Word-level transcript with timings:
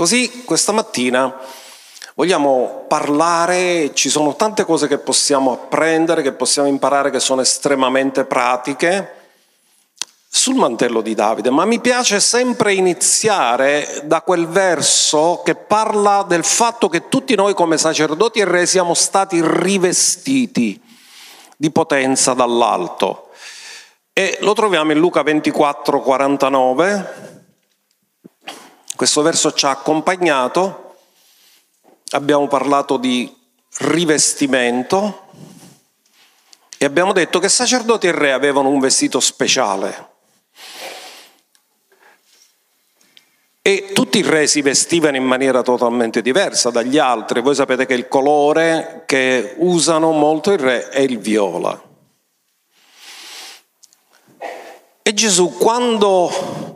Così 0.00 0.44
questa 0.46 0.72
mattina 0.72 1.36
vogliamo 2.14 2.86
parlare, 2.88 3.90
ci 3.92 4.08
sono 4.08 4.34
tante 4.34 4.64
cose 4.64 4.88
che 4.88 4.96
possiamo 4.96 5.52
apprendere, 5.52 6.22
che 6.22 6.32
possiamo 6.32 6.68
imparare, 6.68 7.10
che 7.10 7.20
sono 7.20 7.42
estremamente 7.42 8.24
pratiche 8.24 9.12
sul 10.26 10.54
mantello 10.54 11.02
di 11.02 11.14
Davide, 11.14 11.50
ma 11.50 11.66
mi 11.66 11.80
piace 11.80 12.18
sempre 12.18 12.72
iniziare 12.72 14.00
da 14.04 14.22
quel 14.22 14.46
verso 14.46 15.42
che 15.44 15.54
parla 15.54 16.24
del 16.26 16.44
fatto 16.44 16.88
che 16.88 17.10
tutti 17.10 17.34
noi 17.34 17.52
come 17.52 17.76
sacerdoti 17.76 18.38
e 18.38 18.46
re 18.46 18.64
siamo 18.64 18.94
stati 18.94 19.38
rivestiti 19.44 20.80
di 21.58 21.70
potenza 21.70 22.32
dall'alto. 22.32 23.28
E 24.14 24.38
lo 24.40 24.54
troviamo 24.54 24.92
in 24.92 24.98
Luca 24.98 25.22
24, 25.22 26.00
49. 26.00 27.29
Questo 29.00 29.22
verso 29.22 29.54
ci 29.54 29.64
ha 29.64 29.70
accompagnato, 29.70 30.96
abbiamo 32.10 32.46
parlato 32.48 32.98
di 32.98 33.34
rivestimento 33.78 35.28
e 36.76 36.84
abbiamo 36.84 37.14
detto 37.14 37.38
che 37.38 37.48
sacerdoti 37.48 38.08
e 38.08 38.12
re 38.12 38.32
avevano 38.32 38.68
un 38.68 38.78
vestito 38.78 39.18
speciale. 39.18 40.08
E 43.62 43.92
tutti 43.94 44.18
i 44.18 44.22
re 44.22 44.46
si 44.46 44.60
vestivano 44.60 45.16
in 45.16 45.24
maniera 45.24 45.62
totalmente 45.62 46.20
diversa 46.20 46.68
dagli 46.68 46.98
altri. 46.98 47.40
Voi 47.40 47.54
sapete 47.54 47.86
che 47.86 47.94
il 47.94 48.06
colore 48.06 49.04
che 49.06 49.54
usano 49.60 50.10
molto 50.10 50.52
i 50.52 50.58
re 50.58 50.90
è 50.90 51.00
il 51.00 51.18
viola. 51.18 51.82
E 55.00 55.14
Gesù 55.14 55.56
quando 55.56 56.69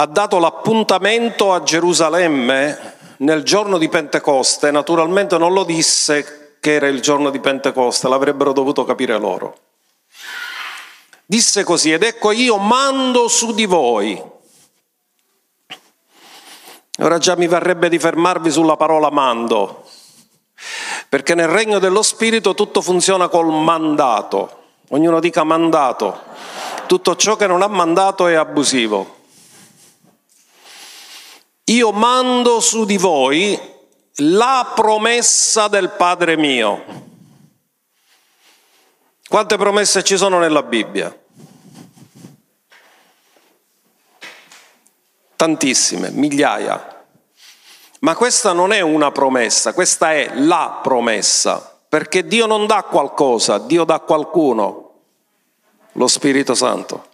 ha 0.00 0.06
dato 0.06 0.38
l'appuntamento 0.38 1.52
a 1.52 1.62
Gerusalemme 1.62 2.96
nel 3.18 3.42
giorno 3.42 3.78
di 3.78 3.88
Pentecoste, 3.88 4.70
naturalmente 4.70 5.38
non 5.38 5.52
lo 5.52 5.64
disse 5.64 6.56
che 6.60 6.74
era 6.74 6.86
il 6.86 7.00
giorno 7.00 7.30
di 7.30 7.40
Pentecoste, 7.40 8.08
l'avrebbero 8.08 8.52
dovuto 8.52 8.84
capire 8.84 9.18
loro. 9.18 9.58
Disse 11.26 11.64
così, 11.64 11.92
ed 11.92 12.04
ecco 12.04 12.30
io 12.30 12.56
mando 12.58 13.26
su 13.26 13.52
di 13.52 13.66
voi 13.66 14.36
Ora 17.00 17.18
già 17.18 17.36
mi 17.36 17.46
varrebbe 17.46 17.88
di 17.88 17.98
fermarvi 17.98 18.50
sulla 18.50 18.76
parola 18.76 19.08
mando, 19.10 19.84
perché 21.08 21.36
nel 21.36 21.46
regno 21.46 21.78
dello 21.78 22.02
Spirito 22.02 22.54
tutto 22.54 22.82
funziona 22.82 23.28
col 23.28 23.52
mandato. 23.52 24.62
Ognuno 24.88 25.20
dica 25.20 25.44
mandato. 25.44 26.18
Tutto 26.86 27.14
ciò 27.14 27.36
che 27.36 27.46
non 27.46 27.62
ha 27.62 27.68
mandato 27.68 28.26
è 28.26 28.34
abusivo. 28.34 29.17
Io 31.68 31.92
mando 31.92 32.60
su 32.60 32.84
di 32.84 32.98
voi 32.98 33.58
la 34.16 34.72
promessa 34.74 35.68
del 35.68 35.90
Padre 35.90 36.36
mio. 36.36 37.06
Quante 39.28 39.56
promesse 39.56 40.02
ci 40.02 40.16
sono 40.16 40.38
nella 40.38 40.62
Bibbia? 40.62 41.16
tantissime, 45.38 46.10
migliaia. 46.10 47.04
Ma 48.00 48.16
questa 48.16 48.52
non 48.52 48.72
è 48.72 48.80
una 48.80 49.12
promessa, 49.12 49.72
questa 49.72 50.12
è 50.12 50.32
la 50.34 50.80
promessa, 50.82 51.78
perché 51.88 52.26
Dio 52.26 52.46
non 52.46 52.66
dà 52.66 52.82
qualcosa, 52.82 53.58
Dio 53.58 53.84
dà 53.84 54.00
qualcuno, 54.00 54.94
lo 55.92 56.08
Spirito 56.08 56.54
Santo, 56.54 57.06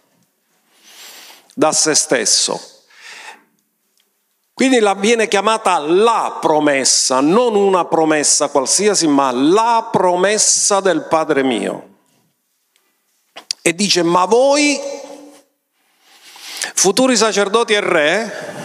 da 1.53 1.71
se 1.71 1.93
stesso. 1.93 2.74
Quindi 4.55 4.79
la 4.79 4.93
viene 4.93 5.27
chiamata 5.27 5.77
la 5.79 6.37
promessa, 6.39 7.19
non 7.19 7.55
una 7.55 7.83
promessa 7.83 8.47
qualsiasi, 8.47 9.05
ma 9.05 9.29
la 9.29 9.89
promessa 9.91 10.79
del 10.79 11.07
Padre 11.09 11.43
mio. 11.43 11.89
E 13.61 13.75
dice, 13.75 14.01
ma 14.01 14.23
voi 14.23 14.79
futuri 16.73 17.17
sacerdoti 17.17 17.73
e 17.73 17.79
re, 17.81 18.64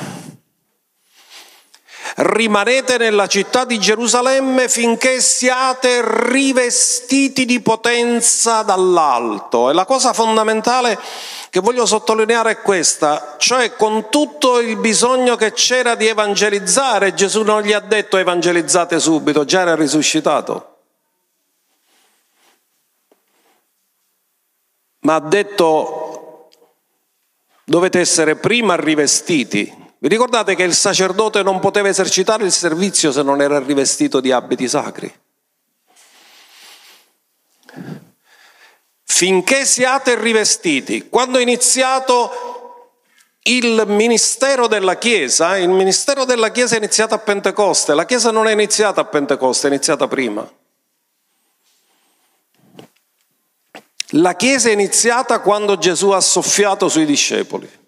rimanete 2.22 2.98
nella 2.98 3.26
città 3.26 3.64
di 3.64 3.78
Gerusalemme 3.78 4.68
finché 4.68 5.20
siate 5.20 6.02
rivestiti 6.04 7.44
di 7.44 7.60
potenza 7.60 8.62
dall'alto. 8.62 9.70
E 9.70 9.72
la 9.72 9.84
cosa 9.84 10.12
fondamentale 10.12 10.98
che 11.50 11.60
voglio 11.60 11.86
sottolineare 11.86 12.50
è 12.52 12.60
questa, 12.60 13.36
cioè 13.38 13.74
con 13.74 14.08
tutto 14.10 14.60
il 14.60 14.76
bisogno 14.76 15.36
che 15.36 15.52
c'era 15.52 15.94
di 15.94 16.06
evangelizzare, 16.06 17.14
Gesù 17.14 17.42
non 17.42 17.62
gli 17.62 17.72
ha 17.72 17.80
detto 17.80 18.16
evangelizzate 18.16 19.00
subito, 19.00 19.44
già 19.44 19.60
era 19.60 19.74
risuscitato. 19.74 20.66
Ma 25.00 25.14
ha 25.14 25.20
detto 25.20 26.48
dovete 27.64 28.00
essere 28.00 28.36
prima 28.36 28.74
rivestiti. 28.76 29.88
Vi 30.02 30.08
ricordate 30.08 30.54
che 30.54 30.62
il 30.62 30.74
sacerdote 30.74 31.42
non 31.42 31.60
poteva 31.60 31.88
esercitare 31.88 32.44
il 32.44 32.52
servizio 32.52 33.12
se 33.12 33.22
non 33.22 33.42
era 33.42 33.58
rivestito 33.58 34.20
di 34.20 34.32
abiti 34.32 34.66
sacri? 34.66 35.14
Finché 39.04 39.66
siate 39.66 40.18
rivestiti, 40.18 41.10
quando 41.10 41.36
è 41.36 41.42
iniziato 41.42 42.94
il 43.42 43.84
ministero 43.88 44.68
della 44.68 44.96
Chiesa, 44.96 45.58
il 45.58 45.68
ministero 45.68 46.24
della 46.24 46.50
Chiesa 46.50 46.76
è 46.76 46.78
iniziato 46.78 47.12
a 47.12 47.18
Pentecoste, 47.18 47.92
la 47.92 48.06
Chiesa 48.06 48.30
non 48.30 48.48
è 48.48 48.52
iniziata 48.52 49.02
a 49.02 49.04
Pentecoste, 49.04 49.66
è 49.66 49.70
iniziata 49.70 50.08
prima. 50.08 50.50
La 54.12 54.34
Chiesa 54.34 54.70
è 54.70 54.72
iniziata 54.72 55.40
quando 55.40 55.76
Gesù 55.76 56.08
ha 56.08 56.20
soffiato 56.22 56.88
sui 56.88 57.04
discepoli. 57.04 57.79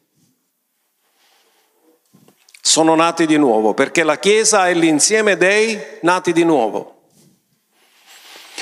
Sono 2.64 2.94
nati 2.94 3.26
di 3.26 3.36
nuovo, 3.36 3.74
perché 3.74 4.04
la 4.04 4.20
Chiesa 4.20 4.68
è 4.68 4.74
l'insieme 4.74 5.36
dei 5.36 5.98
nati 6.02 6.32
di 6.32 6.44
nuovo. 6.44 7.08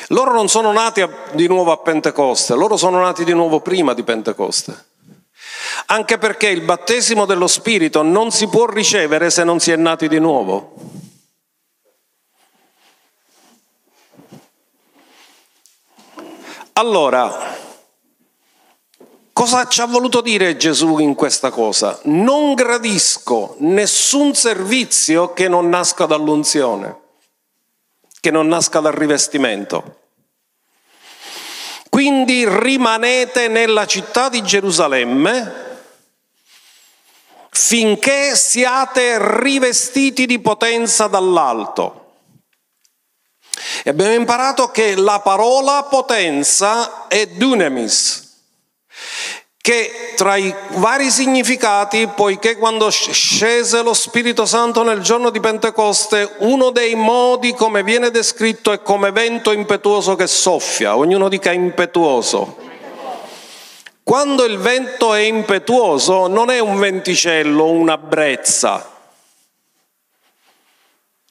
Loro 0.08 0.32
non 0.32 0.48
sono 0.48 0.72
nati 0.72 1.06
di 1.32 1.46
nuovo 1.46 1.70
a 1.70 1.76
Pentecoste, 1.76 2.54
loro 2.54 2.78
sono 2.78 2.98
nati 2.98 3.24
di 3.24 3.34
nuovo 3.34 3.60
prima 3.60 3.92
di 3.92 4.02
Pentecoste. 4.02 4.86
Anche 5.86 6.16
perché 6.16 6.48
il 6.48 6.62
battesimo 6.62 7.26
dello 7.26 7.46
Spirito 7.46 8.02
non 8.02 8.30
si 8.30 8.48
può 8.48 8.64
ricevere 8.64 9.28
se 9.28 9.44
non 9.44 9.60
si 9.60 9.70
è 9.70 9.76
nati 9.76 10.08
di 10.08 10.18
nuovo. 10.18 10.74
Allora, 16.72 17.54
cosa 19.40 19.66
ci 19.68 19.80
ha 19.80 19.86
voluto 19.86 20.20
dire 20.20 20.58
Gesù 20.58 20.98
in 20.98 21.14
questa 21.14 21.48
cosa? 21.48 21.98
Non 22.02 22.52
gradisco 22.52 23.54
nessun 23.60 24.34
servizio 24.34 25.32
che 25.32 25.48
non 25.48 25.70
nasca 25.70 26.04
dall'unzione, 26.04 27.00
che 28.20 28.30
non 28.30 28.48
nasca 28.48 28.80
dal 28.80 28.92
rivestimento. 28.92 30.00
Quindi 31.88 32.46
rimanete 32.46 33.48
nella 33.48 33.86
città 33.86 34.28
di 34.28 34.42
Gerusalemme 34.42 35.68
finché 37.48 38.36
siate 38.36 39.16
rivestiti 39.40 40.26
di 40.26 40.38
potenza 40.38 41.06
dall'alto. 41.06 42.16
E 43.84 43.88
abbiamo 43.88 44.12
imparato 44.12 44.70
che 44.70 44.96
la 44.96 45.20
parola 45.20 45.84
potenza 45.84 47.08
è 47.08 47.26
dunamis, 47.26 48.29
che 49.60 50.14
tra 50.16 50.36
i 50.36 50.54
vari 50.76 51.10
significati, 51.10 52.08
poiché 52.08 52.56
quando 52.56 52.90
scese 52.90 53.82
lo 53.82 53.92
Spirito 53.92 54.46
Santo 54.46 54.82
nel 54.82 55.00
giorno 55.00 55.30
di 55.30 55.38
Pentecoste, 55.38 56.36
uno 56.38 56.70
dei 56.70 56.94
modi 56.94 57.52
come 57.52 57.82
viene 57.82 58.10
descritto 58.10 58.72
è 58.72 58.80
come 58.80 59.12
vento 59.12 59.52
impetuoso 59.52 60.16
che 60.16 60.26
soffia, 60.26 60.96
ognuno 60.96 61.28
dica 61.28 61.52
impetuoso. 61.52 62.56
Quando 64.02 64.44
il 64.44 64.58
vento 64.58 65.12
è 65.12 65.20
impetuoso 65.20 66.26
non 66.26 66.50
è 66.50 66.58
un 66.58 66.78
venticello, 66.78 67.66
una 67.66 67.98
brezza, 67.98 68.90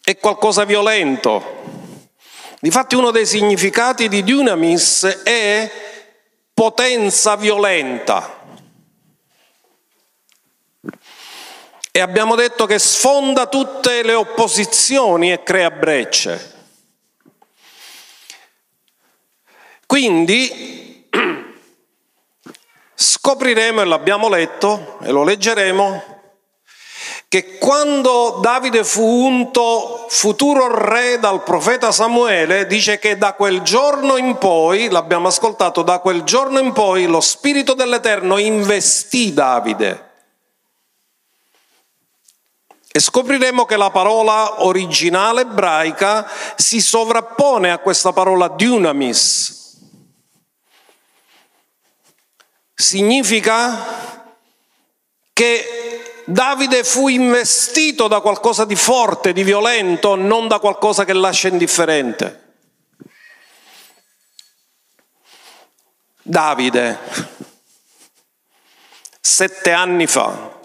è 0.03 0.17
qualcosa 0.17 0.65
violento, 0.65 1.57
Difatti 2.61 2.95
uno 2.95 3.11
dei 3.11 3.25
significati 3.25 4.09
di 4.09 4.21
dunamis 4.21 5.21
è 5.23 5.71
potenza 6.59 7.37
violenta. 7.37 8.37
E 11.89 11.99
abbiamo 12.01 12.35
detto 12.35 12.65
che 12.65 12.77
sfonda 12.77 13.47
tutte 13.47 14.03
le 14.03 14.13
opposizioni 14.13 15.31
e 15.31 15.41
crea 15.41 15.71
brecce. 15.71 16.57
Quindi 19.85 21.07
scopriremo, 22.93 23.79
e 23.79 23.85
l'abbiamo 23.85 24.27
letto 24.27 24.99
e 25.01 25.11
lo 25.11 25.23
leggeremo, 25.23 26.08
che 27.29 27.59
quando 27.59 28.39
Davide 28.41 28.83
fu 28.83 29.05
unto 29.05 30.07
futuro 30.09 30.75
re 30.75 31.19
dal 31.19 31.43
profeta 31.43 31.91
Samuele, 31.91 32.65
dice 32.65 32.97
che 32.97 33.19
da 33.19 33.33
quel 33.33 33.61
giorno 33.61 34.17
in 34.17 34.39
poi, 34.39 34.89
l'abbiamo 34.89 35.27
ascoltato, 35.27 35.83
da 35.83 35.99
quel 35.99 36.23
giorno 36.23 36.57
in 36.57 36.73
poi 36.73 37.05
lo 37.05 37.21
Spirito 37.21 37.75
dell'Eterno 37.75 38.39
investì 38.39 39.31
Davide. 39.31 40.07
E 42.91 42.99
scopriremo 42.99 43.65
che 43.65 43.77
la 43.77 43.91
parola 43.91 44.63
originale 44.63 45.41
ebraica 45.41 46.27
si 46.55 46.81
sovrappone 46.81 47.71
a 47.71 47.77
questa 47.77 48.11
parola 48.11 48.47
dunamis. 48.47 49.77
Significa 52.73 53.85
che 55.31 55.98
Davide 56.29 56.83
fu 56.83 57.07
investito 57.07 58.07
da 58.07 58.19
qualcosa 58.19 58.63
di 58.63 58.75
forte, 58.75 59.33
di 59.33 59.41
violento, 59.41 60.13
non 60.13 60.47
da 60.47 60.59
qualcosa 60.59 61.03
che 61.03 61.13
lascia 61.13 61.47
indifferente. 61.47 62.57
Davide, 66.21 66.99
sette 69.19 69.71
anni 69.71 70.05
fa, 70.05 70.55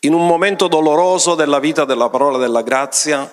in 0.00 0.14
un 0.14 0.26
momento 0.26 0.66
doloroso 0.66 1.34
della 1.34 1.58
vita 1.58 1.84
della 1.84 2.08
parola 2.08 2.38
della 2.38 2.62
grazia, 2.62 3.30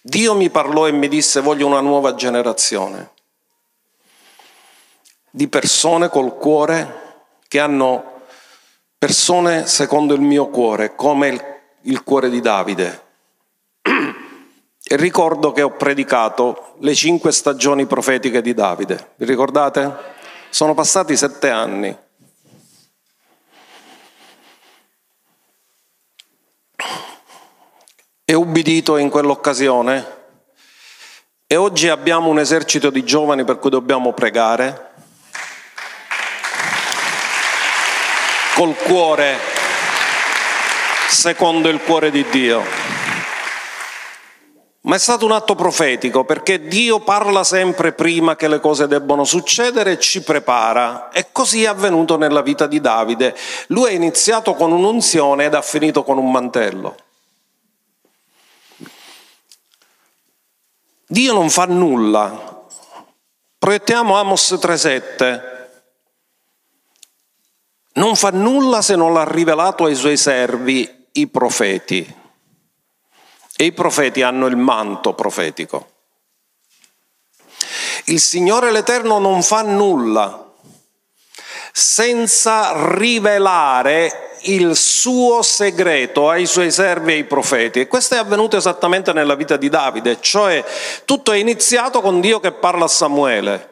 Dio 0.00 0.36
mi 0.36 0.50
parlò 0.50 0.86
e 0.86 0.92
mi 0.92 1.08
disse 1.08 1.40
voglio 1.40 1.66
una 1.66 1.80
nuova 1.80 2.14
generazione 2.14 3.10
di 5.30 5.48
persone 5.48 6.08
col 6.08 6.36
cuore 6.36 7.26
che 7.48 7.58
hanno 7.58 8.18
persone 9.00 9.66
secondo 9.66 10.12
il 10.12 10.20
mio 10.20 10.48
cuore, 10.48 10.94
come 10.94 11.28
il, 11.28 11.44
il 11.84 12.02
cuore 12.04 12.28
di 12.28 12.40
Davide. 12.40 13.08
E 14.82 14.96
ricordo 14.96 15.52
che 15.52 15.62
ho 15.62 15.70
predicato 15.70 16.74
le 16.80 16.94
cinque 16.96 17.30
stagioni 17.30 17.86
profetiche 17.86 18.42
di 18.42 18.54
Davide. 18.54 19.12
Vi 19.16 19.24
ricordate? 19.24 19.94
Sono 20.48 20.74
passati 20.74 21.16
sette 21.16 21.48
anni. 21.48 21.96
E 28.24 28.34
ubbidito 28.34 28.96
in 28.96 29.10
quell'occasione. 29.10 30.18
E 31.46 31.54
oggi 31.54 31.88
abbiamo 31.88 32.28
un 32.28 32.40
esercito 32.40 32.90
di 32.90 33.04
giovani 33.04 33.44
per 33.44 33.60
cui 33.60 33.70
dobbiamo 33.70 34.12
pregare 34.12 34.89
col 38.60 38.76
cuore 38.76 39.38
secondo 41.08 41.70
il 41.70 41.80
cuore 41.80 42.10
di 42.10 42.26
Dio. 42.28 42.62
Ma 44.82 44.96
è 44.96 44.98
stato 44.98 45.24
un 45.24 45.32
atto 45.32 45.54
profetico 45.54 46.24
perché 46.24 46.68
Dio 46.68 47.00
parla 47.00 47.42
sempre 47.42 47.92
prima 47.92 48.36
che 48.36 48.48
le 48.48 48.60
cose 48.60 48.86
debbano 48.86 49.24
succedere 49.24 49.92
e 49.92 49.98
ci 49.98 50.22
prepara. 50.22 51.08
E 51.08 51.28
così 51.32 51.62
è 51.62 51.68
avvenuto 51.68 52.18
nella 52.18 52.42
vita 52.42 52.66
di 52.66 52.82
Davide. 52.82 53.34
Lui 53.68 53.92
è 53.92 53.94
iniziato 53.94 54.52
con 54.52 54.72
un'unzione 54.72 55.46
ed 55.46 55.54
ha 55.54 55.62
finito 55.62 56.02
con 56.02 56.18
un 56.18 56.30
mantello. 56.30 56.96
Dio 61.06 61.32
non 61.32 61.48
fa 61.48 61.64
nulla. 61.64 62.62
Proiettiamo 63.56 64.18
Amos 64.18 64.52
3:7 64.60 65.59
non 68.00 68.16
fa 68.16 68.30
nulla 68.30 68.80
se 68.80 68.96
non 68.96 69.12
l'ha 69.12 69.30
rivelato 69.30 69.84
ai 69.84 69.94
suoi 69.94 70.16
servi, 70.16 71.06
i 71.12 71.26
profeti. 71.26 72.16
E 73.56 73.64
i 73.64 73.72
profeti 73.72 74.22
hanno 74.22 74.46
il 74.46 74.56
manto 74.56 75.12
profetico. 75.12 75.88
Il 78.06 78.18
Signore 78.18 78.72
l'Eterno 78.72 79.18
non 79.18 79.42
fa 79.42 79.60
nulla 79.60 80.46
senza 81.72 82.72
rivelare 82.96 84.38
il 84.44 84.74
suo 84.74 85.42
segreto 85.42 86.30
ai 86.30 86.46
suoi 86.46 86.70
servi 86.70 87.12
e 87.12 87.16
ai 87.16 87.24
profeti. 87.24 87.80
E 87.80 87.86
questo 87.86 88.14
è 88.14 88.18
avvenuto 88.18 88.56
esattamente 88.56 89.12
nella 89.12 89.34
vita 89.34 89.58
di 89.58 89.68
Davide, 89.68 90.22
cioè 90.22 90.64
tutto 91.04 91.32
è 91.32 91.36
iniziato 91.36 92.00
con 92.00 92.22
Dio 92.22 92.40
che 92.40 92.52
parla 92.52 92.86
a 92.86 92.88
Samuele. 92.88 93.69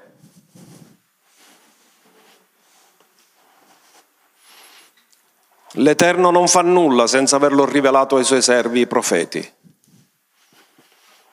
L'Eterno 5.72 6.30
non 6.30 6.48
fa 6.48 6.62
nulla 6.62 7.06
senza 7.06 7.36
averlo 7.36 7.64
rivelato 7.64 8.16
ai 8.16 8.24
suoi 8.24 8.42
servi, 8.42 8.80
i 8.80 8.86
profeti. 8.86 9.52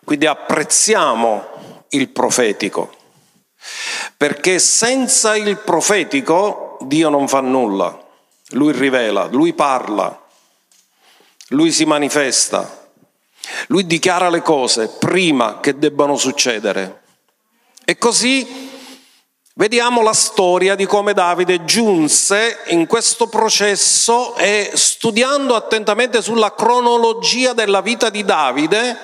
Quindi 0.04 0.28
apprezziamo 0.28 1.86
il 1.90 2.10
profetico, 2.10 2.94
perché 4.18 4.60
senza 4.60 5.36
il 5.36 5.58
profetico 5.58 6.78
Dio 6.82 7.10
non 7.10 7.28
fa 7.28 7.40
nulla. 7.42 8.04
Lui 8.50 8.72
rivela, 8.72 9.26
lui 9.26 9.54
parla, 9.54 10.22
lui 11.50 11.72
si 11.72 11.86
manifesta, 11.86 12.90
lui 13.68 13.88
dichiara 13.88 14.30
le 14.30 14.42
cose 14.42 14.90
prima 14.90 15.60
che 15.60 15.78
debbano 15.78 16.16
succedere. 16.18 17.02
E 17.84 17.98
così 17.98 18.65
Vediamo 19.58 20.02
la 20.02 20.12
storia 20.12 20.76
di 20.76 20.86
come 20.86 21.14
Davide 21.14 21.64
giunse 21.64 22.64
in 22.68 22.88
questo 22.88 23.28
processo 23.28 24.36
e 24.36 24.72
studiando 24.74 25.56
attentamente 25.56 26.22
sulla 26.22 26.54
cronologia 26.54 27.54
della 27.54 27.80
vita 27.80 28.10
di 28.10 28.26
Davide, 28.26 28.98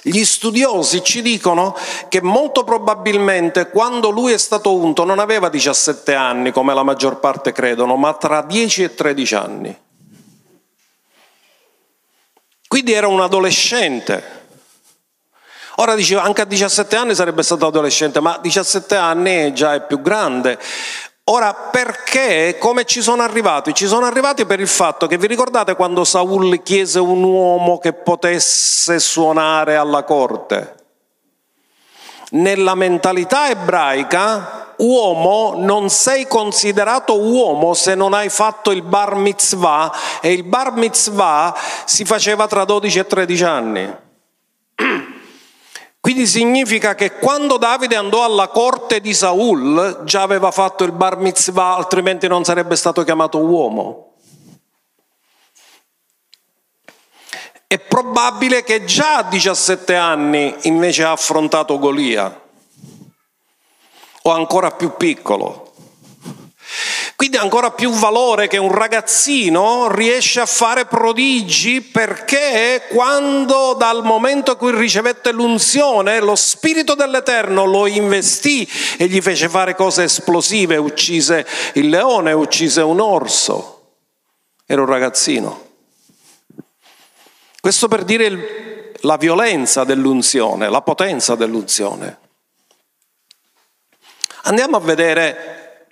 gli 0.00 0.24
studiosi 0.24 1.04
ci 1.04 1.20
dicono 1.20 1.76
che 2.08 2.22
molto 2.22 2.64
probabilmente 2.64 3.68
quando 3.68 4.08
lui 4.08 4.32
è 4.32 4.38
stato 4.38 4.74
unto 4.74 5.04
non 5.04 5.18
aveva 5.18 5.50
17 5.50 6.14
anni, 6.14 6.52
come 6.52 6.72
la 6.72 6.82
maggior 6.82 7.20
parte 7.20 7.52
credono, 7.52 7.96
ma 7.96 8.14
tra 8.14 8.40
10 8.40 8.82
e 8.84 8.94
13 8.94 9.34
anni. 9.34 9.78
Quindi 12.66 12.92
era 12.92 13.08
un 13.08 13.20
adolescente. 13.20 14.40
Ora 15.82 15.96
dicevo, 15.96 16.20
anche 16.20 16.42
a 16.42 16.44
17 16.44 16.94
anni 16.94 17.12
sarebbe 17.12 17.42
stato 17.42 17.66
adolescente, 17.66 18.20
ma 18.20 18.36
a 18.36 18.38
17 18.38 18.94
anni 18.94 19.52
già 19.52 19.74
è 19.74 19.84
più 19.84 20.00
grande. 20.00 20.56
Ora, 21.24 21.52
perché? 21.54 22.56
Come 22.56 22.84
ci 22.84 23.02
sono 23.02 23.22
arrivati? 23.22 23.74
Ci 23.74 23.88
sono 23.88 24.06
arrivati 24.06 24.46
per 24.46 24.60
il 24.60 24.68
fatto 24.68 25.08
che 25.08 25.18
vi 25.18 25.26
ricordate 25.26 25.74
quando 25.74 26.04
Saul 26.04 26.62
chiese 26.62 27.00
un 27.00 27.24
uomo 27.24 27.78
che 27.78 27.94
potesse 27.94 29.00
suonare 29.00 29.74
alla 29.74 30.04
corte? 30.04 30.74
Nella 32.30 32.76
mentalità 32.76 33.50
ebraica, 33.50 34.74
uomo 34.76 35.54
non 35.56 35.90
sei 35.90 36.28
considerato 36.28 37.20
uomo 37.20 37.74
se 37.74 37.96
non 37.96 38.14
hai 38.14 38.28
fatto 38.28 38.70
il 38.70 38.82
bar 38.82 39.16
mitzvah 39.16 39.92
e 40.20 40.32
il 40.32 40.44
bar 40.44 40.76
mitzvah 40.76 41.52
si 41.86 42.04
faceva 42.04 42.46
tra 42.46 42.64
12 42.64 42.98
e 43.00 43.04
13 43.04 43.44
anni. 43.44 43.96
Quindi 46.02 46.26
significa 46.26 46.96
che 46.96 47.12
quando 47.12 47.58
Davide 47.58 47.94
andò 47.94 48.24
alla 48.24 48.48
corte 48.48 49.00
di 49.00 49.14
Saul 49.14 50.00
già 50.02 50.22
aveva 50.22 50.50
fatto 50.50 50.82
il 50.82 50.90
bar 50.90 51.16
mitzvah, 51.18 51.76
altrimenti 51.76 52.26
non 52.26 52.42
sarebbe 52.42 52.74
stato 52.74 53.04
chiamato 53.04 53.38
uomo. 53.38 54.16
È 57.68 57.78
probabile 57.78 58.64
che 58.64 58.84
già 58.84 59.18
a 59.18 59.22
17 59.22 59.94
anni 59.94 60.52
invece 60.62 61.04
ha 61.04 61.12
affrontato 61.12 61.78
Golia, 61.78 62.36
o 64.22 64.30
ancora 64.32 64.72
più 64.72 64.96
piccolo. 64.96 65.72
Quindi 67.22 67.38
ha 67.38 67.42
ancora 67.42 67.70
più 67.70 67.92
valore 67.92 68.48
che 68.48 68.56
un 68.56 68.72
ragazzino 68.72 69.86
riesce 69.94 70.40
a 70.40 70.44
fare 70.44 70.86
prodigi 70.86 71.80
perché 71.80 72.88
quando 72.88 73.74
dal 73.74 74.02
momento 74.02 74.50
in 74.50 74.56
cui 74.56 74.74
ricevette 74.74 75.30
l'unzione 75.30 76.18
lo 76.18 76.34
Spirito 76.34 76.96
dell'Eterno 76.96 77.64
lo 77.64 77.86
investì 77.86 78.68
e 78.98 79.06
gli 79.06 79.20
fece 79.20 79.48
fare 79.48 79.76
cose 79.76 80.02
esplosive, 80.02 80.76
uccise 80.78 81.46
il 81.74 81.90
leone, 81.90 82.32
uccise 82.32 82.80
un 82.80 82.98
orso. 82.98 83.98
Era 84.66 84.80
un 84.80 84.88
ragazzino. 84.88 85.66
Questo 87.60 87.86
per 87.86 88.02
dire 88.02 88.94
la 89.02 89.16
violenza 89.16 89.84
dell'unzione, 89.84 90.68
la 90.68 90.82
potenza 90.82 91.36
dell'unzione. 91.36 92.18
Andiamo 94.42 94.76
a 94.76 94.80
vedere 94.80 95.86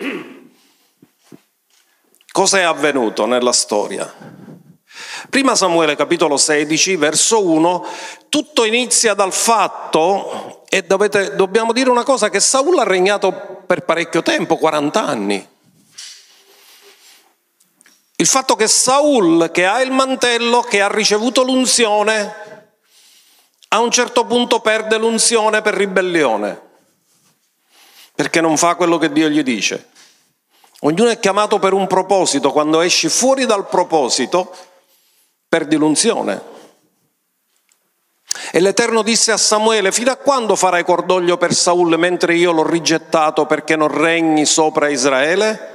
Cosa 2.41 2.57
è 2.57 2.63
avvenuto 2.63 3.27
nella 3.27 3.53
storia? 3.53 4.11
Prima 5.29 5.55
Samuele 5.55 5.95
capitolo 5.95 6.39
16, 6.39 6.97
verso 6.97 7.45
1, 7.45 7.87
tutto 8.31 8.65
inizia 8.65 9.13
dal 9.13 9.31
fatto, 9.31 10.65
e 10.71 10.81
dovete, 10.81 11.37
dobbiamo 11.37 11.75
dire 11.75 11.91
una 11.91 12.03
cosa, 12.03 12.31
che 12.31 12.41
Saul 12.41 12.79
ha 12.79 12.85
regnato 12.85 13.63
per 13.67 13.85
parecchio 13.85 14.23
tempo, 14.23 14.57
40 14.57 15.05
anni. 15.05 15.49
Il 18.17 18.27
fatto 18.27 18.57
che 18.57 18.69
Saul, 18.69 19.51
che 19.53 19.67
ha 19.67 19.83
il 19.83 19.91
mantello, 19.91 20.63
che 20.63 20.81
ha 20.81 20.89
ricevuto 20.89 21.43
l'unzione, 21.43 22.69
a 23.69 23.81
un 23.81 23.91
certo 23.91 24.25
punto 24.25 24.61
perde 24.61 24.97
l'unzione 24.97 25.61
per 25.61 25.75
ribellione, 25.75 26.59
perché 28.15 28.41
non 28.41 28.57
fa 28.57 28.77
quello 28.77 28.97
che 28.97 29.13
Dio 29.13 29.29
gli 29.29 29.43
dice. 29.43 29.90
Ognuno 30.81 31.11
è 31.11 31.19
chiamato 31.19 31.59
per 31.59 31.75
un 31.75 31.87
proposito, 31.87 32.53
quando 32.53 32.81
esci 32.81 33.09
fuori 33.09 33.45
dal 33.45 33.69
proposito, 33.69 34.55
perdi 35.49 35.77
l'unzione. 35.77 36.59
E 38.53 38.61
l'Eterno 38.61 39.03
disse 39.03 39.33
a 39.33 39.37
Samuele, 39.37 39.93
fino 39.93 40.11
a 40.11 40.17
quando 40.17 40.57
farai 40.57 40.85
cordoglio 40.85 41.37
per 41.37 41.53
Saul 41.53 41.99
mentre 41.99 42.35
io 42.35 42.53
l'ho 42.53 42.67
rigettato 42.67 43.45
perché 43.45 43.77
non 43.77 43.89
regni 43.89 44.47
sopra 44.47 44.89
Israele? 44.89 45.71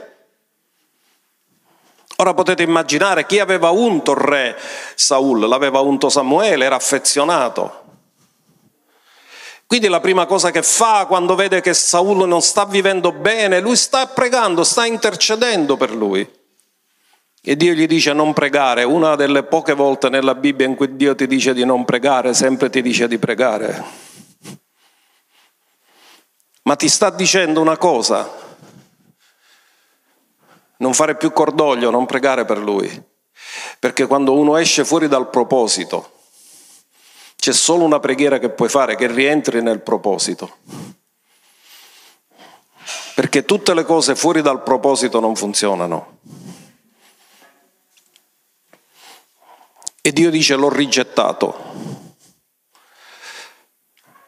Ora 2.17 2.33
potete 2.33 2.63
immaginare 2.63 3.25
chi 3.25 3.39
aveva 3.39 3.69
unto 3.71 4.11
il 4.11 4.17
re 4.17 4.57
Saul, 4.95 5.47
l'aveva 5.47 5.81
unto 5.81 6.09
Samuele, 6.09 6.65
era 6.65 6.75
affezionato. 6.75 7.84
Quindi 9.67 9.87
la 9.87 9.99
prima 9.99 10.25
cosa 10.25 10.51
che 10.51 10.61
fa 10.61 11.05
quando 11.07 11.35
vede 11.35 11.59
che 11.59 11.73
Saul 11.73 12.27
non 12.27 12.41
sta 12.41 12.65
vivendo 12.65 13.11
bene, 13.11 13.59
lui 13.59 13.75
sta 13.75 14.05
pregando, 14.05 14.63
sta 14.63 14.85
intercedendo 14.85 15.75
per 15.75 15.91
lui. 15.91 16.43
E 17.41 17.55
Dio 17.55 17.73
gli 17.73 17.85
dice 17.87 18.13
non 18.13 18.33
pregare. 18.33 18.83
Una 18.83 19.15
delle 19.15 19.43
poche 19.43 19.73
volte 19.73 20.09
nella 20.09 20.35
Bibbia 20.35 20.65
in 20.65 20.75
cui 20.75 20.95
Dio 20.95 21.15
ti 21.15 21.27
dice 21.27 21.53
di 21.53 21.65
non 21.65 21.85
pregare, 21.85 22.33
sempre 22.33 22.69
ti 22.69 22.81
dice 22.81 23.07
di 23.07 23.17
pregare. 23.17 23.83
Ma 26.63 26.75
ti 26.75 26.89
sta 26.89 27.11
dicendo 27.11 27.61
una 27.61 27.77
cosa, 27.77 28.27
non 30.77 30.93
fare 30.95 31.15
più 31.15 31.31
cordoglio, 31.31 31.91
non 31.91 32.07
pregare 32.07 32.45
per 32.45 32.57
lui. 32.57 33.03
Perché 33.79 34.07
quando 34.07 34.33
uno 34.33 34.57
esce 34.57 34.83
fuori 34.83 35.07
dal 35.07 35.29
proposito, 35.29 36.14
c'è 37.45 37.53
solo 37.53 37.83
una 37.83 37.99
preghiera 37.99 38.39
che 38.39 38.49
puoi 38.49 38.69
fare 38.69 38.95
che 38.95 39.05
rientri 39.05 39.61
nel 39.61 39.79
proposito. 39.81 40.55
Perché 43.13 43.45
tutte 43.45 43.75
le 43.75 43.83
cose 43.83 44.15
fuori 44.15 44.41
dal 44.41 44.63
proposito 44.63 45.19
non 45.19 45.35
funzionano. 45.35 46.17
E 50.01 50.11
Dio 50.11 50.31
dice 50.31 50.55
l'ho 50.55 50.69
rigettato. 50.69 51.53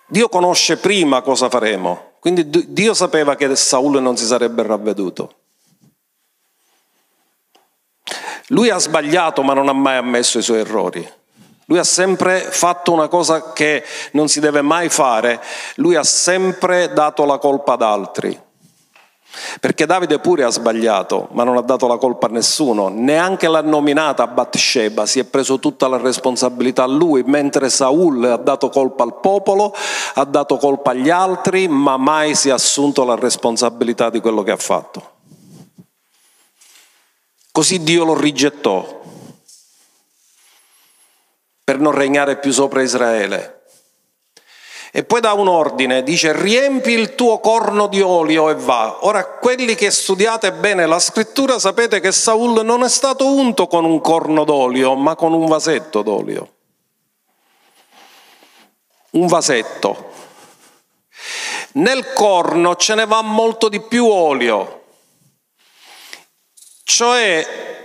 Dio 0.05 0.29
conosce 0.29 0.77
prima 0.77 1.23
cosa 1.23 1.49
faremo, 1.49 2.11
quindi 2.19 2.47
Dio 2.71 2.93
sapeva 2.93 3.35
che 3.35 3.55
Saul 3.55 3.99
non 3.99 4.15
si 4.15 4.27
sarebbe 4.27 4.61
ravveduto. 4.61 5.33
Lui 8.49 8.69
ha 8.69 8.77
sbagliato 8.77 9.41
ma 9.41 9.55
non 9.55 9.69
ha 9.69 9.73
mai 9.73 9.97
ammesso 9.97 10.37
i 10.37 10.43
suoi 10.43 10.59
errori. 10.59 11.16
Lui 11.69 11.79
ha 11.79 11.83
sempre 11.83 12.39
fatto 12.39 12.93
una 12.93 13.09
cosa 13.09 13.51
che 13.51 13.83
non 14.13 14.29
si 14.29 14.39
deve 14.39 14.61
mai 14.61 14.87
fare, 14.87 15.41
lui 15.75 15.95
ha 15.95 16.03
sempre 16.03 16.93
dato 16.93 17.25
la 17.25 17.39
colpa 17.39 17.73
ad 17.73 17.81
altri. 17.81 18.45
Perché 19.59 19.85
Davide 19.85 20.19
pure 20.19 20.45
ha 20.45 20.49
sbagliato, 20.49 21.27
ma 21.31 21.43
non 21.43 21.57
ha 21.57 21.61
dato 21.61 21.85
la 21.87 21.97
colpa 21.97 22.27
a 22.27 22.29
nessuno, 22.29 22.87
neanche 22.87 23.49
l'ha 23.49 23.61
nominata 23.61 24.27
Bathsheba, 24.27 25.05
si 25.05 25.19
è 25.19 25.25
preso 25.25 25.59
tutta 25.59 25.89
la 25.89 25.97
responsabilità 25.97 26.83
a 26.83 26.87
lui, 26.87 27.23
mentre 27.23 27.69
Saul 27.69 28.23
ha 28.23 28.37
dato 28.37 28.69
colpa 28.69 29.03
al 29.03 29.19
popolo, 29.19 29.75
ha 30.13 30.23
dato 30.23 30.55
colpa 30.55 30.91
agli 30.91 31.09
altri, 31.09 31.67
ma 31.67 31.97
mai 31.97 32.33
si 32.33 32.47
è 32.47 32.53
assunto 32.53 33.03
la 33.03 33.15
responsabilità 33.15 34.09
di 34.09 34.21
quello 34.21 34.41
che 34.41 34.51
ha 34.51 34.57
fatto. 34.57 35.11
Così 37.51 37.83
Dio 37.83 38.05
lo 38.05 38.17
rigettò 38.17 39.01
per 41.67 41.79
non 41.79 41.91
regnare 41.91 42.37
più 42.37 42.53
sopra 42.53 42.81
Israele. 42.81 43.63
E 44.93 45.03
poi 45.03 45.19
dà 45.19 45.33
un 45.33 45.49
ordine, 45.49 46.01
dice 46.01 46.31
riempi 46.31 46.91
il 46.91 47.13
tuo 47.13 47.41
corno 47.41 47.87
di 47.87 47.99
olio 47.99 48.49
e 48.49 48.55
va. 48.55 48.99
Ora 49.01 49.25
quelli 49.25 49.75
che 49.75 49.91
studiate 49.91 50.53
bene 50.53 50.85
la 50.85 50.97
scrittura 50.97 51.59
sapete 51.59 51.99
che 51.99 52.13
Saul 52.13 52.63
non 52.63 52.85
è 52.85 52.89
stato 52.89 53.27
unto 53.27 53.67
con 53.67 53.83
un 53.83 53.99
corno 53.99 54.45
d'olio, 54.45 54.95
ma 54.95 55.15
con 55.15 55.33
un 55.33 55.45
vasetto 55.45 56.03
d'olio. 56.03 56.53
Un 59.09 59.27
vasetto. 59.27 60.11
Nel 61.73 62.13
corno 62.13 62.77
ce 62.77 62.95
ne 62.95 63.05
va 63.05 63.21
molto 63.21 63.67
di 63.67 63.81
più 63.81 64.05
olio. 64.07 64.83
Cioè 66.85 67.76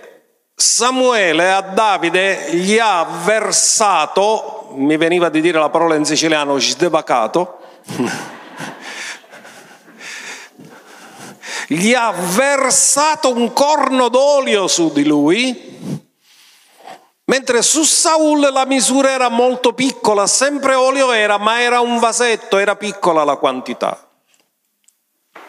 Samuele 0.63 1.51
a 1.51 1.61
Davide 1.61 2.51
gli 2.53 2.79
ha 2.79 3.05
versato, 3.25 4.69
mi 4.77 4.97
veniva 4.97 5.29
di 5.29 5.41
dire 5.41 5.59
la 5.59 5.71
parola 5.71 5.97
in 5.97 6.05
siciliano, 6.05 6.57
sdevacato, 6.57 7.59
gli 11.67 11.93
ha 11.95 12.13
versato 12.13 13.33
un 13.35 13.53
corno 13.53 14.09
d'olio 14.09 14.69
su 14.69 14.93
di 14.93 15.05
lui, 15.05 16.07
mentre 17.25 17.61
su 17.63 17.83
Saul 17.83 18.49
la 18.53 18.65
misura 18.65 19.11
era 19.11 19.29
molto 19.29 19.73
piccola, 19.73 20.29
sempre 20.29 20.75
olio 20.75 21.11
era, 21.11 21.39
ma 21.39 21.61
era 21.61 21.81
un 21.81 21.99
vasetto, 21.99 22.57
era 22.57 22.77
piccola 22.77 23.25
la 23.25 23.35
quantità. 23.35 24.09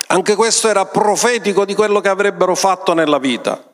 Anche 0.08 0.36
questo 0.36 0.70
era 0.70 0.88
profetico 0.88 1.66
di 1.66 1.76
quello 1.76 2.02
che 2.02 2.10
avrebbero 2.10 2.56
fatto 2.56 2.96
nella 2.96 3.20
vita. 3.20 3.73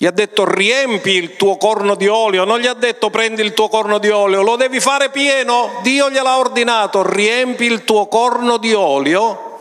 Gli 0.00 0.06
ha 0.06 0.12
detto 0.12 0.50
riempi 0.50 1.10
il 1.10 1.36
tuo 1.36 1.58
corno 1.58 1.94
di 1.94 2.08
olio, 2.08 2.44
non 2.44 2.58
gli 2.58 2.66
ha 2.66 2.72
detto 2.72 3.10
prendi 3.10 3.42
il 3.42 3.52
tuo 3.52 3.68
corno 3.68 3.98
di 3.98 4.08
olio, 4.08 4.40
lo 4.40 4.56
devi 4.56 4.80
fare 4.80 5.10
pieno, 5.10 5.78
Dio 5.82 6.08
gliel'ha 6.08 6.38
ordinato, 6.38 7.06
riempi 7.06 7.66
il 7.66 7.84
tuo 7.84 8.06
corno 8.06 8.56
di 8.56 8.72
olio 8.72 9.60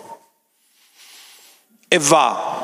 e 1.89 1.99
va. 1.99 2.63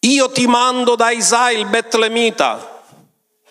Io 0.00 0.30
ti 0.30 0.46
mando 0.46 0.94
da 0.94 1.10
Isai 1.10 1.58
il 1.58 1.64
Betlemita, 1.64 2.79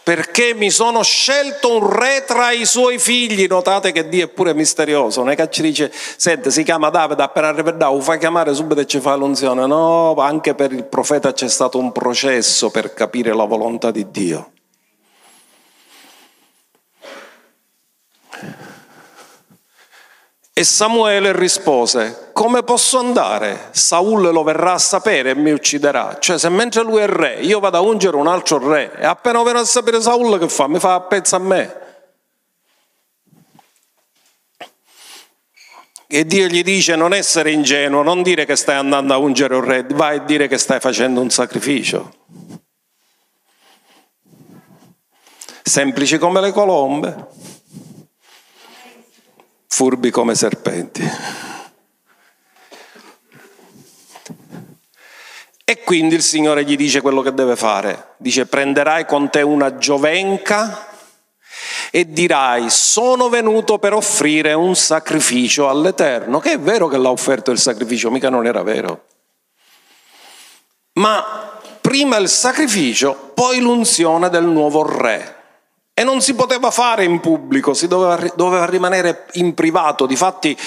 perché 0.10 0.56
mi 0.56 0.72
sono 0.72 1.04
scelto 1.04 1.78
un 1.78 1.88
re 1.88 2.24
tra 2.26 2.50
i 2.50 2.66
suoi 2.66 2.98
figli. 2.98 3.46
Notate 3.46 3.92
che 3.92 4.10
Dio 4.10 4.26
è 4.26 4.28
pure 4.28 4.56
misterioso, 4.56 5.20
non 5.20 5.30
è 5.30 5.36
che 5.36 5.48
ci 5.52 5.62
dice, 5.62 5.92
senti, 5.94 6.50
si 6.50 6.64
chiama 6.64 6.90
Davide, 6.90 7.22
appena 7.22 7.50
arriva 7.50 7.70
Davide, 7.70 8.02
fai 8.02 8.18
chiamare 8.18 8.56
subito 8.56 8.82
e 8.82 8.88
ci 8.88 9.00
fa 9.00 9.14
l'unzione. 9.14 9.68
No, 9.68 10.16
anche 10.16 10.56
per 10.56 10.72
il 10.72 10.86
profeta 10.86 11.32
c'è 11.32 11.48
stato 11.48 11.78
un 11.78 11.92
processo 11.92 12.72
per 12.72 12.96
capire 12.96 13.36
la 13.36 13.44
volontà 13.44 13.92
di 13.92 14.10
Dio. 14.10 14.54
E 20.60 20.66
Samuele 20.66 21.32
rispose, 21.32 22.32
come 22.34 22.64
posso 22.64 23.00
andare? 23.00 23.70
Saul 23.72 24.30
lo 24.30 24.44
verrà 24.44 24.74
a 24.74 24.78
sapere 24.78 25.30
e 25.30 25.36
mi 25.36 25.52
ucciderà. 25.52 26.18
Cioè 26.20 26.38
se 26.38 26.50
mentre 26.50 26.84
lui 26.84 27.00
è 27.00 27.08
re, 27.08 27.36
io 27.36 27.62
vado 27.62 27.78
a 27.78 27.80
ungere 27.80 28.18
un 28.18 28.28
altro 28.28 28.68
re 28.68 28.92
e 29.00 29.06
appena 29.06 29.42
verrà 29.42 29.62
a 29.62 29.64
sapere 29.64 30.02
Saul 30.02 30.38
che 30.38 30.50
fa? 30.50 30.68
Mi 30.68 30.78
fa 30.78 30.96
a 30.96 31.00
pezzo 31.00 31.38
a 31.38 31.40
me. 31.40 31.76
E 36.08 36.26
Dio 36.26 36.48
gli 36.48 36.62
dice 36.62 36.98
non 36.98 37.14
essere 37.14 37.52
ingenuo, 37.52 38.04
non 38.04 38.22
dire 38.22 38.44
che 38.44 38.58
stai 38.58 38.76
andando 38.76 39.14
a 39.14 39.18
ungere 39.18 39.56
un 39.56 39.64
re, 39.64 39.86
vai 39.92 40.18
a 40.18 40.24
dire 40.24 40.50
che 40.50 40.58
stai 40.58 40.82
facendo 40.82 41.22
un 41.22 41.30
sacrificio. 41.30 42.16
Semplici 45.64 46.18
come 46.18 46.42
le 46.42 46.52
colombe 46.52 47.28
furbi 49.70 50.10
come 50.10 50.36
serpenti. 50.36 51.10
E 55.64 55.84
quindi 55.84 56.16
il 56.16 56.24
Signore 56.24 56.66
gli 56.66 56.76
dice 56.76 57.00
quello 57.00 57.22
che 57.22 57.32
deve 57.32 57.56
fare. 57.56 58.16
Dice 58.18 58.48
prenderai 58.48 59.06
con 59.06 59.30
te 59.30 59.44
una 59.44 59.78
giovenca 59.78 60.88
e 61.92 62.12
dirai 62.12 62.70
sono 62.70 63.30
venuto 63.30 63.78
per 63.78 63.94
offrire 63.94 64.54
un 64.54 64.76
sacrificio 64.76 65.70
all'Eterno, 65.70 66.40
che 66.40 66.54
è 66.54 66.60
vero 66.60 66.88
che 66.88 66.98
l'ha 66.98 67.12
offerto 67.12 67.52
il 67.52 67.60
sacrificio, 67.60 68.10
mica 68.10 68.30
non 68.30 68.48
era 68.48 68.64
vero. 68.64 69.06
Ma 70.94 71.60
prima 71.80 72.18
il 72.18 72.30
sacrificio, 72.30 73.32
poi 73.34 73.60
l'unzione 73.60 74.30
del 74.30 74.46
nuovo 74.46 74.86
re. 74.86 75.39
E 76.00 76.06
non 76.06 76.22
si 76.22 76.34
poteva 76.34 76.72
fare 76.72 77.04
in 77.04 77.20
pubblico, 77.20 77.74
si 77.74 77.90
doveva, 77.90 78.18
doveva 78.34 78.66
rimanere 78.66 79.26
in 79.34 79.54
privato. 79.54 80.06
Difatti, 80.06 80.58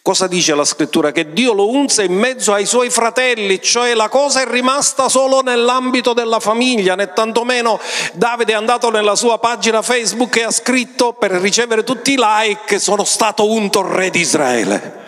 cosa 0.00 0.28
dice 0.28 0.54
la 0.54 0.64
scrittura? 0.64 1.10
Che 1.10 1.32
Dio 1.32 1.52
lo 1.54 1.68
unse 1.68 2.04
in 2.04 2.14
mezzo 2.14 2.52
ai 2.52 2.66
suoi 2.66 2.88
fratelli, 2.88 3.60
cioè 3.60 3.94
la 3.94 4.08
cosa 4.08 4.42
è 4.42 4.46
rimasta 4.48 5.08
solo 5.08 5.42
nell'ambito 5.42 6.12
della 6.12 6.38
famiglia, 6.38 6.94
né 6.94 7.12
tantomeno 7.12 7.80
Davide 8.12 8.52
è 8.52 8.54
andato 8.54 8.88
nella 8.88 9.16
sua 9.16 9.40
pagina 9.40 9.82
Facebook 9.82 10.36
e 10.36 10.44
ha 10.44 10.52
scritto 10.52 11.14
per 11.14 11.32
ricevere 11.32 11.82
tutti 11.82 12.12
i 12.12 12.16
like, 12.16 12.78
sono 12.78 13.02
stato 13.02 13.50
unto 13.50 13.82
re 13.82 14.08
di 14.10 14.20
Israele. 14.20 15.04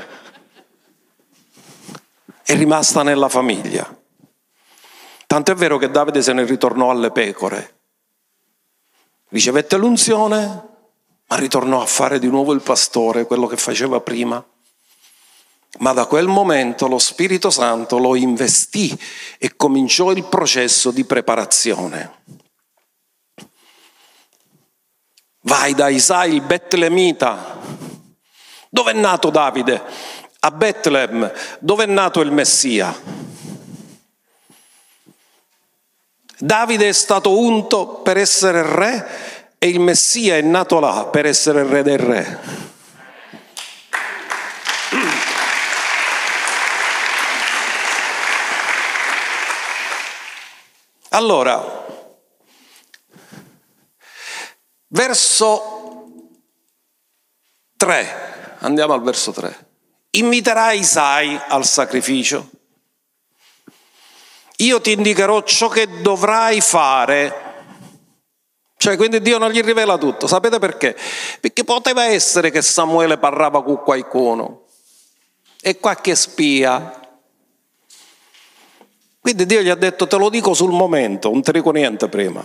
È 2.43 2.57
rimasta 2.57 3.05
nella 3.05 3.29
famiglia. 3.29 3.87
Tant'è 5.25 5.55
vero 5.55 5.79
che 5.79 5.89
Davide 5.89 6.21
se 6.21 6.33
ne 6.33 6.45
ritornò 6.45 6.91
alle 6.91 7.13
pecore. 7.13 7.78
Ricevette 9.31 9.77
l'unzione, 9.77 10.63
ma 11.27 11.37
ritornò 11.37 11.83
a 11.83 11.87
fare 11.87 12.19
di 12.19 12.29
nuovo 12.29 12.55
il 12.55 12.63
pastore, 12.63 13.27
quello 13.27 13.47
che 13.47 13.57
faceva 13.57 14.01
prima. 14.01 14.43
Ma 15.81 15.93
da 15.93 16.07
quel 16.07 16.27
momento 16.27 16.89
lo 16.89 16.99
Spirito 16.99 17.51
Santo 17.51 17.99
lo 17.99 18.15
investì 18.15 18.99
e 19.39 19.55
cominciò 19.55 20.13
il 20.13 20.25
processo 20.25 20.91
di 20.91 21.05
preparazione. 21.05 22.23
Vai 25.43 25.75
da 25.75 25.89
Isai 25.89 26.35
il 26.35 26.41
Betlemita. 26.41 27.59
Dove 28.71 28.91
è 28.93 28.95
nato 28.95 29.29
Davide? 29.29 29.83
A 30.41 30.51
Betlem. 30.51 31.31
Dove 31.61 31.85
è 31.85 31.87
nato 31.87 32.21
il 32.21 32.33
Messia? 32.33 33.28
Davide 36.41 36.89
è 36.89 36.93
stato 36.93 37.37
unto 37.37 37.87
per 38.03 38.17
essere 38.17 38.63
re 38.63 39.57
e 39.59 39.69
il 39.69 39.81
Messia 39.81 40.37
è 40.37 40.41
nato 40.41 40.79
là 40.79 41.07
per 41.07 41.27
essere 41.27 41.65
re 41.65 41.83
del 41.83 41.99
re. 41.99 42.39
Allora, 51.11 51.87
verso 54.89 56.05
3, 57.77 58.57
andiamo 58.59 58.93
al 58.93 59.03
verso 59.03 59.33
3. 59.33 59.67
Inviterai 60.11 60.79
Isai 60.79 61.41
al 61.49 61.65
sacrificio? 61.65 62.51
Io 64.61 64.81
ti 64.81 64.93
indicherò 64.93 65.43
ciò 65.43 65.69
che 65.69 66.01
dovrai 66.01 66.61
fare. 66.61 67.47
Cioè, 68.77 68.97
quindi 68.97 69.21
Dio 69.21 69.39
non 69.39 69.51
gli 69.51 69.61
rivela 69.61 69.99
tutto. 69.99 70.27
Sapete 70.27 70.59
perché? 70.59 70.97
Perché 71.41 71.65
poteva 71.65 72.05
essere 72.05 72.51
che 72.51 72.63
Samuele 72.63 73.19
parlava 73.19 73.63
con 73.63 73.83
qualcuno 73.83 74.67
e 75.61 75.79
qualche 75.79 76.15
spia 76.15 76.99
quindi 79.29 79.45
Dio 79.45 79.61
gli 79.61 79.69
ha 79.69 79.75
detto 79.75 80.07
te 80.07 80.17
lo 80.17 80.31
dico 80.31 80.55
sul 80.55 80.71
momento, 80.71 81.31
non 81.31 81.43
ti 81.43 81.53
dico 81.53 81.71
niente 81.71 82.09
prima. 82.09 82.43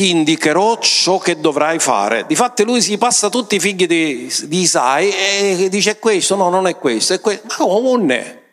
Ti 0.00 0.08
indicherò 0.08 0.78
ciò 0.78 1.18
che 1.18 1.40
dovrai 1.40 1.78
fare. 1.78 2.24
Difatti 2.24 2.64
lui 2.64 2.80
si 2.80 2.96
passa 2.96 3.28
tutti 3.28 3.56
i 3.56 3.60
figli 3.60 3.86
di, 3.86 4.34
di 4.44 4.60
Isai 4.60 5.10
e 5.10 5.68
dice 5.68 5.98
questo, 5.98 6.36
no, 6.36 6.48
non 6.48 6.66
è 6.66 6.78
questo, 6.78 7.12
è 7.12 7.20
questo. 7.20 7.46
Ma 7.46 7.54
come? 7.56 8.44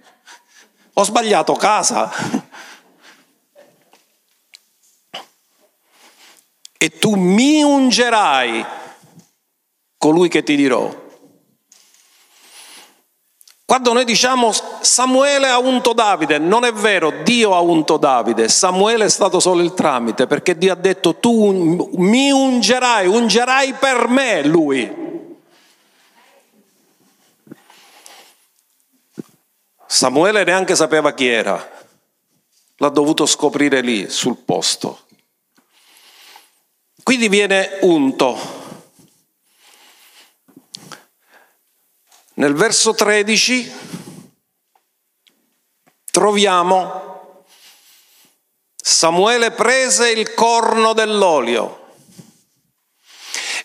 Ho 0.91 1.05
sbagliato 1.05 1.53
casa. 1.53 2.11
E 6.77 6.89
tu 6.89 7.15
mi 7.15 7.63
ungerai 7.63 8.65
colui 9.97 10.27
che 10.27 10.43
ti 10.43 10.57
dirò. 10.57 11.06
Quando 13.67 13.91
noi 13.91 14.05
diciamo 14.05 14.53
Samuele 14.79 15.49
ha 15.49 15.57
unto 15.57 15.91
Davide, 15.91 16.37
non 16.37 16.63
è 16.63 16.71
vero, 16.71 17.11
Dio 17.23 17.53
ha 17.53 17.59
unto 17.59 17.97
Davide, 17.97 18.47
Samuele 18.47 19.03
è 19.03 19.09
stato 19.09 19.41
solo 19.41 19.61
il 19.61 19.73
tramite, 19.73 20.25
perché 20.25 20.57
Dio 20.57 20.71
ha 20.71 20.75
detto 20.77 21.15
tu 21.15 21.89
mi 21.97 22.31
ungerai, 22.31 23.07
ungerai 23.07 23.73
per 23.73 24.07
me 24.07 24.45
lui. 24.45 24.89
Samuele 29.85 30.45
neanche 30.45 30.73
sapeva 30.73 31.11
chi 31.11 31.27
era, 31.27 31.69
l'ha 32.77 32.89
dovuto 32.89 33.25
scoprire 33.25 33.81
lì, 33.81 34.09
sul 34.09 34.37
posto. 34.37 35.01
Quindi 37.03 37.27
viene 37.27 37.79
unto. 37.81 38.56
Nel 42.37 42.53
verso 42.53 42.93
13 42.93 43.73
troviamo 46.11 47.45
Samuele 48.75 49.49
prese 49.49 50.11
il 50.11 50.35
corno 50.35 50.93
dell'olio 50.93 51.85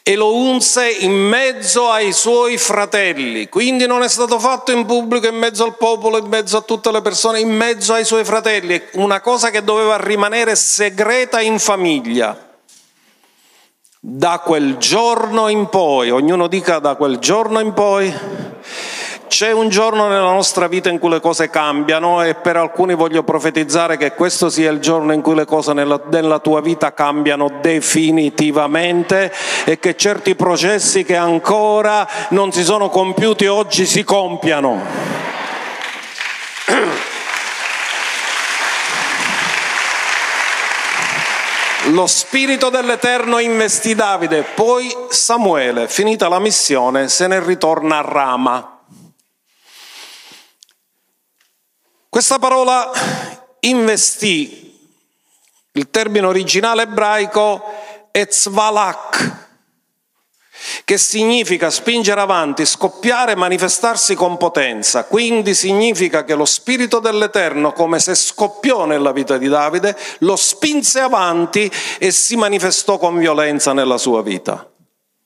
e 0.03 0.17
lo 0.17 0.35
unse 0.35 0.89
in 0.89 1.13
mezzo 1.13 1.91
ai 1.91 2.15
suoi 2.15 2.57
fratelli. 2.57 3.51
Quindi 3.51 3.87
non 3.87 4.03
è 4.03 4.09
stato 4.09 4.39
fatto 4.39 4.73
in 4.73 4.87
pubblico, 4.87 5.27
in 5.27 5.37
mezzo 5.37 5.65
al 5.65 5.77
popolo, 5.77 6.17
in 6.17 6.29
mezzo 6.29 6.57
a 6.57 6.63
tutte 6.63 6.91
le 6.91 7.03
persone, 7.03 7.41
in 7.41 7.55
mezzo 7.55 7.93
ai 7.93 8.07
suoi 8.07 8.25
fratelli. 8.25 8.83
Una 8.93 9.21
cosa 9.21 9.51
che 9.51 9.63
doveva 9.63 9.99
rimanere 9.99 10.57
segreta 10.57 11.43
in 11.43 11.59
famiglia. 11.59 12.52
Da 14.05 14.41
quel 14.41 14.79
giorno 14.79 15.47
in 15.47 15.69
poi, 15.69 16.11
ognuno 16.11 16.49
dica 16.49 16.81
da 16.81 16.97
quel 16.97 17.19
giorno 17.19 17.61
in 17.61 17.73
poi, 17.73 18.13
c'è 19.29 19.53
un 19.53 19.69
giorno 19.69 20.09
nella 20.09 20.33
nostra 20.33 20.67
vita 20.67 20.89
in 20.91 20.99
cui 20.99 21.09
le 21.09 21.21
cose 21.21 21.51
cambiano 21.51 22.21
e 22.25 22.35
per 22.35 22.57
alcuni 22.57 22.95
voglio 22.95 23.23
profetizzare 23.23 23.97
che 23.97 24.15
questo 24.15 24.51
sia 24.51 24.73
il 24.73 24.81
giorno 24.81 25.13
in 25.13 25.21
cui 25.21 25.37
le 25.37 25.45
cose 25.45 25.73
nella, 25.73 26.03
nella, 26.11 26.41
tua 26.41 26.61
vita 26.61 26.93
cambiano 26.93 27.61
definitivamente 27.61 29.33
e 29.65 29.79
che 29.79 29.95
certi 29.95 30.35
processi 30.35 31.05
che 31.05 31.15
ancora 31.15 32.05
non 32.31 32.51
si 32.51 32.65
sono 32.65 32.89
compiuti 32.89 33.47
oggi 33.47 33.87
si 33.87 34.03
compiano. 34.03 34.81
Lo 41.93 42.07
spirito 42.07 42.71
dell'Eterno 42.71 43.39
investì 43.39 43.95
Davide, 43.95 44.45
poi 44.45 44.91
Samuele, 45.11 45.89
finita 45.89 46.27
la 46.27 46.39
missione, 46.39 47.09
se 47.09 47.27
ne 47.27 47.45
ritorna 47.45 47.99
a 47.99 48.01
Rama. 48.01 48.81
Questa 52.09 52.39
parola 52.39 52.91
investì, 53.61 54.75
il 55.73 55.91
termine 55.91 56.25
originale 56.25 56.85
ebraico 56.85 57.63
è 58.11 58.27
tzvalak, 58.27 59.42
che 60.85 60.99
significa 60.99 61.71
spingere 61.71 62.21
avanti, 62.21 62.65
scoppiare, 62.67 63.35
manifestarsi 63.35 64.15
con 64.15 64.37
potenza. 64.37 65.05
Quindi 65.05 65.55
significa 65.55 66.25
che 66.25 66.35
lo 66.35 66.45
Spirito 66.45 66.99
dell'Eterno, 66.99 67.73
come 67.73 67.99
se 67.99 68.15
scoppiò 68.15 68.85
nella 68.85 69.13
vita 69.13 69.39
di 69.39 69.49
Davide, 69.49 69.97
lo 70.19 70.37
spinse 70.37 71.01
avanti 71.01 71.71
e 71.99 72.11
si 72.11 72.37
manifestò 72.37 72.99
con 72.99 73.19
violenza 73.19 73.73
nella 73.73 73.99
sua 73.99 74.23
vita. 74.23 74.69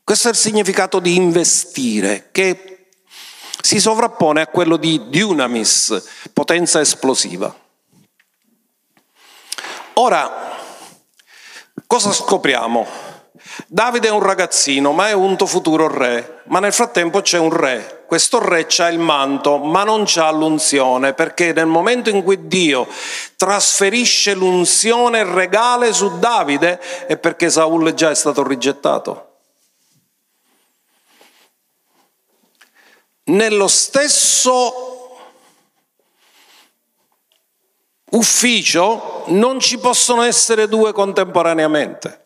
Questo 0.03 0.29
è 0.29 0.31
il 0.31 0.37
significato 0.37 1.01
di 1.01 1.17
investire, 1.17 2.29
che 2.31 2.91
si 3.61 3.81
sovrappone 3.81 4.43
a 4.43 4.47
quello 4.47 4.77
di 4.77 5.09
dunamis, 5.09 6.31
potenza 6.33 6.81
esplosiva. 6.81 7.53
Ora, 9.95 10.57
cosa 11.87 12.13
scopriamo? 12.13 13.06
Davide 13.67 14.09
è 14.09 14.11
un 14.11 14.23
ragazzino, 14.23 14.93
ma 14.93 15.09
è 15.09 15.13
unto 15.13 15.47
futuro 15.47 15.89
re, 15.89 16.43
ma 16.45 16.59
nel 16.59 16.73
frattempo 16.73 17.23
c'è 17.23 17.39
un 17.39 17.51
re. 17.51 18.05
Questo 18.07 18.39
re 18.39 18.67
ha 18.79 18.89
il 18.89 18.99
manto, 18.99 19.57
ma 19.59 19.83
non 19.83 20.05
ha 20.15 20.31
l'unzione, 20.31 21.15
perché 21.15 21.53
nel 21.53 21.67
momento 21.67 22.11
in 22.11 22.23
cui 22.23 22.47
Dio 22.47 22.87
trasferisce 23.37 24.35
l'unzione 24.35 25.25
regale 25.25 25.93
su 25.93 26.19
Davide 26.19 26.79
è 27.07 27.17
perché 27.17 27.49
Saul 27.49 27.95
già 27.95 28.11
è 28.11 28.15
stato 28.15 28.47
rigettato. 28.47 29.23
Nello 33.25 33.67
stesso 33.67 35.19
ufficio 38.11 39.25
non 39.29 39.59
ci 39.59 39.79
possono 39.79 40.23
essere 40.23 40.69
due 40.69 40.93
contemporaneamente. 40.93 42.26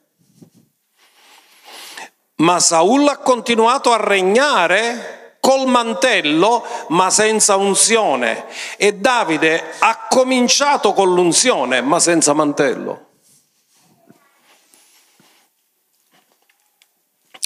Ma 2.40 2.58
Saul 2.58 3.06
ha 3.06 3.18
continuato 3.18 3.92
a 3.92 3.96
regnare 3.96 5.36
col 5.40 5.66
mantello 5.66 6.64
ma 6.88 7.10
senza 7.10 7.56
unzione 7.56 8.46
e 8.76 8.94
Davide 8.94 9.74
ha 9.78 10.06
cominciato 10.08 10.92
con 10.92 11.12
l'unzione 11.12 11.80
ma 11.80 11.98
senza 11.98 12.32
mantello. 12.32 13.08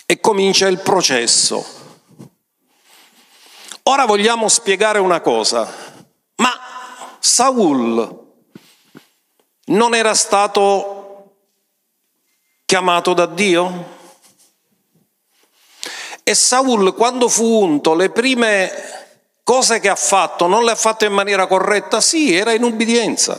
E 0.06 0.20
comincia 0.20 0.68
il 0.68 0.78
processo. 0.78 1.82
Ora 3.84 4.06
vogliamo 4.06 4.48
spiegare 4.48 4.98
una 4.98 5.20
cosa, 5.20 5.70
ma 6.36 6.52
Saul 7.18 8.22
non 9.66 9.94
era 9.94 10.14
stato 10.14 11.36
chiamato 12.64 13.12
da 13.12 13.26
Dio? 13.26 13.93
E 16.26 16.34
Saul, 16.34 16.94
quando 16.94 17.28
fu 17.28 17.44
unto, 17.44 17.94
le 17.94 18.08
prime 18.08 18.72
cose 19.42 19.78
che 19.78 19.90
ha 19.90 19.94
fatto 19.94 20.46
non 20.46 20.64
le 20.64 20.70
ha 20.70 20.74
fatte 20.74 21.04
in 21.04 21.12
maniera 21.12 21.46
corretta? 21.46 22.00
Sì, 22.00 22.34
era 22.34 22.52
in 22.52 22.62
ubbidienza. 22.62 23.38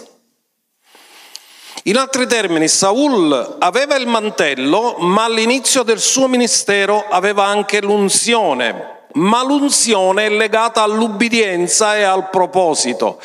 In 1.85 1.97
altri 1.97 2.27
termini, 2.27 2.67
Saul 2.67 3.57
aveva 3.57 3.95
il 3.95 4.05
mantello, 4.05 4.97
ma 4.99 5.23
all'inizio 5.23 5.81
del 5.81 5.99
suo 5.99 6.27
ministero 6.27 7.05
aveva 7.09 7.45
anche 7.45 7.81
l'unzione. 7.81 9.07
Ma 9.13 9.43
l'unzione 9.43 10.25
è 10.25 10.29
legata 10.29 10.83
all'ubbidienza 10.83 11.97
e 11.97 12.03
al 12.03 12.29
proposito. 12.29 13.19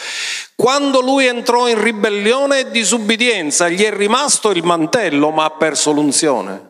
Quando 0.56 1.00
lui 1.00 1.26
entrò 1.26 1.68
in 1.68 1.82
ribellione 1.82 2.60
e 2.60 2.70
disubbidienza, 2.70 3.68
gli 3.68 3.82
è 3.82 3.92
rimasto 3.92 4.50
il 4.52 4.64
mantello, 4.64 5.30
ma 5.30 5.44
ha 5.44 5.50
perso 5.50 5.90
l'unzione. 5.90 6.69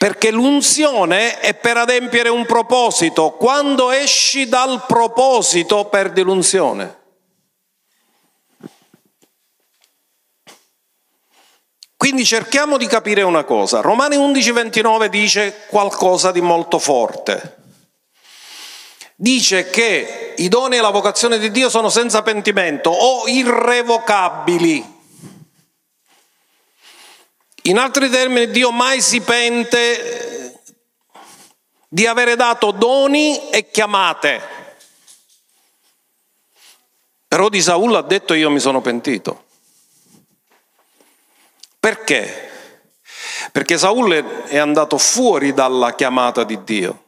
Perché 0.00 0.30
l'unzione 0.30 1.40
è 1.40 1.52
per 1.52 1.76
adempiere 1.76 2.30
un 2.30 2.46
proposito. 2.46 3.32
Quando 3.32 3.90
esci 3.90 4.48
dal 4.48 4.86
proposito, 4.86 5.84
perdi 5.90 6.22
l'unzione. 6.22 6.98
Quindi 11.98 12.24
cerchiamo 12.24 12.78
di 12.78 12.86
capire 12.86 13.20
una 13.20 13.44
cosa. 13.44 13.82
Romani 13.82 14.16
11:29 14.16 15.10
dice 15.10 15.66
qualcosa 15.68 16.32
di 16.32 16.40
molto 16.40 16.78
forte. 16.78 17.58
Dice 19.16 19.68
che 19.68 20.32
i 20.38 20.48
doni 20.48 20.78
e 20.78 20.80
la 20.80 20.88
vocazione 20.88 21.38
di 21.38 21.50
Dio 21.50 21.68
sono 21.68 21.90
senza 21.90 22.22
pentimento 22.22 22.88
o 22.88 23.28
irrevocabili. 23.28 24.99
In 27.62 27.78
altri 27.78 28.08
termini, 28.08 28.50
Dio 28.50 28.70
mai 28.70 29.00
si 29.00 29.20
pente 29.20 30.60
di 31.88 32.06
avere 32.06 32.36
dato 32.36 32.70
doni 32.70 33.50
e 33.50 33.70
chiamate. 33.70 34.40
Però 37.28 37.48
di 37.48 37.60
Saul 37.60 37.94
ha 37.94 38.02
detto 38.02 38.34
io 38.34 38.50
mi 38.50 38.60
sono 38.60 38.80
pentito. 38.80 39.44
Perché? 41.78 42.50
Perché 43.52 43.78
Saul 43.78 44.12
è 44.12 44.58
andato 44.58 44.98
fuori 44.98 45.52
dalla 45.52 45.94
chiamata 45.94 46.44
di 46.44 46.62
Dio. 46.64 47.04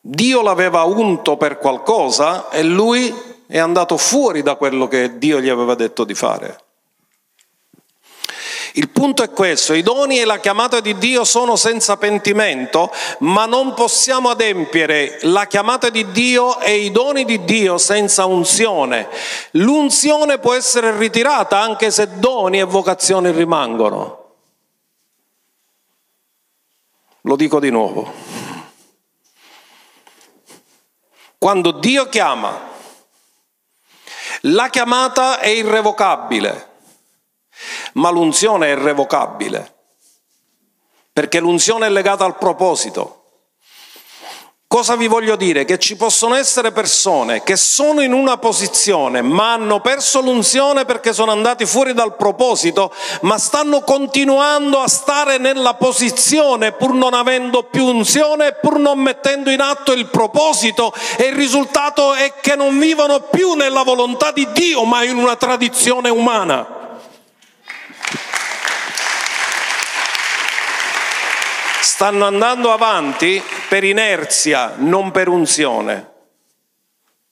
Dio 0.00 0.42
l'aveva 0.42 0.82
unto 0.82 1.36
per 1.36 1.58
qualcosa 1.58 2.50
e 2.50 2.62
lui 2.62 3.14
è 3.46 3.58
andato 3.58 3.96
fuori 3.96 4.42
da 4.42 4.56
quello 4.56 4.88
che 4.88 5.18
Dio 5.18 5.40
gli 5.40 5.48
aveva 5.48 5.74
detto 5.74 6.04
di 6.04 6.14
fare. 6.14 6.61
Il 8.74 8.88
punto 8.88 9.22
è 9.22 9.30
questo, 9.30 9.74
i 9.74 9.82
doni 9.82 10.18
e 10.18 10.24
la 10.24 10.38
chiamata 10.38 10.80
di 10.80 10.96
Dio 10.96 11.24
sono 11.24 11.56
senza 11.56 11.98
pentimento, 11.98 12.90
ma 13.18 13.44
non 13.44 13.74
possiamo 13.74 14.30
adempiere 14.30 15.18
la 15.22 15.46
chiamata 15.46 15.90
di 15.90 16.10
Dio 16.10 16.58
e 16.58 16.76
i 16.76 16.90
doni 16.90 17.26
di 17.26 17.44
Dio 17.44 17.76
senza 17.76 18.24
unzione. 18.24 19.08
L'unzione 19.52 20.38
può 20.38 20.54
essere 20.54 20.96
ritirata 20.96 21.60
anche 21.60 21.90
se 21.90 22.18
doni 22.18 22.60
e 22.60 22.64
vocazioni 22.64 23.30
rimangono. 23.30 24.20
Lo 27.22 27.36
dico 27.36 27.60
di 27.60 27.70
nuovo. 27.70 28.10
Quando 31.36 31.72
Dio 31.72 32.08
chiama, 32.08 32.70
la 34.42 34.70
chiamata 34.70 35.40
è 35.40 35.48
irrevocabile 35.48 36.70
ma 37.92 38.10
l'unzione 38.10 38.66
è 38.66 38.70
irrevocabile, 38.70 39.74
perché 41.12 41.40
l'unzione 41.40 41.86
è 41.86 41.90
legata 41.90 42.24
al 42.24 42.38
proposito. 42.38 43.22
Cosa 44.72 44.96
vi 44.96 45.06
voglio 45.06 45.36
dire? 45.36 45.66
Che 45.66 45.78
ci 45.78 45.96
possono 45.96 46.34
essere 46.34 46.72
persone 46.72 47.42
che 47.42 47.56
sono 47.56 48.00
in 48.00 48.14
una 48.14 48.38
posizione 48.38 49.20
ma 49.20 49.52
hanno 49.52 49.82
perso 49.82 50.22
l'unzione 50.22 50.86
perché 50.86 51.12
sono 51.12 51.30
andati 51.30 51.66
fuori 51.66 51.92
dal 51.92 52.16
proposito, 52.16 52.90
ma 53.20 53.36
stanno 53.36 53.82
continuando 53.82 54.78
a 54.78 54.88
stare 54.88 55.36
nella 55.36 55.74
posizione 55.74 56.72
pur 56.72 56.94
non 56.94 57.12
avendo 57.12 57.64
più 57.64 57.84
unzione 57.84 58.52
pur 58.54 58.78
non 58.78 58.98
mettendo 58.98 59.50
in 59.50 59.60
atto 59.60 59.92
il 59.92 60.06
proposito 60.06 60.90
e 61.18 61.24
il 61.24 61.34
risultato 61.34 62.14
è 62.14 62.32
che 62.40 62.56
non 62.56 62.78
vivono 62.78 63.20
più 63.20 63.52
nella 63.52 63.82
volontà 63.82 64.32
di 64.32 64.48
Dio 64.52 64.84
ma 64.84 65.04
in 65.04 65.18
una 65.18 65.36
tradizione 65.36 66.08
umana. 66.08 66.81
Stanno 71.82 72.26
andando 72.26 72.72
avanti 72.72 73.42
per 73.68 73.84
inerzia, 73.84 74.74
non 74.76 75.10
per 75.10 75.28
unzione. 75.28 76.10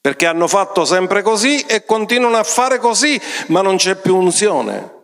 Perché 0.01 0.25
hanno 0.25 0.47
fatto 0.47 0.83
sempre 0.83 1.21
così 1.21 1.61
e 1.61 1.85
continuano 1.85 2.37
a 2.37 2.43
fare 2.43 2.79
così, 2.79 3.19
ma 3.47 3.61
non 3.61 3.77
c'è 3.77 3.95
più 3.95 4.15
unzione. 4.17 4.99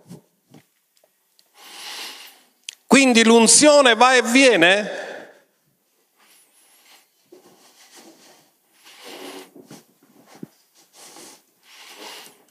Quindi 2.86 3.24
l'unzione 3.24 3.96
va 3.96 4.16
e 4.16 4.22
viene? 4.24 5.06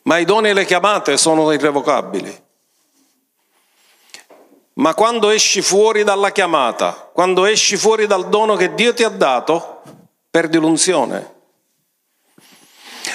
Ma 0.03 0.19
i 0.19 0.25
doni 0.25 0.51
e 0.51 0.53
le 0.53 0.65
chiamate 0.65 1.17
sono 1.17 1.51
irrevocabili. 1.51 2.45
Ma 4.79 4.95
quando 4.95 5.31
esci 5.31 5.63
fuori 5.63 6.05
dalla 6.05 6.31
chiamata, 6.33 7.11
quando 7.13 7.47
esci 7.47 7.77
fuori 7.77 8.07
dal 8.07 8.29
dono 8.29 8.57
che 8.57 8.75
Dio 8.75 8.93
ti 8.93 9.05
ha 9.05 9.09
dato, 9.09 9.81
perdi 10.31 10.59
l'unzione. 10.59 11.35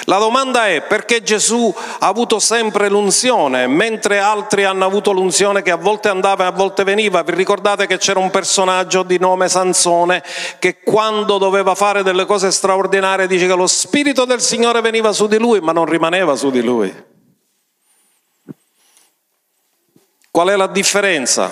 La 0.06 0.18
domanda 0.18 0.66
è 0.66 0.82
perché 0.82 1.22
Gesù 1.22 1.72
ha 2.00 2.06
avuto 2.08 2.40
sempre 2.40 2.88
l'unzione, 2.88 3.68
mentre 3.68 4.18
altri 4.18 4.64
hanno 4.64 4.84
avuto 4.84 5.12
l'unzione 5.12 5.62
che 5.62 5.70
a 5.70 5.76
volte 5.76 6.08
andava 6.08 6.44
e 6.44 6.46
a 6.48 6.52
volte 6.52 6.82
veniva. 6.82 7.22
Vi 7.22 7.32
ricordate 7.32 7.86
che 7.86 7.98
c'era 7.98 8.18
un 8.18 8.30
personaggio 8.30 9.04
di 9.04 9.18
nome 9.18 9.48
Sansone 9.48 10.24
che 10.58 10.80
quando 10.80 11.38
doveva 11.38 11.76
fare 11.76 12.02
delle 12.02 12.24
cose 12.24 12.50
straordinarie 12.50 13.28
dice 13.28 13.46
che 13.46 13.54
lo 13.54 13.68
Spirito 13.68 14.24
del 14.24 14.40
Signore 14.40 14.80
veniva 14.80 15.12
su 15.12 15.28
di 15.28 15.38
lui, 15.38 15.60
ma 15.60 15.70
non 15.70 15.84
rimaneva 15.84 16.34
su 16.34 16.50
di 16.50 16.62
lui. 16.62 17.10
Qual 20.32 20.48
è 20.48 20.56
la 20.56 20.66
differenza? 20.66 21.50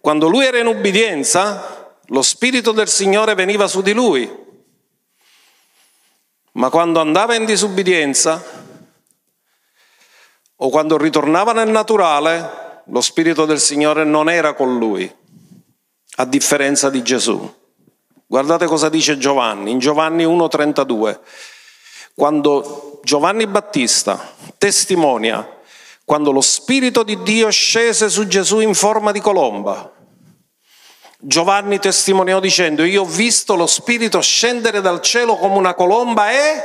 Quando 0.00 0.26
lui 0.26 0.46
era 0.46 0.58
in 0.58 0.66
ubbidienza, 0.66 1.98
lo 2.06 2.22
Spirito 2.22 2.72
del 2.72 2.88
Signore 2.88 3.34
veniva 3.34 3.68
su 3.68 3.82
di 3.82 3.92
lui, 3.92 4.26
ma 6.52 6.70
quando 6.70 6.98
andava 6.98 7.34
in 7.34 7.44
disubbidienza 7.44 8.42
o 10.56 10.68
quando 10.70 10.96
ritornava 10.96 11.52
nel 11.52 11.68
naturale, 11.68 12.82
lo 12.86 13.02
Spirito 13.02 13.44
del 13.44 13.60
Signore 13.60 14.04
non 14.04 14.30
era 14.30 14.54
con 14.54 14.78
lui, 14.78 15.14
a 16.16 16.24
differenza 16.24 16.88
di 16.88 17.02
Gesù. 17.02 17.54
Guardate 18.26 18.64
cosa 18.64 18.88
dice 18.88 19.18
Giovanni, 19.18 19.72
in 19.72 19.78
Giovanni 19.78 20.24
1.32, 20.24 21.20
quando 22.14 22.98
Giovanni 23.04 23.46
Battista 23.46 24.34
testimonia 24.56 25.60
quando 26.12 26.30
lo 26.30 26.42
Spirito 26.42 27.04
di 27.04 27.22
Dio 27.22 27.48
scese 27.48 28.10
su 28.10 28.26
Gesù 28.26 28.60
in 28.60 28.74
forma 28.74 29.12
di 29.12 29.20
colomba. 29.20 29.90
Giovanni 31.18 31.78
testimoniò 31.78 32.38
dicendo, 32.38 32.84
io 32.84 33.00
ho 33.00 33.06
visto 33.06 33.54
lo 33.54 33.66
Spirito 33.66 34.20
scendere 34.20 34.82
dal 34.82 35.00
cielo 35.00 35.36
come 35.36 35.56
una 35.56 35.72
colomba 35.72 36.30
e 36.30 36.62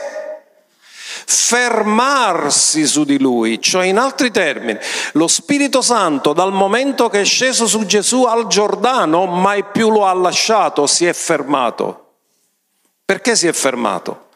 fermarsi 1.25 2.85
su 2.85 3.05
di 3.05 3.17
lui, 3.17 3.61
cioè 3.61 3.85
in 3.85 3.99
altri 3.99 4.31
termini, 4.31 4.77
lo 5.13 5.29
Spirito 5.29 5.81
Santo 5.81 6.33
dal 6.33 6.51
momento 6.51 7.07
che 7.07 7.21
è 7.21 7.23
sceso 7.23 7.67
su 7.67 7.85
Gesù 7.85 8.25
al 8.25 8.47
Giordano 8.47 9.27
mai 9.27 9.63
più 9.63 9.89
lo 9.89 10.05
ha 10.05 10.13
lasciato, 10.13 10.85
si 10.87 11.05
è 11.05 11.13
fermato. 11.13 12.15
Perché 13.05 13.33
si 13.37 13.47
è 13.47 13.53
fermato? 13.53 14.26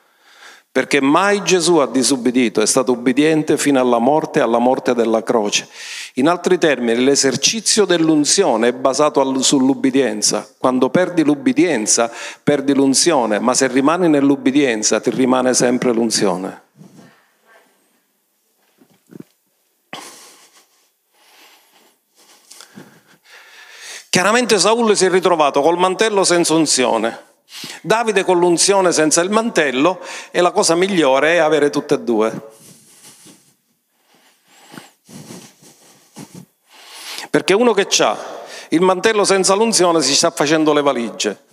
Perché 0.72 1.02
mai 1.02 1.44
Gesù 1.44 1.78
ha 1.78 1.88
disubbidito, 1.88 2.62
è 2.62 2.66
stato 2.66 2.94
ubbidiente 2.94 3.58
fino 3.58 3.82
alla 3.82 3.98
morte 3.98 4.40
alla 4.40 4.58
morte 4.58 4.94
della 4.94 5.22
croce. 5.22 5.68
In 6.14 6.30
altri 6.30 6.58
termini, 6.58 7.04
l'esercizio 7.04 7.84
dell'unzione 7.84 8.70
è 8.70 8.74
basato 8.74 9.42
sull'ubbidienza. 9.42 10.48
Quando 10.58 10.90
perdi 10.90 11.26
l'ubbidienza, 11.26 12.10
perdi 12.42 12.74
l'unzione, 12.74 13.40
ma 13.40 13.54
se 13.54 13.68
rimani 13.68 14.08
nell'ubbidienza 14.08 15.02
ti 15.02 15.10
rimane 15.10 15.54
sempre 15.54 15.92
l'unzione. 15.92 16.62
Chiaramente 24.10 24.58
Saul 24.58 24.96
si 24.96 25.06
è 25.06 25.10
ritrovato 25.10 25.62
col 25.62 25.78
mantello 25.78 26.24
senza 26.24 26.54
unzione 26.54 27.30
Davide 27.82 28.24
con 28.24 28.40
l'unzione 28.40 28.92
senza 28.92 29.22
il 29.22 29.30
mantello 29.30 30.00
e 30.32 30.42
la 30.42 30.52
cosa 30.52 30.76
migliore 30.76 31.36
è 31.36 31.38
avere 31.38 31.70
tutte 31.70 31.96
e 31.96 32.00
due. 32.00 32.50
Perché 37.30 37.54
uno 37.54 37.74
che 37.74 37.88
ha 38.04 38.18
il 38.70 38.82
mantello 38.82 39.24
senza 39.24 39.54
l'unzione 39.54 40.02
si 40.02 40.16
sta 40.16 40.32
facendo 40.32 40.74
le 40.74 40.82
valigie. 40.82 41.50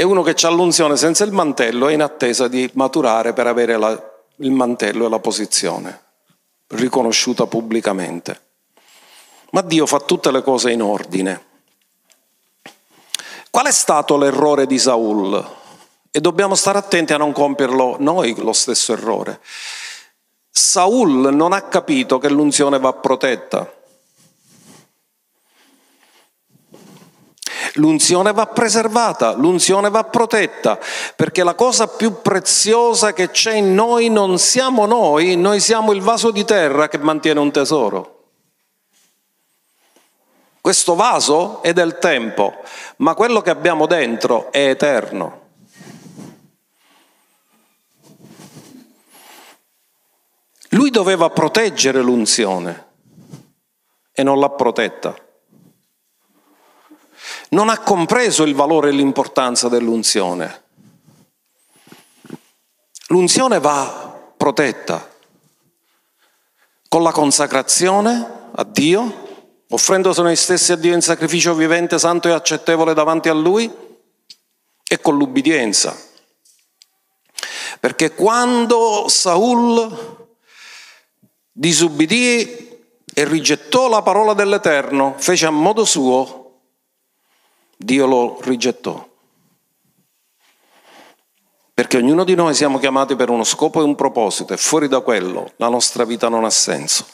e 0.00 0.04
uno 0.04 0.22
che 0.22 0.36
ha 0.46 0.48
l'unzione 0.50 0.96
senza 0.96 1.24
il 1.24 1.32
mantello 1.32 1.88
è 1.88 1.92
in 1.92 2.02
attesa 2.02 2.46
di 2.46 2.70
maturare 2.74 3.32
per 3.32 3.48
avere 3.48 3.76
la, 3.76 4.00
il 4.36 4.52
mantello 4.52 5.06
e 5.06 5.08
la 5.08 5.18
posizione 5.18 6.02
riconosciuta 6.68 7.46
pubblicamente. 7.46 8.47
Ma 9.50 9.62
Dio 9.62 9.86
fa 9.86 10.00
tutte 10.00 10.30
le 10.30 10.42
cose 10.42 10.70
in 10.70 10.82
ordine. 10.82 11.46
Qual 13.50 13.66
è 13.66 13.72
stato 13.72 14.16
l'errore 14.16 14.66
di 14.66 14.78
Saul? 14.78 15.56
E 16.10 16.20
dobbiamo 16.20 16.54
stare 16.54 16.78
attenti 16.78 17.12
a 17.12 17.16
non 17.16 17.32
compierlo 17.32 17.96
noi 17.98 18.34
lo 18.36 18.52
stesso 18.52 18.92
errore. 18.92 19.40
Saul 20.50 21.34
non 21.34 21.52
ha 21.52 21.62
capito 21.62 22.18
che 22.18 22.28
l'unzione 22.28 22.78
va 22.78 22.92
protetta. 22.92 23.72
L'unzione 27.74 28.32
va 28.32 28.46
preservata, 28.46 29.32
l'unzione 29.34 29.88
va 29.88 30.02
protetta, 30.02 30.78
perché 31.14 31.44
la 31.44 31.54
cosa 31.54 31.86
più 31.86 32.20
preziosa 32.20 33.12
che 33.12 33.30
c'è 33.30 33.54
in 33.54 33.74
noi 33.74 34.08
non 34.08 34.38
siamo 34.38 34.84
noi, 34.84 35.36
noi 35.36 35.60
siamo 35.60 35.92
il 35.92 36.00
vaso 36.00 36.32
di 36.32 36.44
terra 36.44 36.88
che 36.88 36.98
mantiene 36.98 37.38
un 37.38 37.52
tesoro. 37.52 38.17
Questo 40.68 40.96
vaso 40.96 41.62
è 41.62 41.72
del 41.72 41.96
tempo, 41.98 42.54
ma 42.96 43.14
quello 43.14 43.40
che 43.40 43.48
abbiamo 43.48 43.86
dentro 43.86 44.52
è 44.52 44.68
eterno. 44.68 45.46
Lui 50.68 50.90
doveva 50.90 51.30
proteggere 51.30 52.02
l'unzione 52.02 52.86
e 54.12 54.22
non 54.22 54.38
l'ha 54.38 54.50
protetta 54.50 55.16
non 57.50 57.70
ha 57.70 57.78
compreso 57.78 58.42
il 58.42 58.54
valore 58.54 58.90
e 58.90 58.92
l'importanza 58.92 59.70
dell'unzione. 59.70 60.64
L'unzione 63.06 63.58
va 63.58 64.20
protetta 64.36 65.10
con 66.90 67.02
la 67.02 67.12
consacrazione 67.12 68.50
a 68.52 68.64
Dio, 68.64 69.27
offrendosi 69.70 70.22
noi 70.22 70.36
stessi 70.36 70.72
a 70.72 70.76
Dio 70.76 70.94
in 70.94 71.02
sacrificio 71.02 71.54
vivente, 71.54 71.98
santo 71.98 72.28
e 72.28 72.32
accettevole 72.32 72.94
davanti 72.94 73.28
a 73.28 73.34
Lui, 73.34 73.70
e 74.88 75.00
con 75.00 75.16
l'ubbidienza. 75.16 75.96
Perché 77.78 78.14
quando 78.14 79.06
Saul 79.08 80.26
disubbidì 81.52 82.66
e 83.14 83.24
rigettò 83.24 83.88
la 83.88 84.02
parola 84.02 84.32
dell'Eterno, 84.32 85.14
fece 85.18 85.46
a 85.46 85.50
modo 85.50 85.84
suo, 85.84 86.60
Dio 87.76 88.06
lo 88.06 88.38
rigettò. 88.42 89.06
Perché 91.74 91.98
ognuno 91.98 92.24
di 92.24 92.34
noi 92.34 92.54
siamo 92.54 92.78
chiamati 92.78 93.14
per 93.14 93.30
uno 93.30 93.44
scopo 93.44 93.80
e 93.80 93.84
un 93.84 93.94
proposito 93.94 94.52
e 94.52 94.56
fuori 94.56 94.88
da 94.88 95.00
quello 95.00 95.52
la 95.56 95.68
nostra 95.68 96.04
vita 96.04 96.28
non 96.28 96.44
ha 96.44 96.50
senso. 96.50 97.06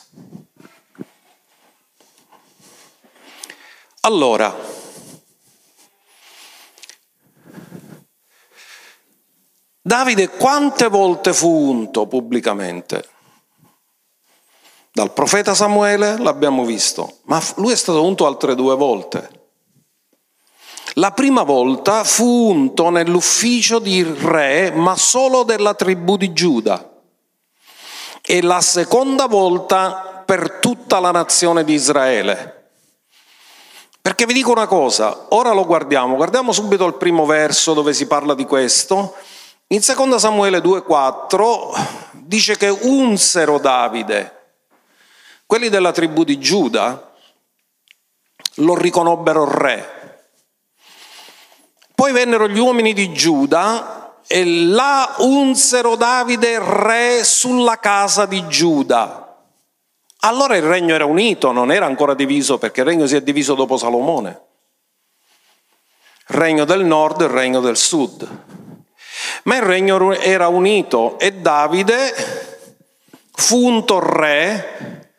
Allora, 4.07 4.55
Davide 9.81 10.29
quante 10.29 10.89
volte 10.89 11.33
fu 11.33 11.49
unto 11.49 12.07
pubblicamente? 12.07 13.09
Dal 14.93 15.13
profeta 15.13 15.55
Samuele 15.55 16.19
l'abbiamo 16.19 16.65
visto, 16.65 17.19
ma 17.25 17.43
lui 17.57 17.73
è 17.73 17.77
stato 17.77 18.03
unto 18.03 18.27
altre 18.27 18.55
due 18.55 18.77
volte. 18.77 19.49
La 20.95 21.13
prima 21.13 21.43
volta 21.43 22.05
fu 22.05 22.25
unto 22.25 22.91
nell'ufficio 22.91 23.79
di 23.79 24.03
re, 24.03 24.71
ma 24.71 24.97
solo 24.97 25.43
della 25.43 25.75
tribù 25.75 26.17
di 26.17 26.33
Giuda. 26.33 26.93
E 28.23 28.43
la 28.43 28.61
seconda 28.61 29.27
volta 29.27 30.23
per 30.25 30.61
tutta 30.61 31.01
la 31.01 31.11
nazione 31.11 31.65
di 31.65 31.73
Israele. 31.73 32.64
Perché 34.05 34.27
vi 34.27 34.35
dico 34.35 34.51
una 34.51 34.67
cosa, 34.67 35.29
ora 35.31 35.53
lo 35.53 35.65
guardiamo, 35.65 36.17
guardiamo 36.17 36.53
subito 36.53 36.85
il 36.85 36.95
primo 36.95 37.25
verso 37.25 37.73
dove 37.73 37.95
si 37.95 38.07
parla 38.07 38.35
di 38.35 38.45
questo. 38.45 39.15
In 39.69 39.81
2 39.81 40.19
Samuele 40.19 40.59
2,4 40.59 42.11
dice 42.13 42.59
che 42.59 42.69
unsero 42.69 43.59
Davide, 43.59 44.57
quelli 45.47 45.71
della 45.71 45.93
tribù 45.93 46.23
di 46.23 46.39
Giuda, 46.39 47.13
lo 48.57 48.77
riconobbero 48.77 49.51
re 49.51 50.03
poi 51.95 52.13
vennero 52.13 52.49
gli 52.49 52.59
uomini 52.59 52.93
di 52.93 53.13
Giuda 53.13 54.17
e 54.27 54.45
là 54.45 55.15
unsero 55.19 55.95
Davide 55.95 56.59
re 56.59 57.23
sulla 57.23 57.79
casa 57.79 58.27
di 58.27 58.47
Giuda. 58.49 59.24
Allora 60.25 60.57
il 60.57 60.63
regno 60.63 60.95
era 60.95 61.05
unito, 61.05 61.53
non 61.53 61.71
era 61.71 61.85
ancora 61.85 62.15
diviso 62.15 62.57
perché 62.57 62.81
il 62.81 62.87
regno 62.87 63.07
si 63.07 63.15
è 63.15 63.21
diviso 63.21 63.55
dopo 63.55 63.77
Salomone. 63.77 64.41
Regno 66.29 66.65
del 66.65 66.83
nord 66.83 67.21
e 67.21 67.25
il 67.25 67.31
regno 67.31 67.61
del 67.61 67.77
sud. 67.77 68.27
Ma 69.45 69.57
il 69.57 69.63
regno 69.63 70.13
era 70.15 70.49
unito 70.49 71.19
e 71.19 71.35
Davide 71.35 72.15
fu 73.33 73.67
unto 73.67 74.01
re 74.01 75.13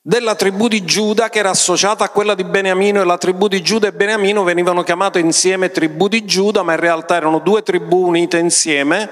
della 0.00 0.34
tribù 0.34 0.68
di 0.68 0.82
Giuda 0.82 1.28
che 1.28 1.40
era 1.40 1.50
associata 1.50 2.04
a 2.04 2.08
quella 2.08 2.34
di 2.34 2.44
Beniamino 2.44 3.02
e 3.02 3.04
la 3.04 3.18
tribù 3.18 3.48
di 3.48 3.60
Giuda 3.60 3.88
e 3.88 3.92
Beniamino 3.92 4.44
venivano 4.44 4.82
chiamate 4.82 5.18
insieme 5.18 5.70
tribù 5.70 6.08
di 6.08 6.24
Giuda, 6.24 6.62
ma 6.62 6.72
in 6.72 6.80
realtà 6.80 7.16
erano 7.16 7.38
due 7.38 7.62
tribù 7.62 8.06
unite 8.06 8.38
insieme. 8.38 9.10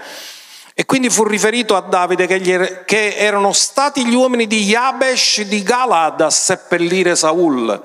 E 0.81 0.87
quindi 0.87 1.11
fu 1.11 1.25
riferito 1.25 1.75
a 1.75 1.81
Davide 1.81 2.29
che, 2.29 2.39
gli, 2.39 2.57
che 2.85 3.17
erano 3.17 3.53
stati 3.53 4.07
gli 4.07 4.15
uomini 4.15 4.47
di 4.47 4.63
Yabesh 4.63 5.41
di 5.41 5.65
Galad 5.65 6.21
a 6.21 6.31
seppellire 6.31 7.17
Saul. 7.17 7.83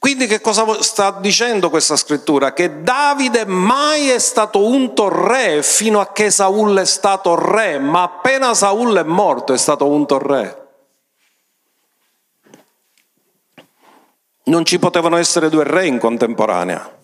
Quindi 0.00 0.26
che 0.26 0.40
cosa 0.40 0.82
sta 0.82 1.16
dicendo 1.20 1.70
questa 1.70 1.94
scrittura? 1.94 2.52
Che 2.52 2.82
Davide 2.82 3.44
mai 3.44 4.08
è 4.08 4.18
stato 4.18 4.66
unto 4.66 5.08
re 5.08 5.62
fino 5.62 6.00
a 6.00 6.10
che 6.10 6.32
Saul 6.32 6.78
è 6.78 6.84
stato 6.84 7.36
re, 7.36 7.78
ma 7.78 8.02
appena 8.02 8.54
Saul 8.54 8.96
è 8.96 9.04
morto 9.04 9.52
è 9.52 9.58
stato 9.58 9.86
unto 9.86 10.18
re. 10.18 10.66
Non 14.46 14.64
ci 14.64 14.80
potevano 14.80 15.16
essere 15.16 15.48
due 15.48 15.62
re 15.62 15.86
in 15.86 16.00
contemporanea, 16.00 16.98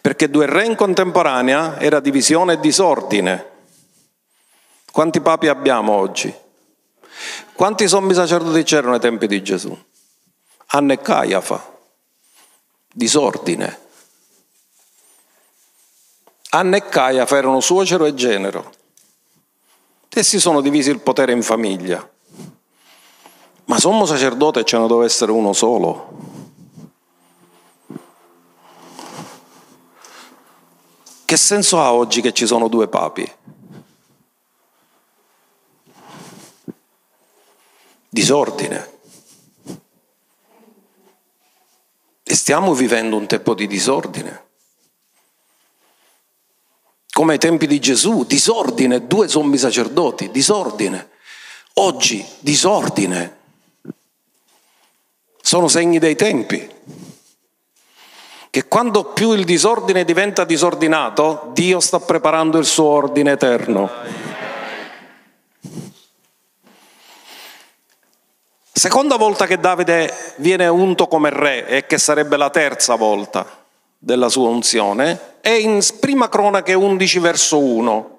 perché 0.00 0.28
due 0.28 0.46
re 0.46 0.64
in 0.64 0.74
contemporanea 0.74 1.78
era 1.78 2.00
divisione 2.00 2.54
e 2.54 2.58
disordine. 2.58 3.50
Quanti 4.92 5.20
papi 5.20 5.46
abbiamo 5.48 5.92
oggi? 5.92 6.34
Quanti 7.52 7.86
sommi 7.86 8.14
sacerdoti 8.14 8.62
c'erano 8.62 8.94
ai 8.94 9.00
tempi 9.00 9.26
di 9.26 9.42
Gesù? 9.42 9.76
Anna 10.72 10.92
e 10.94 11.00
Caiafa, 11.00 11.78
disordine. 12.92 13.78
Anna 16.50 16.76
e 16.76 16.88
Caiafa 16.88 17.36
erano 17.36 17.60
suocero 17.60 18.04
e 18.04 18.14
genero. 18.14 18.72
E 20.08 20.22
si 20.24 20.40
sono 20.40 20.60
divisi 20.60 20.90
il 20.90 21.00
potere 21.00 21.32
in 21.32 21.42
famiglia. 21.42 22.08
Ma 23.66 23.78
sommo 23.78 24.06
sacerdote 24.06 24.64
ce 24.64 24.78
ne 24.78 24.88
deve 24.88 25.04
essere 25.04 25.30
uno 25.30 25.52
solo. 25.52 26.18
Che 31.24 31.36
senso 31.36 31.80
ha 31.80 31.92
oggi 31.92 32.20
che 32.20 32.32
ci 32.32 32.44
sono 32.44 32.66
due 32.66 32.88
papi? 32.88 33.32
Disordine. 38.12 38.90
E 42.24 42.34
stiamo 42.34 42.74
vivendo 42.74 43.16
un 43.16 43.26
tempo 43.26 43.54
di 43.54 43.68
disordine. 43.68 44.48
Come 47.12 47.34
ai 47.34 47.38
tempi 47.38 47.68
di 47.68 47.78
Gesù, 47.78 48.24
disordine, 48.24 49.06
due 49.06 49.28
sommi 49.28 49.56
sacerdoti, 49.56 50.30
disordine. 50.32 51.10
Oggi, 51.74 52.24
disordine, 52.40 53.38
sono 55.40 55.68
segni 55.68 56.00
dei 56.00 56.16
tempi. 56.16 56.68
Che 58.50 58.66
quando 58.66 59.04
più 59.04 59.32
il 59.32 59.44
disordine 59.44 60.04
diventa 60.04 60.44
disordinato, 60.44 61.50
Dio 61.52 61.78
sta 61.78 62.00
preparando 62.00 62.58
il 62.58 62.66
suo 62.66 62.86
ordine 62.86 63.32
eterno. 63.32 63.88
Seconda 68.72 69.16
volta 69.16 69.46
che 69.46 69.58
Davide 69.58 70.12
viene 70.36 70.66
unto 70.66 71.06
come 71.06 71.30
re, 71.30 71.66
e 71.66 71.86
che 71.86 71.98
sarebbe 71.98 72.36
la 72.36 72.50
terza 72.50 72.94
volta 72.94 73.46
della 73.98 74.28
sua 74.28 74.48
unzione, 74.48 75.38
è 75.40 75.50
in 75.50 75.80
prima 75.98 76.28
cronache 76.28 76.74
11 76.74 77.18
verso 77.18 77.58
1. 77.58 78.18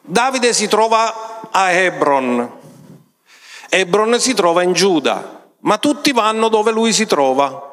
Davide 0.00 0.52
si 0.52 0.68
trova 0.68 1.48
a 1.50 1.70
Hebron. 1.70 2.50
Hebron 3.68 4.18
si 4.18 4.34
trova 4.34 4.62
in 4.62 4.72
Giuda 4.72 5.36
ma 5.60 5.78
tutti 5.78 6.12
vanno 6.12 6.48
dove 6.48 6.70
lui 6.70 6.92
si 6.92 7.06
trova. 7.06 7.67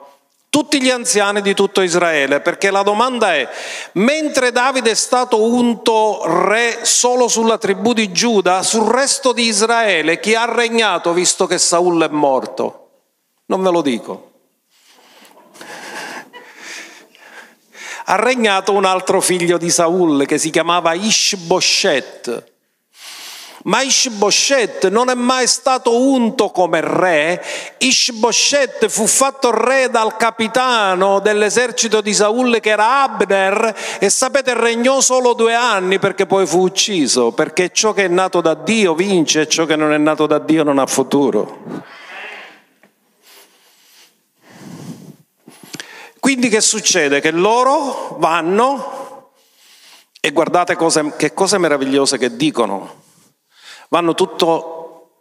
Tutti 0.55 0.81
gli 0.81 0.89
anziani 0.89 1.41
di 1.41 1.53
tutto 1.53 1.81
Israele, 1.81 2.39
perché 2.39 2.71
la 2.71 2.81
domanda 2.81 3.35
è, 3.35 3.45
mentre 3.95 4.53
Davide 4.53 4.91
è 4.91 4.95
stato 4.95 5.43
unto 5.43 6.21
re 6.23 6.85
solo 6.85 7.27
sulla 7.27 7.57
tribù 7.57 7.91
di 7.91 8.09
Giuda, 8.13 8.63
sul 8.63 8.89
resto 8.89 9.33
di 9.33 9.47
Israele 9.47 10.17
chi 10.21 10.33
ha 10.33 10.45
regnato 10.45 11.11
visto 11.11 11.45
che 11.45 11.57
Saul 11.57 12.01
è 12.03 12.07
morto? 12.07 12.89
Non 13.47 13.61
ve 13.63 13.69
lo 13.69 13.81
dico. 13.81 14.31
Ha 18.05 18.15
regnato 18.15 18.71
un 18.71 18.85
altro 18.85 19.19
figlio 19.19 19.57
di 19.57 19.69
Saul 19.69 20.25
che 20.25 20.37
si 20.37 20.51
chiamava 20.51 20.93
Ishboshet 20.93 22.53
ma 23.65 23.81
Ishboshet 23.81 24.89
non 24.89 25.09
è 25.09 25.15
mai 25.15 25.47
stato 25.47 25.99
unto 25.99 26.49
come 26.49 26.81
re, 26.81 27.43
Ishboshet 27.77 28.87
fu 28.87 29.07
fatto 29.07 29.49
re 29.51 29.89
dal 29.89 30.17
capitano 30.17 31.19
dell'esercito 31.19 32.01
di 32.01 32.13
Saul 32.13 32.59
che 32.59 32.69
era 32.69 33.01
Abner 33.03 33.75
e 33.99 34.09
sapete 34.09 34.53
regnò 34.53 35.01
solo 35.01 35.33
due 35.33 35.55
anni 35.55 35.97
perché 35.97 36.25
poi 36.25 36.45
fu 36.45 36.61
ucciso, 36.61 37.31
perché 37.31 37.71
ciò 37.71 37.93
che 37.93 38.05
è 38.05 38.07
nato 38.07 38.41
da 38.41 38.53
Dio 38.53 38.93
vince 38.93 39.41
e 39.41 39.47
ciò 39.47 39.65
che 39.65 39.75
non 39.75 39.93
è 39.93 39.97
nato 39.97 40.27
da 40.27 40.37
Dio 40.37 40.63
non 40.63 40.77
ha 40.77 40.85
futuro. 40.85 41.83
Quindi 46.19 46.49
che 46.49 46.61
succede? 46.61 47.19
Che 47.19 47.31
loro 47.31 48.17
vanno 48.19 49.31
e 50.19 50.31
guardate 50.31 50.75
cose, 50.75 51.13
che 51.17 51.33
cose 51.33 51.57
meravigliose 51.59 52.17
che 52.17 52.35
dicono. 52.35 53.04
Vanno 53.89 54.13
tutto 54.13 54.75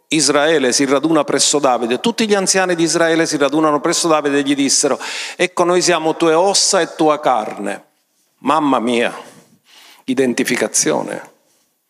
Israele, 0.09 0.71
si 0.71 0.85
raduna 0.85 1.23
presso 1.23 1.59
Davide, 1.59 1.99
tutti 1.99 2.27
gli 2.27 2.33
anziani 2.33 2.75
di 2.75 2.83
Israele 2.83 3.25
si 3.25 3.37
radunano 3.37 3.79
presso 3.79 4.07
Davide 4.07 4.39
e 4.39 4.43
gli 4.43 4.55
dissero, 4.55 4.99
ecco 5.35 5.63
noi 5.63 5.81
siamo 5.81 6.15
tue 6.15 6.33
ossa 6.33 6.81
e 6.81 6.95
tua 6.95 7.19
carne. 7.19 7.83
Mamma 8.39 8.79
mia, 8.79 9.13
identificazione. 10.05 11.33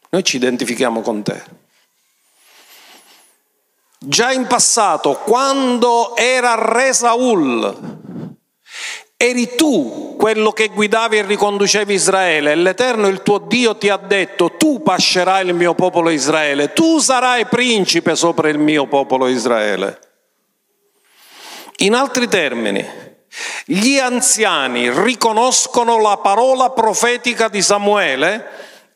Noi 0.09 0.23
ci 0.23 0.37
identifichiamo 0.37 1.01
con 1.01 1.23
te. 1.23 1.43
Già 3.97 4.31
in 4.31 4.45
passato, 4.45 5.15
quando 5.15 6.15
era 6.15 6.55
re 6.55 6.93
Saul, 6.93 8.34
Eri 9.17 9.55
tu 9.55 10.15
quello 10.17 10.51
che 10.51 10.67
guidavi 10.69 11.17
e 11.17 11.21
riconducevi 11.25 11.93
Israele 11.93 12.51
e 12.51 12.55
l'Eterno, 12.55 13.07
il 13.07 13.23
tuo 13.23 13.37
Dio, 13.37 13.77
ti 13.77 13.89
ha 13.89 13.97
detto, 13.97 14.55
tu 14.57 14.81
pascerai 14.81 15.47
il 15.47 15.53
mio 15.53 15.73
popolo 15.73 16.09
Israele, 16.09 16.73
tu 16.73 16.99
sarai 16.99 17.45
principe 17.45 18.15
sopra 18.15 18.49
il 18.49 18.57
mio 18.57 18.87
popolo 18.87 19.27
Israele. 19.27 19.99
In 21.77 21.93
altri 21.93 22.27
termini, 22.27 22.85
gli 23.65 23.97
anziani 23.97 24.89
riconoscono 24.91 25.99
la 25.99 26.17
parola 26.17 26.69
profetica 26.71 27.47
di 27.47 27.61
Samuele 27.61 28.45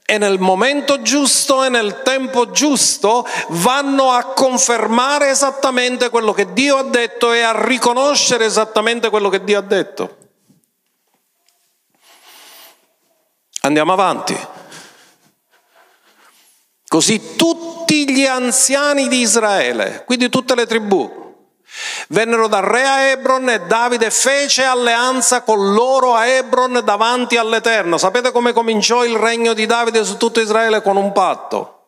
e 0.09 0.17
nel 0.17 0.39
momento 0.39 1.03
giusto 1.03 1.63
e 1.63 1.69
nel 1.69 2.01
tempo 2.01 2.49
giusto 2.49 3.27
vanno 3.49 4.09
a 4.09 4.23
confermare 4.23 5.29
esattamente 5.29 6.09
quello 6.09 6.33
che 6.33 6.51
Dio 6.51 6.77
ha 6.77 6.83
detto 6.83 7.31
e 7.31 7.41
a 7.41 7.63
riconoscere 7.63 8.45
esattamente 8.45 9.11
quello 9.11 9.29
che 9.29 9.43
Dio 9.43 9.59
ha 9.59 9.61
detto. 9.61 10.17
Andiamo 13.61 13.93
avanti. 13.93 14.35
Così 16.87 17.35
tutti 17.35 18.11
gli 18.11 18.25
anziani 18.25 19.07
di 19.07 19.19
Israele, 19.19 20.05
quindi 20.07 20.29
tutte 20.29 20.55
le 20.55 20.65
tribù, 20.65 21.18
Vennero 22.11 22.47
dal 22.47 22.63
re 22.63 22.87
a 22.87 23.01
Ebron 23.01 23.49
e 23.49 23.67
Davide 23.67 24.09
fece 24.09 24.63
alleanza 24.63 25.43
con 25.43 25.73
loro 25.73 26.15
a 26.15 26.25
Ebron 26.25 26.81
davanti 26.83 27.37
all'Eterno. 27.37 27.99
Sapete 27.99 28.31
come 28.31 28.51
cominciò 28.51 29.05
il 29.05 29.15
regno 29.15 29.53
di 29.53 29.67
Davide 29.67 30.03
su 30.03 30.17
tutto 30.17 30.39
Israele 30.39 30.81
con 30.81 30.97
un 30.97 31.11
patto? 31.11 31.83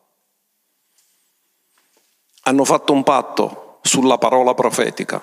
Hanno 2.42 2.64
fatto 2.64 2.92
un 2.92 3.02
patto 3.02 3.80
sulla 3.82 4.16
parola 4.16 4.54
profetica. 4.54 5.20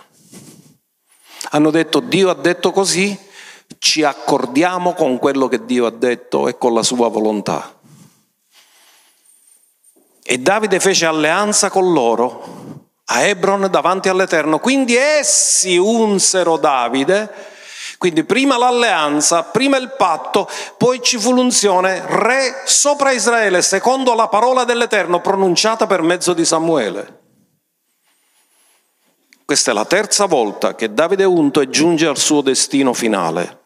Hanno 1.52 1.72
detto 1.72 2.02
Dio 2.02 2.30
ha 2.30 2.36
detto 2.36 2.74
così, 2.74 3.18
ci 3.78 4.04
accordiamo 4.04 4.94
con 4.96 5.18
quello 5.18 5.48
che 5.48 5.64
Dio 5.64 5.86
ha 5.86 5.92
detto 5.92 6.50
e 6.50 6.58
con 6.58 6.74
la 6.74 6.84
sua 6.84 7.08
volontà. 7.08 7.74
E 10.24 10.38
Davide 10.40 10.82
fece 10.82 11.06
alleanza 11.06 11.70
con 11.70 11.94
loro 11.94 12.79
a 13.12 13.24
Hebron 13.24 13.68
davanti 13.70 14.10
all'Eterno. 14.10 14.60
Quindi 14.60 14.96
essi 14.96 15.78
unsero 15.78 16.58
Davide, 16.58 17.32
quindi 17.98 18.24
prima 18.24 18.58
l'alleanza, 18.58 19.44
prima 19.44 19.78
il 19.78 19.94
patto, 19.98 20.48
poi 20.78 21.02
ci 21.02 21.18
fu 21.18 21.34
l'unzione 21.34 22.04
re 22.06 22.64
sopra 22.66 23.12
Israele, 23.12 23.62
secondo 23.62 24.14
la 24.14 24.28
parola 24.28 24.64
dell'Eterno 24.64 25.22
pronunciata 25.22 25.88
per 25.88 26.02
mezzo 26.02 26.34
di 26.34 26.46
Samuele. 26.46 27.18
Questa 29.44 29.72
è 29.72 29.74
la 29.74 29.86
terza 29.86 30.26
volta 30.26 30.76
che 30.76 30.94
Davide 30.94 31.24
unto 31.24 31.62
e 31.62 31.70
giunge 31.70 32.06
al 32.06 32.18
suo 32.18 32.42
destino 32.42 32.94
finale, 32.94 33.58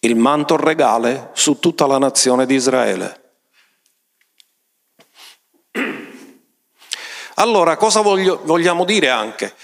il 0.00 0.14
manto 0.14 0.56
regale 0.56 1.30
su 1.32 1.58
tutta 1.58 1.86
la 1.86 1.98
nazione 1.98 2.46
di 2.46 2.54
Israele. 2.54 3.25
Allora, 7.38 7.76
cosa 7.76 8.00
voglio, 8.00 8.40
vogliamo 8.44 8.84
dire 8.84 9.10
anche? 9.10 9.54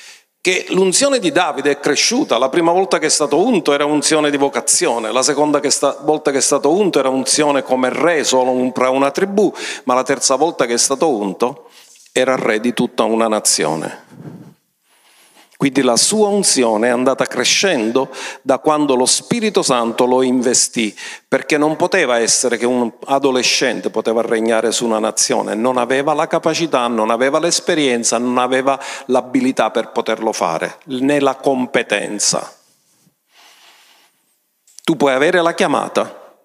Che 0.42 0.66
l'unzione 0.70 1.18
di 1.18 1.32
Davide 1.32 1.70
è 1.70 1.80
cresciuta, 1.80 2.36
la 2.36 2.50
prima 2.50 2.70
volta 2.70 2.98
che 2.98 3.06
è 3.06 3.10
stato 3.10 3.38
unto 3.38 3.72
era 3.72 3.86
unzione 3.86 4.30
di 4.30 4.36
vocazione, 4.36 5.10
la 5.10 5.22
seconda 5.22 5.58
che 5.58 5.70
sta, 5.70 5.96
volta 6.02 6.30
che 6.30 6.38
è 6.38 6.42
stato 6.42 6.70
unto 6.70 6.98
era 6.98 7.08
unzione 7.08 7.62
come 7.62 7.88
re 7.88 8.24
solo 8.24 8.70
tra 8.72 8.90
una 8.90 9.10
tribù, 9.10 9.50
ma 9.84 9.94
la 9.94 10.02
terza 10.02 10.34
volta 10.34 10.66
che 10.66 10.74
è 10.74 10.78
stato 10.78 11.08
unto 11.08 11.70
era 12.12 12.36
re 12.36 12.60
di 12.60 12.74
tutta 12.74 13.04
una 13.04 13.28
nazione. 13.28 14.41
Quindi 15.62 15.82
la 15.82 15.96
sua 15.96 16.26
unzione 16.26 16.88
è 16.88 16.90
andata 16.90 17.24
crescendo 17.24 18.10
da 18.42 18.58
quando 18.58 18.96
lo 18.96 19.06
Spirito 19.06 19.62
Santo 19.62 20.06
lo 20.06 20.22
investì, 20.22 20.92
perché 21.28 21.56
non 21.56 21.76
poteva 21.76 22.18
essere 22.18 22.56
che 22.56 22.66
un 22.66 22.90
adolescente 23.04 23.88
poteva 23.88 24.22
regnare 24.22 24.72
su 24.72 24.84
una 24.84 24.98
nazione, 24.98 25.54
non 25.54 25.76
aveva 25.76 26.14
la 26.14 26.26
capacità, 26.26 26.88
non 26.88 27.10
aveva 27.10 27.38
l'esperienza, 27.38 28.18
non 28.18 28.38
aveva 28.38 28.76
l'abilità 29.06 29.70
per 29.70 29.90
poterlo 29.90 30.32
fare, 30.32 30.78
né 30.86 31.20
la 31.20 31.36
competenza. 31.36 32.52
Tu 34.82 34.96
puoi 34.96 35.12
avere 35.12 35.40
la 35.42 35.54
chiamata 35.54 36.40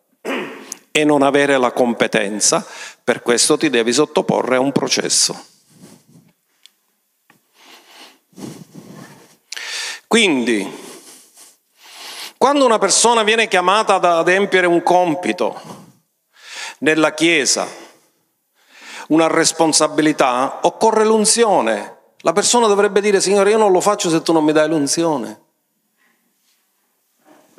e 0.92 1.04
non 1.04 1.24
avere 1.24 1.58
la 1.58 1.72
competenza, 1.72 2.64
per 3.04 3.24
questo 3.24 3.58
ti 3.58 3.72
devi 3.72 3.92
sottoporre 3.92 4.58
a 4.58 4.60
un 4.60 4.72
processo. 4.72 5.57
Quindi, 10.08 10.66
quando 12.38 12.66
una 12.66 12.78
persona 12.78 13.24
viene 13.24 13.50
chiamata 13.50 13.96
ad 13.96 14.06
adempiere 14.06 14.66
un 14.66 14.82
compito 14.82 15.60
nella 16.80 17.14
Chiesa, 17.14 17.68
una 19.10 19.28
responsabilità, 19.28 20.60
occorre 20.62 21.04
l'unzione. 21.04 21.96
La 22.22 22.34
persona 22.34 22.68
dovrebbe 22.68 23.02
dire, 23.02 23.20
Signore, 23.20 23.52
io 23.52 23.58
non 23.58 23.72
lo 23.72 23.82
faccio 23.82 24.10
se 24.10 24.22
tu 24.22 24.32
non 24.32 24.44
mi 24.44 24.52
dai 24.52 24.70
l'unzione. 24.70 25.42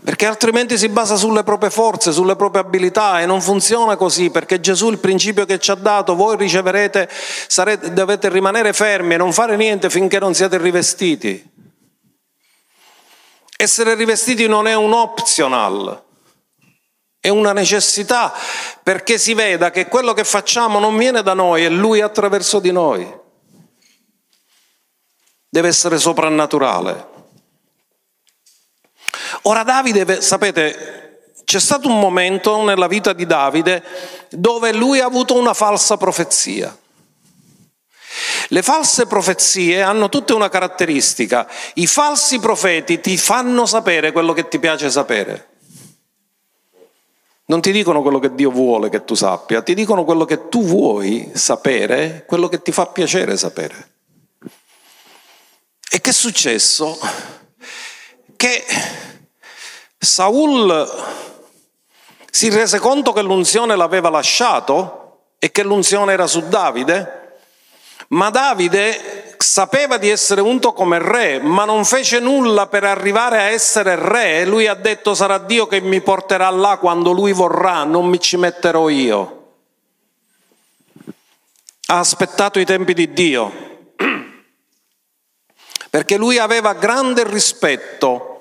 Perché 0.02 0.26
altrimenti 0.26 0.78
si 0.78 0.88
basa 0.88 1.16
sulle 1.16 1.42
proprie 1.42 1.70
forze, 1.70 2.12
sulle 2.12 2.36
proprie 2.36 2.62
abilità 2.62 3.20
e 3.20 3.26
non 3.26 3.42
funziona 3.42 3.96
così, 3.96 4.30
perché 4.30 4.61
Gesù 4.61 4.88
il 4.88 4.99
principio 4.99 5.44
che 5.44 5.59
ci 5.59 5.70
ha 5.70 5.74
dato, 5.74 6.14
voi 6.14 6.36
riceverete, 6.36 7.11
sarete, 7.11 7.92
dovete 7.92 8.28
rimanere 8.30 8.72
fermi 8.72 9.14
e 9.14 9.16
non 9.18 9.32
fare 9.32 9.57
niente 9.57 9.90
finché 9.90 10.18
non 10.18 10.34
siete 10.34 10.57
rivestiti. 10.57 11.47
Essere 13.61 13.96
rivestiti 13.96 14.46
non 14.46 14.68
è 14.68 14.74
un 14.74 14.92
optional, 14.92 16.04
è 17.18 17.28
una 17.28 17.52
necessità 17.52 18.32
perché 18.84 19.18
si 19.18 19.34
veda 19.34 19.72
che 19.72 19.88
quello 19.88 20.12
che 20.12 20.22
facciamo 20.22 20.78
non 20.78 20.96
viene 20.96 21.24
da 21.24 21.34
noi, 21.34 21.64
è 21.64 21.68
Lui 21.68 22.00
attraverso 22.00 22.61
di 22.61 22.70
noi. 22.70 23.12
Deve 25.48 25.66
essere 25.66 25.98
soprannaturale. 25.98 27.09
Ora 29.42 29.64
Davide, 29.64 30.20
sapete, 30.20 31.32
c'è 31.44 31.59
stato 31.59 31.88
un 31.88 31.98
momento 31.98 32.62
nella 32.62 32.86
vita 32.86 33.12
di 33.12 33.26
Davide 33.26 33.82
dove 34.30 34.72
lui 34.72 35.00
ha 35.00 35.06
avuto 35.06 35.34
una 35.34 35.52
falsa 35.52 35.96
profezia. 35.96 36.78
Le 38.49 38.62
false 38.62 39.07
profezie 39.07 39.82
hanno 39.82 40.09
tutte 40.09 40.32
una 40.32 40.49
caratteristica. 40.49 41.49
I 41.74 41.86
falsi 41.86 42.38
profeti 42.38 43.01
ti 43.01 43.16
fanno 43.16 43.66
sapere 43.66 44.12
quello 44.12 44.32
che 44.32 44.49
ti 44.49 44.59
piace 44.59 44.90
sapere. 44.90 45.49
Non 47.46 47.61
ti 47.61 47.72
dicono 47.72 48.03
quello 48.03 48.18
che 48.18 48.34
Dio 48.34 48.51
vuole 48.51 48.90
che 48.90 49.05
tu 49.05 49.14
sappia, 49.14 49.62
ti 49.62 49.74
dicono 49.74 50.05
quello 50.05 50.24
che 50.24 50.49
tu 50.49 50.62
vuoi 50.64 51.30
sapere, 51.34 52.24
quello 52.26 52.49
che 52.49 52.61
ti 52.61 52.72
fa 52.72 52.86
piacere 52.86 53.36
sapere. 53.36 53.92
E 55.90 56.01
che 56.01 56.11
è 56.11 56.12
successo? 56.12 56.99
che 58.38 58.64
Saul 59.99 60.88
si 62.30 62.49
rese 62.51 62.78
conto 62.78 63.12
che 63.12 63.20
l'unzione 63.20 63.74
l'aveva 63.74 64.11
lasciato 64.11 65.32
e 65.40 65.51
che 65.51 65.64
l'unzione 65.64 66.12
era 66.12 66.28
su 66.28 66.46
Davide, 66.46 67.28
ma 68.09 68.30
Davide 68.30 69.34
sapeva 69.38 69.98
di 69.98 70.09
essere 70.09 70.40
unto 70.40 70.72
come 70.72 70.98
re, 70.98 71.40
ma 71.40 71.64
non 71.64 71.84
fece 71.84 72.20
nulla 72.20 72.66
per 72.66 72.84
arrivare 72.84 73.38
a 73.38 73.48
essere 73.50 73.96
re. 73.96 74.44
Lui 74.44 74.66
ha 74.66 74.74
detto 74.74 75.14
sarà 75.14 75.38
Dio 75.38 75.66
che 75.66 75.80
mi 75.80 76.00
porterà 76.00 76.48
là 76.50 76.78
quando 76.78 77.12
lui 77.12 77.32
vorrà, 77.32 77.84
non 77.84 78.06
mi 78.06 78.20
ci 78.20 78.36
metterò 78.36 78.88
io. 78.88 79.34
Ha 81.86 81.98
aspettato 81.98 82.59
i 82.59 82.64
tempi 82.64 82.94
di 82.94 83.12
Dio, 83.12 83.94
perché 85.90 86.16
lui 86.16 86.38
aveva 86.38 86.74
grande 86.74 87.24
rispetto 87.24 88.34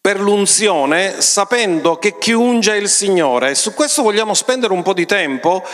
per 0.00 0.20
l'unzione, 0.20 1.20
sapendo 1.20 1.96
che 1.96 2.18
chi 2.18 2.32
unge 2.32 2.72
è 2.72 2.76
il 2.76 2.88
Signore. 2.88 3.54
Su 3.54 3.72
questo 3.72 4.02
vogliamo 4.02 4.34
spendere 4.34 4.72
un 4.72 4.82
po' 4.82 4.94
di 4.94 5.06
tempo 5.06 5.64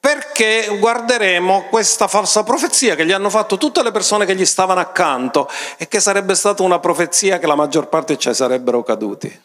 perché 0.00 0.78
guarderemo 0.78 1.66
questa 1.68 2.08
falsa 2.08 2.42
profezia 2.42 2.94
che 2.94 3.04
gli 3.04 3.12
hanno 3.12 3.28
fatto 3.28 3.58
tutte 3.58 3.82
le 3.82 3.90
persone 3.90 4.24
che 4.24 4.34
gli 4.34 4.46
stavano 4.46 4.80
accanto 4.80 5.46
e 5.76 5.88
che 5.88 6.00
sarebbe 6.00 6.34
stata 6.34 6.62
una 6.62 6.78
profezia 6.78 7.38
che 7.38 7.46
la 7.46 7.54
maggior 7.54 7.88
parte 7.88 8.16
ci 8.16 8.32
sarebbero 8.32 8.82
caduti. 8.82 9.42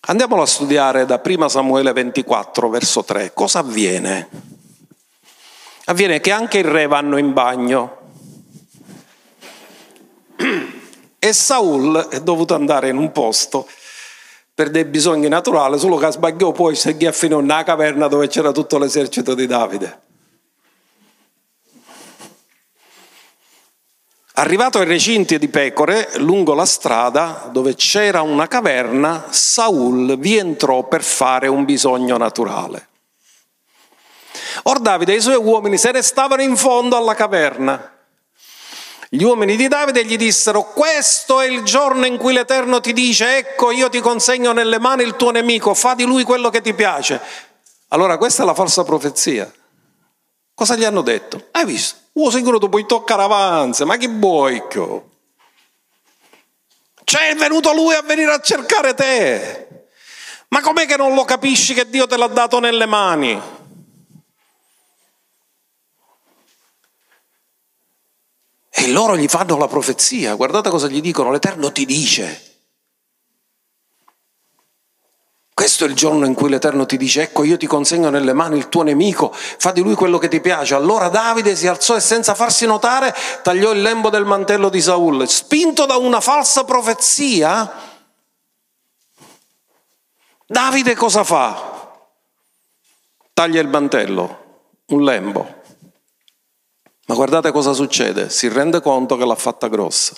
Andiamolo 0.00 0.40
a 0.40 0.46
studiare 0.46 1.04
da 1.04 1.20
1 1.22 1.48
Samuele 1.48 1.92
24, 1.92 2.70
verso 2.70 3.04
3. 3.04 3.32
Cosa 3.34 3.58
avviene? 3.58 4.28
Avviene 5.84 6.20
che 6.20 6.32
anche 6.32 6.58
i 6.58 6.62
re 6.62 6.86
vanno 6.86 7.18
in 7.18 7.34
bagno 7.34 7.96
e 11.18 11.32
Saul 11.32 12.08
è 12.10 12.20
dovuto 12.20 12.54
andare 12.54 12.88
in 12.88 12.96
un 12.96 13.12
posto 13.12 13.68
per 14.58 14.70
dei 14.70 14.86
bisogni 14.86 15.28
naturali, 15.28 15.78
solo 15.78 15.98
che 15.98 16.10
sbagliò 16.10 16.50
poi 16.50 16.74
si 16.74 16.88
a 16.88 17.12
finire 17.12 17.40
nella 17.40 17.62
caverna 17.62 18.08
dove 18.08 18.26
c'era 18.26 18.50
tutto 18.50 18.76
l'esercito 18.76 19.36
di 19.36 19.46
Davide. 19.46 20.00
Arrivato 24.32 24.80
ai 24.80 24.86
recinti 24.86 25.38
di 25.38 25.46
pecore, 25.46 26.08
lungo 26.16 26.54
la 26.54 26.66
strada 26.66 27.48
dove 27.52 27.76
c'era 27.76 28.22
una 28.22 28.48
caverna, 28.48 29.26
Saul 29.30 30.18
vi 30.18 30.36
entrò 30.38 30.88
per 30.88 31.04
fare 31.04 31.46
un 31.46 31.64
bisogno 31.64 32.16
naturale. 32.16 32.88
Or 34.64 34.80
Davide 34.80 35.12
e 35.12 35.18
i 35.18 35.20
suoi 35.20 35.36
uomini 35.36 35.78
se 35.78 35.92
ne 35.92 36.02
stavano 36.02 36.42
in 36.42 36.56
fondo 36.56 36.96
alla 36.96 37.14
caverna 37.14 37.97
gli 39.10 39.22
uomini 39.22 39.56
di 39.56 39.68
Davide 39.68 40.04
gli 40.04 40.16
dissero, 40.16 40.64
questo 40.64 41.40
è 41.40 41.46
il 41.46 41.62
giorno 41.62 42.04
in 42.04 42.18
cui 42.18 42.34
l'Eterno 42.34 42.80
ti 42.80 42.92
dice, 42.92 43.38
ecco 43.38 43.70
io 43.70 43.88
ti 43.88 44.00
consegno 44.00 44.52
nelle 44.52 44.78
mani 44.78 45.02
il 45.02 45.16
tuo 45.16 45.30
nemico, 45.30 45.72
fa 45.72 45.94
di 45.94 46.04
lui 46.04 46.24
quello 46.24 46.50
che 46.50 46.60
ti 46.60 46.74
piace. 46.74 47.20
Allora 47.88 48.18
questa 48.18 48.42
è 48.42 48.46
la 48.46 48.52
falsa 48.52 48.84
profezia. 48.84 49.50
Cosa 50.52 50.76
gli 50.76 50.84
hanno 50.84 51.00
detto? 51.00 51.46
Hai 51.52 51.64
visto? 51.64 51.96
Oh 52.14 52.30
sicuro 52.30 52.58
tu 52.58 52.68
puoi 52.68 52.84
toccare 52.84 53.22
avanza, 53.22 53.86
ma 53.86 53.96
che 53.96 54.08
vuoi? 54.08 54.62
Cioè 57.04 57.28
è 57.30 57.34
venuto 57.36 57.72
lui 57.72 57.94
a 57.94 58.02
venire 58.02 58.32
a 58.32 58.40
cercare 58.40 58.92
te. 58.92 59.68
Ma 60.48 60.60
com'è 60.60 60.84
che 60.84 60.96
non 60.96 61.14
lo 61.14 61.24
capisci 61.24 61.72
che 61.72 61.88
Dio 61.88 62.06
te 62.06 62.18
l'ha 62.18 62.26
dato 62.26 62.58
nelle 62.58 62.84
mani? 62.84 63.40
E 68.80 68.86
loro 68.92 69.16
gli 69.16 69.26
fanno 69.26 69.56
la 69.56 69.66
profezia, 69.66 70.36
guardate 70.36 70.70
cosa 70.70 70.86
gli 70.86 71.00
dicono, 71.00 71.32
l'Eterno 71.32 71.72
ti 71.72 71.84
dice. 71.84 72.42
Questo 75.52 75.84
è 75.84 75.88
il 75.88 75.94
giorno 75.94 76.24
in 76.26 76.34
cui 76.34 76.48
l'Eterno 76.48 76.86
ti 76.86 76.96
dice, 76.96 77.22
ecco 77.22 77.42
io 77.42 77.56
ti 77.56 77.66
consegno 77.66 78.08
nelle 78.08 78.32
mani 78.32 78.56
il 78.56 78.68
tuo 78.68 78.84
nemico, 78.84 79.32
fa 79.34 79.72
di 79.72 79.82
lui 79.82 79.96
quello 79.96 80.18
che 80.18 80.28
ti 80.28 80.40
piace. 80.40 80.76
Allora 80.76 81.08
Davide 81.08 81.56
si 81.56 81.66
alzò 81.66 81.96
e 81.96 82.00
senza 82.00 82.36
farsi 82.36 82.66
notare 82.66 83.12
tagliò 83.42 83.72
il 83.72 83.82
lembo 83.82 84.10
del 84.10 84.24
mantello 84.24 84.68
di 84.68 84.80
Saul. 84.80 85.26
Spinto 85.26 85.84
da 85.84 85.96
una 85.96 86.20
falsa 86.20 86.62
profezia, 86.62 87.68
Davide 90.46 90.94
cosa 90.94 91.24
fa? 91.24 91.98
Taglia 93.34 93.60
il 93.60 93.68
mantello, 93.68 94.66
un 94.86 95.02
lembo. 95.02 95.57
Ma 97.08 97.14
guardate 97.14 97.52
cosa 97.52 97.72
succede, 97.72 98.28
si 98.28 98.48
rende 98.48 98.82
conto 98.82 99.16
che 99.16 99.24
l'ha 99.24 99.34
fatta 99.34 99.68
grossa. 99.68 100.14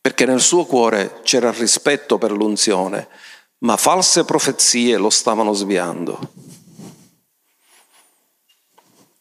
Perché 0.00 0.26
nel 0.26 0.40
suo 0.40 0.66
cuore 0.66 1.20
c'era 1.22 1.52
rispetto 1.52 2.18
per 2.18 2.32
l'unzione, 2.32 3.08
ma 3.58 3.76
false 3.76 4.24
profezie 4.24 4.96
lo 4.96 5.10
stavano 5.10 5.52
sviando. 5.52 6.18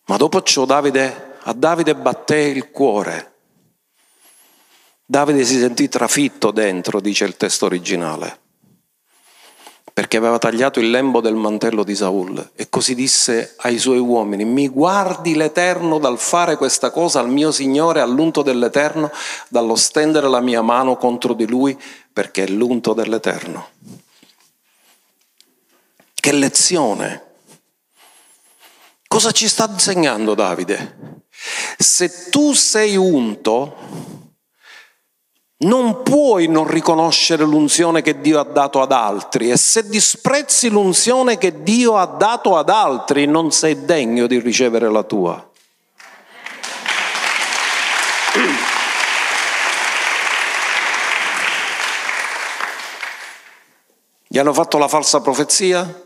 Ma 0.06 0.18
dopo 0.18 0.42
ciò 0.42 0.66
Davide, 0.66 1.38
a 1.44 1.54
Davide 1.54 1.96
batté 1.96 2.38
il 2.40 2.72
cuore. 2.72 3.34
Davide 5.06 5.46
si 5.46 5.60
sentì 5.60 5.88
trafitto 5.88 6.50
dentro, 6.50 7.00
dice 7.00 7.26
il 7.26 7.38
testo 7.38 7.66
originale 7.66 8.43
perché 9.94 10.18
aveva 10.18 10.40
tagliato 10.40 10.80
il 10.80 10.90
lembo 10.90 11.22
del 11.22 11.36
mantello 11.36 11.84
di 11.84 11.96
Saul 11.96 12.52
e 12.56 12.68
così 12.68 12.96
disse 12.96 13.54
ai 13.58 13.78
suoi 13.78 14.00
uomini, 14.00 14.44
mi 14.44 14.68
guardi 14.68 15.36
l'Eterno 15.36 16.00
dal 16.00 16.18
fare 16.18 16.58
questa 16.58 16.90
cosa 16.90 17.20
al 17.20 17.30
mio 17.30 17.52
Signore, 17.52 18.02
all'unto 18.02 18.42
dell'Eterno, 18.42 19.12
dallo 19.50 19.76
stendere 19.76 20.28
la 20.28 20.40
mia 20.40 20.64
mano 20.64 20.98
contro 20.98 21.34
di 21.34 21.46
lui, 21.46 21.80
perché 22.12 22.46
è 22.46 22.48
l'unto 22.48 22.94
dell'Eterno. 22.94 23.70
Che 26.16 26.32
lezione! 26.32 27.26
Cosa 29.08 29.30
ci 29.30 29.48
sta 29.48 29.70
insegnando 29.72 30.34
Davide? 30.34 31.22
Se 31.78 32.30
tu 32.32 32.54
sei 32.54 32.96
unto, 32.96 33.76
non 35.64 36.04
puoi 36.04 36.48
non 36.48 36.68
riconoscere 36.68 37.44
l'unzione 37.44 38.02
che 38.02 38.22
Dio 38.22 38.40
ha 38.40 38.44
dato 38.44 38.82
ad 38.82 38.92
altri 38.92 39.52
e 39.52 39.58
se 39.58 39.88
disprezzi 39.88 40.70
l'unzione 40.70 41.38
che 41.38 41.64
Dio 41.64 41.98
ha 41.98 42.06
dato 42.06 42.58
ad 42.58 42.70
altri 42.70 43.26
non 43.26 43.52
sei 43.52 43.86
degno 43.86 44.28
di 44.28 44.40
ricevere 44.40 44.90
la 44.90 45.04
tua. 45.04 45.50
Gli 54.28 54.40
hanno 54.40 54.54
fatto 54.54 54.78
la 54.78 54.88
falsa 54.88 55.22
profezia? 55.22 56.02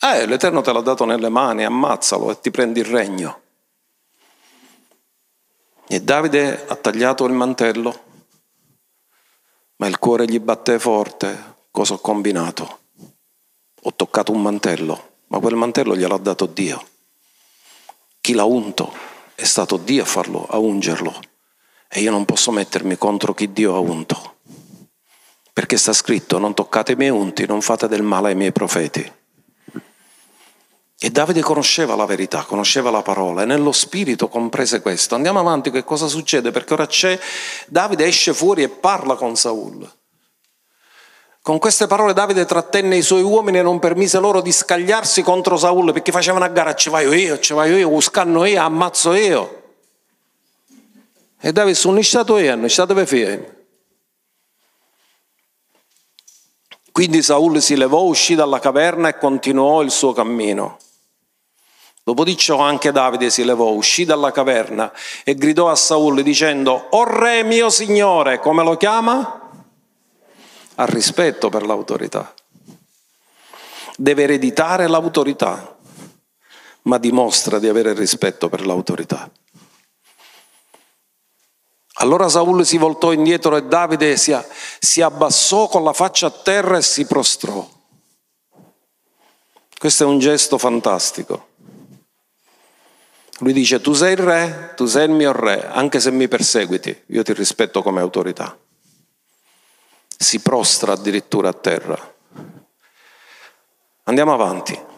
Eh, 0.00 0.26
l'Eterno 0.26 0.60
te 0.60 0.72
l'ha 0.72 0.80
dato 0.80 1.04
nelle 1.04 1.28
mani, 1.28 1.64
ammazzalo 1.64 2.32
e 2.32 2.40
ti 2.40 2.50
prendi 2.50 2.80
il 2.80 2.86
regno. 2.86 3.40
E 5.86 6.02
Davide 6.02 6.64
ha 6.66 6.74
tagliato 6.74 7.24
il 7.26 7.32
mantello 7.32 8.12
ma 9.84 9.90
il 9.90 9.98
cuore 9.98 10.24
gli 10.24 10.40
batte 10.40 10.78
forte. 10.78 11.56
Cosa 11.70 11.92
ho 11.92 11.98
combinato? 11.98 12.78
Ho 13.82 13.94
toccato 13.94 14.32
un 14.32 14.40
mantello, 14.40 15.16
ma 15.26 15.38
quel 15.38 15.56
mantello 15.56 15.94
gliel'ha 15.94 16.16
dato 16.16 16.46
Dio. 16.46 16.82
Chi 18.18 18.32
l'ha 18.32 18.46
unto 18.46 18.90
è 19.34 19.44
stato 19.44 19.76
Dio 19.76 20.02
a 20.02 20.06
farlo, 20.06 20.46
a 20.48 20.56
ungerlo. 20.56 21.12
E 21.86 22.00
io 22.00 22.10
non 22.10 22.24
posso 22.24 22.50
mettermi 22.50 22.96
contro 22.96 23.34
chi 23.34 23.52
Dio 23.52 23.74
ha 23.74 23.78
unto. 23.78 24.36
Perché 25.52 25.76
sta 25.76 25.92
scritto, 25.92 26.38
non 26.38 26.54
toccate 26.54 26.92
i 26.92 26.96
miei 26.96 27.10
unti, 27.10 27.44
non 27.44 27.60
fate 27.60 27.86
del 27.86 28.02
male 28.02 28.28
ai 28.28 28.36
miei 28.36 28.52
profeti. 28.52 29.12
E 31.04 31.10
Davide 31.10 31.42
conosceva 31.42 31.96
la 31.96 32.06
verità, 32.06 32.44
conosceva 32.44 32.90
la 32.90 33.02
parola 33.02 33.42
e 33.42 33.44
nello 33.44 33.72
spirito 33.72 34.26
comprese 34.28 34.80
questo. 34.80 35.14
Andiamo 35.14 35.38
avanti, 35.38 35.70
che 35.70 35.84
cosa 35.84 36.06
succede? 36.06 36.50
Perché 36.50 36.72
ora 36.72 36.86
c'è, 36.86 37.20
Davide 37.66 38.06
esce 38.06 38.32
fuori 38.32 38.62
e 38.62 38.70
parla 38.70 39.14
con 39.14 39.36
Saul. 39.36 39.86
Con 41.42 41.58
queste 41.58 41.86
parole 41.86 42.14
Davide 42.14 42.46
trattenne 42.46 42.96
i 42.96 43.02
suoi 43.02 43.20
uomini 43.20 43.58
e 43.58 43.62
non 43.62 43.80
permise 43.80 44.18
loro 44.18 44.40
di 44.40 44.50
scagliarsi 44.50 45.20
contro 45.20 45.58
Saul 45.58 45.92
perché 45.92 46.10
facevano 46.10 46.46
a 46.46 46.48
gara, 46.48 46.74
ci 46.74 46.88
vai 46.88 47.06
io, 47.06 47.38
ci 47.38 47.52
vai 47.52 47.74
io, 47.74 47.90
uscanno 47.90 48.46
io, 48.46 48.62
ammazzo 48.62 49.12
io. 49.12 49.62
E 51.38 51.52
Davide 51.52 51.76
sono 51.76 52.00
stato 52.00 52.38
io, 52.38 52.56
non 52.56 52.70
stato 52.70 52.94
per 52.94 53.06
fermi. 53.06 53.46
Quindi 56.90 57.22
Saul 57.22 57.60
si 57.60 57.76
levò, 57.76 58.04
uscì 58.04 58.34
dalla 58.34 58.58
caverna 58.58 59.08
e 59.08 59.18
continuò 59.18 59.82
il 59.82 59.90
suo 59.90 60.14
cammino. 60.14 60.78
Dopo 62.06 62.22
di 62.22 62.36
ciò 62.36 62.58
anche 62.58 62.92
Davide 62.92 63.30
si 63.30 63.44
levò, 63.44 63.70
uscì 63.70 64.04
dalla 64.04 64.30
caverna 64.30 64.92
e 65.24 65.34
gridò 65.34 65.70
a 65.70 65.74
Saul 65.74 66.22
dicendo, 66.22 66.88
O 66.90 67.04
re 67.04 67.42
mio 67.42 67.70
signore, 67.70 68.40
come 68.40 68.62
lo 68.62 68.76
chiama? 68.76 69.50
Ha 70.74 70.84
rispetto 70.84 71.48
per 71.48 71.64
l'autorità. 71.64 72.34
Deve 73.96 74.24
ereditare 74.24 74.86
l'autorità, 74.86 75.78
ma 76.82 76.98
dimostra 76.98 77.58
di 77.58 77.68
avere 77.68 77.94
rispetto 77.94 78.50
per 78.50 78.66
l'autorità. 78.66 79.30
Allora 81.98 82.28
Saul 82.28 82.66
si 82.66 82.76
voltò 82.76 83.12
indietro 83.12 83.56
e 83.56 83.62
Davide 83.64 84.18
si, 84.18 84.36
si 84.78 85.00
abbassò 85.00 85.68
con 85.68 85.82
la 85.82 85.94
faccia 85.94 86.26
a 86.26 86.30
terra 86.30 86.76
e 86.76 86.82
si 86.82 87.06
prostrò. 87.06 87.66
Questo 89.78 90.04
è 90.04 90.06
un 90.06 90.18
gesto 90.18 90.58
fantastico. 90.58 91.52
Lui 93.38 93.52
dice, 93.52 93.80
tu 93.80 93.92
sei 93.94 94.12
il 94.12 94.18
re, 94.18 94.72
tu 94.76 94.86
sei 94.86 95.06
il 95.06 95.10
mio 95.10 95.32
re, 95.32 95.66
anche 95.66 95.98
se 95.98 96.10
mi 96.10 96.28
perseguiti, 96.28 97.02
io 97.06 97.22
ti 97.22 97.32
rispetto 97.32 97.82
come 97.82 98.00
autorità. 98.00 98.56
Si 100.16 100.40
prostra 100.40 100.92
addirittura 100.92 101.48
a 101.48 101.52
terra. 101.52 102.14
Andiamo 104.04 104.32
avanti. 104.32 104.92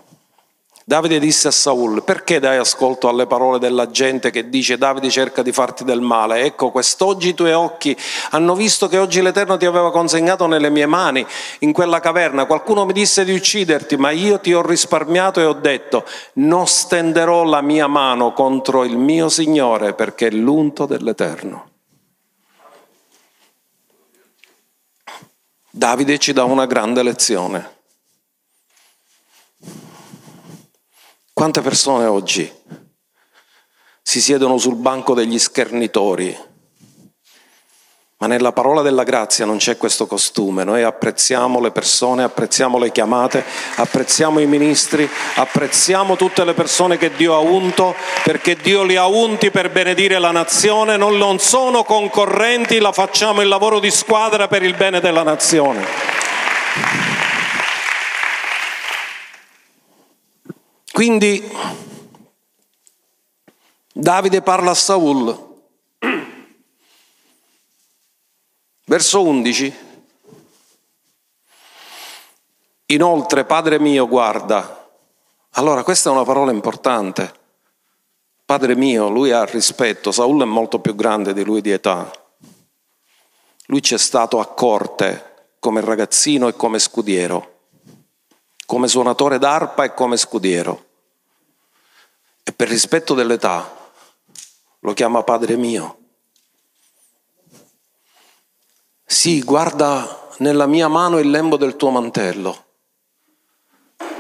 Davide 0.89 1.19
disse 1.19 1.49
a 1.49 1.51
Saul, 1.51 2.05
perché 2.05 2.39
dai 2.39 2.59
ascolto 2.59 3.09
alle 3.09 3.27
parole 3.27 3.59
della 3.59 3.91
gente 3.91 4.31
che 4.31 4.49
dice 4.49 4.79
Davide 4.79 5.11
cerca 5.11 5.43
di 5.43 5.51
farti 5.51 5.83
del 5.83 6.01
male? 6.01 6.43
Ecco, 6.43 6.71
quest'oggi 6.71 7.31
i 7.31 7.35
tuoi 7.35 7.51
occhi 7.51 7.97
hanno 8.31 8.55
visto 8.55 8.87
che 8.87 8.97
oggi 8.97 9.21
l'Eterno 9.21 9.57
ti 9.57 9.67
aveva 9.67 9.91
consegnato 9.91 10.47
nelle 10.47 10.71
mie 10.71 10.87
mani 10.87 11.27
in 11.59 11.73
quella 11.73 11.99
caverna. 11.99 12.47
Qualcuno 12.47 12.85
mi 12.85 12.93
disse 12.93 13.25
di 13.25 13.35
ucciderti, 13.35 13.97
ma 13.97 14.13
io 14.13 14.39
ti 14.39 14.55
ho 14.55 14.65
risparmiato 14.65 15.41
e 15.41 15.45
ho 15.45 15.55
detto, 15.55 16.05
non 16.35 16.69
stenderò 16.69 17.43
la 17.43 17.63
mia 17.63 17.89
mano 17.89 18.33
contro 18.33 18.85
il 18.85 18.97
mio 18.97 19.29
Signore 19.29 19.93
perché 19.93 20.29
è 20.29 20.31
l'unto 20.31 20.87
dell'Eterno. 20.87 21.71
Davide 25.69 26.17
ci 26.19 26.33
dà 26.33 26.45
una 26.45 26.67
grande 26.67 27.03
lezione. 27.03 27.76
Quante 31.39 31.61
persone 31.61 32.07
oggi 32.07 32.51
si 34.01 34.23
siedono 34.23 34.57
sul 34.57 34.77
banco 34.77 35.13
degli 35.13 35.39
schernitori, 35.39 36.35
ma 38.17 38.27
nella 38.27 38.53
parola 38.53 38.81
della 38.81 39.03
grazia 39.03 39.45
non 39.45 39.59
c'è 39.59 39.77
questo 39.77 40.07
costume. 40.07 40.65
Noi 40.65 40.83
apprezziamo 40.83 41.61
le 41.61 41.73
persone, 41.73 42.23
apprezziamo 42.23 42.79
le 42.79 42.91
chiamate, 42.91 43.45
apprezziamo 43.75 44.41
i 44.41 44.47
ministri, 44.47 45.07
apprezziamo 45.35 46.17
tutte 46.17 46.43
le 46.43 46.55
persone 46.55 46.97
che 46.97 47.15
Dio 47.15 47.35
ha 47.35 47.41
unto, 47.41 47.95
perché 48.25 48.57
Dio 48.57 48.83
li 48.83 48.97
ha 48.97 49.07
unti 49.07 49.51
per 49.51 49.71
benedire 49.71 50.19
la 50.19 50.31
nazione, 50.31 50.97
non, 50.97 51.39
sono 51.39 51.85
concorrenti, 51.85 52.79
la 52.79 52.93
facciamo 52.93 53.43
il 53.43 53.49
lavoro 53.49 53.79
di 53.79 53.91
squadra 53.91 54.49
per 54.49 54.63
il 54.63 54.75
bene 54.75 55.01
della 55.01 55.23
nazione. 55.23 55.85
Quindi 60.97 61.47
Davide 63.93 64.41
parla 64.41 64.71
a 64.71 64.75
Saul. 64.75 65.59
Verso 68.87 69.23
11. 69.23 69.77
Inoltre, 72.87 73.45
Padre 73.45 73.79
mio, 73.79 74.09
guarda. 74.09 74.91
Allora, 75.51 75.83
questa 75.83 76.09
è 76.09 76.13
una 76.15 76.25
parola 76.25 76.51
importante. 76.51 77.31
Padre 78.47 78.75
mio, 78.75 79.11
lui 79.11 79.33
ha 79.33 79.45
rispetto, 79.45 80.11
Saul 80.13 80.41
è 80.41 80.47
molto 80.47 80.79
più 80.79 80.95
grande 80.95 81.35
di 81.35 81.45
lui 81.45 81.61
di 81.61 81.73
età. 81.73 82.11
Lui 83.67 83.81
c'è 83.81 83.99
stato 83.99 84.41
a 84.41 84.47
corte 84.47 85.51
come 85.59 85.83
ragazzino 85.83 86.49
e 86.49 86.57
come 86.57 86.79
scudiero, 86.79 87.65
come 88.65 88.89
suonatore 88.89 89.39
d'arpa 89.39 89.85
e 89.85 89.93
come 89.93 90.17
scudiero 90.17 90.85
e 92.49 92.53
per 92.53 92.69
rispetto 92.69 93.13
dell'età 93.15 93.91
lo 94.79 94.93
chiama 94.93 95.25
Padre 95.25 95.57
mio. 95.57 95.99
Sì, 99.05 99.43
guarda 99.43 100.29
nella 100.39 100.67
mia 100.67 100.87
mano 100.87 101.19
il 101.19 101.29
lembo 101.29 101.57
del 101.57 101.75
tuo 101.75 101.91
mantello. 101.91 102.65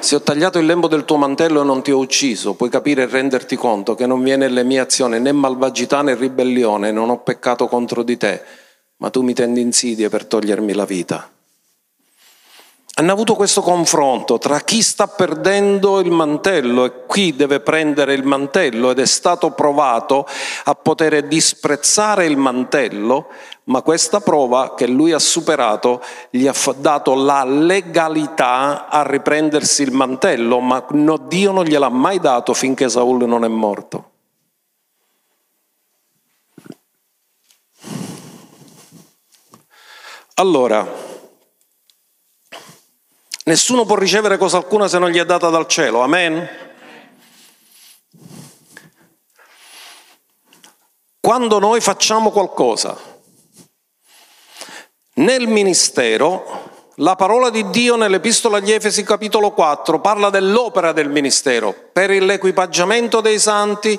Se 0.00 0.16
ho 0.16 0.20
tagliato 0.22 0.58
il 0.58 0.66
lembo 0.66 0.88
del 0.88 1.04
tuo 1.04 1.18
mantello 1.18 1.60
e 1.60 1.64
non 1.64 1.82
ti 1.82 1.92
ho 1.92 1.98
ucciso, 1.98 2.54
puoi 2.54 2.68
capire 2.68 3.02
e 3.02 3.06
renderti 3.06 3.54
conto 3.54 3.94
che 3.94 4.06
non 4.06 4.20
viene 4.24 4.48
nelle 4.48 4.64
mie 4.64 4.80
azioni 4.80 5.20
né 5.20 5.30
malvagità 5.30 6.02
né 6.02 6.16
ribellione, 6.16 6.90
non 6.90 7.10
ho 7.10 7.20
peccato 7.20 7.68
contro 7.68 8.02
di 8.02 8.16
te, 8.16 8.42
ma 8.96 9.10
tu 9.10 9.22
mi 9.22 9.34
tendi 9.34 9.60
insidie 9.60 10.08
per 10.08 10.26
togliermi 10.26 10.72
la 10.72 10.84
vita 10.84 11.30
hanno 12.98 13.12
avuto 13.12 13.34
questo 13.34 13.60
confronto 13.60 14.38
tra 14.38 14.60
chi 14.60 14.80
sta 14.80 15.06
perdendo 15.06 16.00
il 16.00 16.10
mantello 16.10 16.86
e 16.86 16.92
chi 17.06 17.36
deve 17.36 17.60
prendere 17.60 18.14
il 18.14 18.24
mantello 18.24 18.90
ed 18.90 18.98
è 18.98 19.04
stato 19.04 19.50
provato 19.50 20.26
a 20.64 20.74
poter 20.74 21.26
disprezzare 21.26 22.24
il 22.24 22.38
mantello, 22.38 23.26
ma 23.64 23.82
questa 23.82 24.20
prova 24.20 24.74
che 24.74 24.86
lui 24.86 25.12
ha 25.12 25.18
superato 25.18 26.00
gli 26.30 26.46
ha 26.46 26.54
dato 26.78 27.14
la 27.14 27.44
legalità 27.44 28.88
a 28.88 29.02
riprendersi 29.02 29.82
il 29.82 29.92
mantello, 29.92 30.60
ma 30.60 30.82
Dio 31.26 31.52
non 31.52 31.64
gliel'ha 31.64 31.90
mai 31.90 32.18
dato 32.18 32.54
finché 32.54 32.88
Saul 32.88 33.26
non 33.26 33.44
è 33.44 33.48
morto. 33.48 34.10
Allora, 40.36 41.05
Nessuno 43.48 43.84
può 43.84 43.94
ricevere 43.94 44.38
cosa 44.38 44.56
alcuna 44.56 44.88
se 44.88 44.98
non 44.98 45.10
gli 45.10 45.18
è 45.18 45.24
data 45.24 45.50
dal 45.50 45.68
cielo. 45.68 46.00
Amen? 46.00 46.48
Quando 51.20 51.60
noi 51.60 51.80
facciamo 51.80 52.32
qualcosa 52.32 52.98
nel 55.14 55.46
ministero, 55.46 56.90
la 56.96 57.14
parola 57.14 57.50
di 57.50 57.70
Dio 57.70 57.94
nell'Epistola 57.94 58.56
agli 58.56 58.72
Efesi 58.72 59.04
capitolo 59.04 59.52
4 59.52 60.00
parla 60.00 60.28
dell'opera 60.28 60.90
del 60.90 61.08
ministero 61.08 61.72
per 61.92 62.10
l'equipaggiamento 62.10 63.20
dei 63.20 63.38
santi 63.38 63.96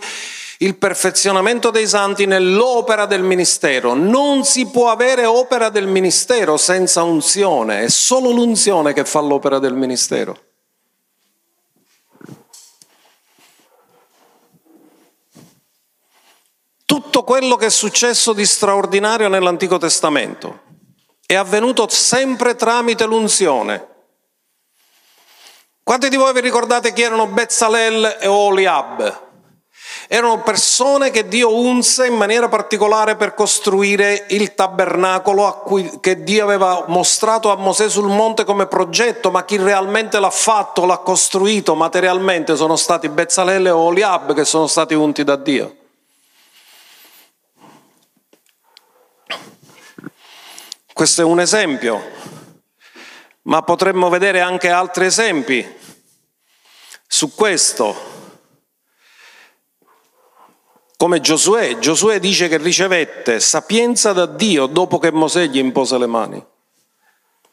il 0.60 0.76
perfezionamento 0.78 1.70
dei 1.70 1.88
santi 1.88 2.26
nell'opera 2.26 3.05
del 3.05 3.22
ministero. 3.22 3.93
Non 3.93 4.43
si 4.43 4.68
può 4.68 4.89
avere 4.89 5.26
opera 5.26 5.70
del 5.70 5.88
ministero 5.88 6.58
senza 6.58 7.03
unzione, 7.03 7.82
è 7.82 7.89
solo 7.89 8.32
l'unzione 8.32 8.93
che 8.93 9.05
fa 9.05 9.20
l'opera 9.20 9.60
del 9.60 9.74
ministero. 9.74 10.45
Tutto 16.86 17.24
quello 17.24 17.58
che 17.58 17.66
è 17.66 17.70
successo 17.70 18.32
di 18.32 18.45
straordinario 18.45 19.28
nell'Antico 19.28 19.78
Testamento 19.78 20.62
è 21.26 21.36
avvenuto 21.36 21.89
sempre 21.89 22.55
tramite 22.55 23.05
l'unzione. 23.05 23.95
Quanti 25.84 26.08
di 26.08 26.16
voi 26.16 26.34
vi 26.34 26.39
ricordate 26.39 26.93
chi 26.93 27.01
erano 27.01 27.28
Bezzalel 27.28 28.18
e 28.22 28.28
Oliab? 28.28 29.27
Erano 30.08 30.41
persone 30.41 31.10
che 31.10 31.28
Dio 31.28 31.54
unse 31.54 32.06
in 32.08 32.16
maniera 32.16 32.48
particolare 32.48 33.16
per 33.16 33.34
costruire 33.34 34.26
il 34.30 34.54
tabernacolo 34.54 35.62
cui, 35.66 36.00
che 36.00 36.24
Dio 36.24 36.43
aveva 36.43 36.86
mostrato 36.88 37.52
a 37.52 37.56
Mosè 37.56 37.89
sul 37.89 38.08
monte 38.08 38.43
come 38.43 38.68
progetto, 38.68 39.32
ma 39.32 39.43
chi 39.43 39.58
realmente 39.58 40.20
l'ha 40.20 40.30
fatto, 40.30 40.86
l'ha 40.86 40.98
costruito 40.98 41.76
materialmente 41.76 42.56
sono 42.56 42.76
stati 42.76 43.10
Bezzalele 43.10 43.70
o 43.70 43.80
Oliab 43.80 44.34
che 44.34 44.45
sono 44.45 44.68
stati 44.68 44.93
unti 44.93 45.24
da 45.24 45.36
Dio. 45.36 45.76
Questo 50.93 51.22
è 51.22 51.24
un 51.24 51.39
esempio, 51.39 52.02
ma 53.43 53.62
potremmo 53.62 54.10
vedere 54.10 54.41
anche 54.41 54.70
altri 54.70 55.06
esempi 55.06 55.76
su 57.06 57.36
questo. 57.36 58.16
Come 60.98 61.22
Giosuè, 61.22 61.78
Giosuè 61.78 62.20
dice 62.20 62.48
che 62.48 62.58
ricevette 62.58 63.39
sapienza 63.39 64.14
da 64.14 64.26
Dio 64.26 64.66
dopo 64.66 64.98
che 64.98 65.12
Mosè 65.12 65.45
gli 65.45 65.60
impose 65.60 65.95
le 66.00 66.08
mani. 66.08 66.43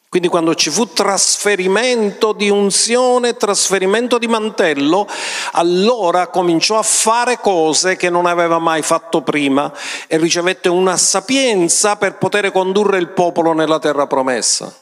Quindi 0.09 0.31
quando 0.31 0.55
ci 0.55 0.71
fu 0.71 0.87
trasferimento 0.87 2.33
di 2.33 2.49
unzione, 2.49 3.37
trasferimento 3.37 4.17
di 4.17 4.29
mantello, 4.29 5.07
allora 5.53 6.29
cominciò 6.29 6.79
a 6.79 6.83
fare 6.83 7.39
cose 7.39 7.97
che 7.97 8.09
non 8.09 8.25
aveva 8.25 8.59
mai 8.59 8.81
fatto 8.81 9.21
prima 9.21 9.71
e 10.07 10.17
ricevette 10.17 10.71
una 10.71 10.97
sapienza 10.97 11.97
per 11.97 12.17
poter 12.17 12.51
condurre 12.51 12.97
il 12.97 13.09
popolo 13.09 13.53
nella 13.53 13.79
terra 13.79 14.07
promessa. 14.07 14.73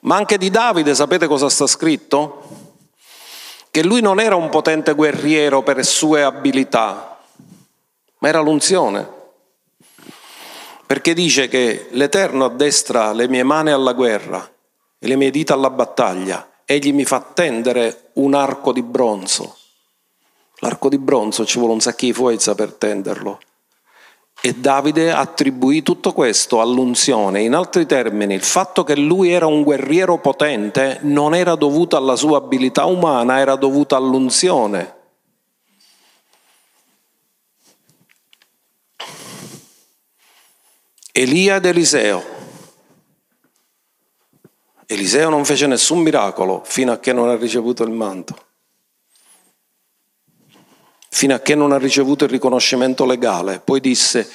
Ma 0.00 0.16
anche 0.16 0.38
di 0.38 0.48
Davide 0.48 0.94
sapete 0.94 1.26
cosa 1.26 1.50
sta 1.50 1.66
scritto? 1.66 2.47
Che 3.78 3.86
lui 3.86 4.00
non 4.00 4.18
era 4.18 4.34
un 4.34 4.48
potente 4.48 4.92
guerriero 4.92 5.62
per 5.62 5.84
sue 5.84 6.24
abilità, 6.24 7.16
ma 8.18 8.28
era 8.28 8.40
l'unzione. 8.40 9.08
Perché 10.84 11.14
dice 11.14 11.46
che 11.46 11.86
l'Eterno 11.90 12.46
addestra 12.46 13.12
le 13.12 13.28
mie 13.28 13.44
mani 13.44 13.70
alla 13.70 13.92
guerra 13.92 14.52
e 14.98 15.06
le 15.06 15.14
mie 15.14 15.30
dita 15.30 15.54
alla 15.54 15.70
battaglia, 15.70 16.50
egli 16.64 16.92
mi 16.92 17.04
fa 17.04 17.20
tendere 17.20 18.10
un 18.14 18.34
arco 18.34 18.72
di 18.72 18.82
bronzo. 18.82 19.56
L'arco 20.56 20.88
di 20.88 20.98
bronzo 20.98 21.46
ci 21.46 21.60
vuole 21.60 21.74
un 21.74 21.80
sacco 21.80 22.04
di 22.04 22.12
forza 22.12 22.56
per 22.56 22.72
tenderlo. 22.72 23.38
E 24.40 24.54
Davide 24.54 25.10
attribuì 25.10 25.82
tutto 25.82 26.12
questo 26.12 26.60
all'unzione. 26.60 27.42
In 27.42 27.54
altri 27.54 27.86
termini, 27.86 28.34
il 28.34 28.42
fatto 28.42 28.84
che 28.84 28.96
lui 28.96 29.30
era 29.30 29.46
un 29.46 29.64
guerriero 29.64 30.18
potente 30.18 31.00
non 31.02 31.34
era 31.34 31.56
dovuto 31.56 31.96
alla 31.96 32.14
sua 32.14 32.38
abilità 32.38 32.84
umana, 32.84 33.40
era 33.40 33.56
dovuto 33.56 33.96
all'unzione. 33.96 34.94
Elia 41.10 41.56
ed 41.56 41.66
Eliseo. 41.66 42.36
Eliseo 44.86 45.28
non 45.30 45.44
fece 45.44 45.66
nessun 45.66 45.98
miracolo 45.98 46.62
fino 46.64 46.92
a 46.92 46.98
che 46.98 47.12
non 47.12 47.28
ha 47.28 47.36
ricevuto 47.36 47.82
il 47.82 47.90
manto 47.90 48.46
fino 51.08 51.34
a 51.34 51.40
che 51.40 51.54
non 51.54 51.72
ha 51.72 51.78
ricevuto 51.78 52.24
il 52.24 52.30
riconoscimento 52.30 53.04
legale. 53.04 53.60
Poi 53.60 53.80
disse, 53.80 54.30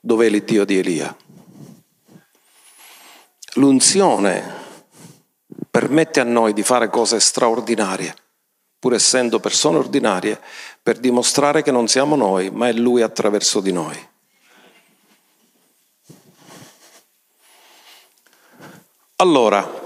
dov'è 0.00 0.28
l'Iddio 0.28 0.64
di 0.64 0.78
Elia? 0.78 1.16
L'unzione 3.54 4.58
permette 5.70 6.20
a 6.20 6.24
noi 6.24 6.52
di 6.52 6.62
fare 6.62 6.88
cose 6.88 7.20
straordinarie, 7.20 8.14
pur 8.78 8.94
essendo 8.94 9.40
persone 9.40 9.78
ordinarie, 9.78 10.40
per 10.82 10.98
dimostrare 10.98 11.62
che 11.62 11.70
non 11.70 11.88
siamo 11.88 12.16
noi, 12.16 12.50
ma 12.50 12.68
è 12.68 12.72
Lui 12.72 13.02
attraverso 13.02 13.60
di 13.60 13.72
noi. 13.72 14.08
Allora, 19.16 19.78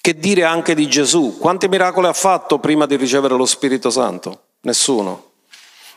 che 0.00 0.18
dire 0.18 0.44
anche 0.44 0.74
di 0.74 0.88
Gesù? 0.88 1.36
Quanti 1.38 1.68
miracoli 1.68 2.06
ha 2.06 2.12
fatto 2.14 2.58
prima 2.58 2.86
di 2.86 2.96
ricevere 2.96 3.34
lo 3.36 3.44
Spirito 3.44 3.90
Santo? 3.90 4.47
Nessuno. 4.60 5.26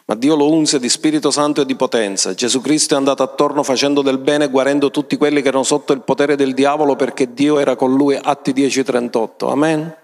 Ma 0.05 0.15
Dio 0.15 0.35
lo 0.35 0.49
unse 0.49 0.79
di 0.79 0.89
Spirito 0.89 1.31
Santo 1.31 1.61
e 1.61 1.65
di 1.65 1.75
potenza. 1.75 2.33
Gesù 2.33 2.59
Cristo 2.59 2.95
è 2.95 2.97
andato 2.97 3.23
attorno 3.23 3.63
facendo 3.63 4.01
del 4.01 4.17
bene, 4.17 4.49
guarendo 4.49 4.91
tutti 4.91 5.15
quelli 5.15 5.41
che 5.41 5.47
erano 5.47 5.63
sotto 5.63 5.93
il 5.93 6.01
potere 6.01 6.35
del 6.35 6.53
diavolo 6.53 6.95
perché 6.95 7.33
Dio 7.33 7.59
era 7.59 7.75
con 7.75 7.93
lui. 7.93 8.19
Atti 8.21 8.51
10:38. 8.51 9.49
Amen. 9.49 9.95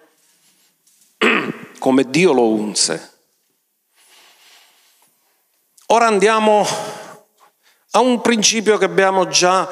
Come 1.79 2.09
Dio 2.09 2.31
lo 2.31 2.47
unse. 2.47 3.15
Ora 5.87 6.07
andiamo 6.07 6.65
a 7.91 7.99
un 7.99 8.21
principio 8.21 8.77
che 8.77 8.85
abbiamo 8.85 9.27
già 9.27 9.67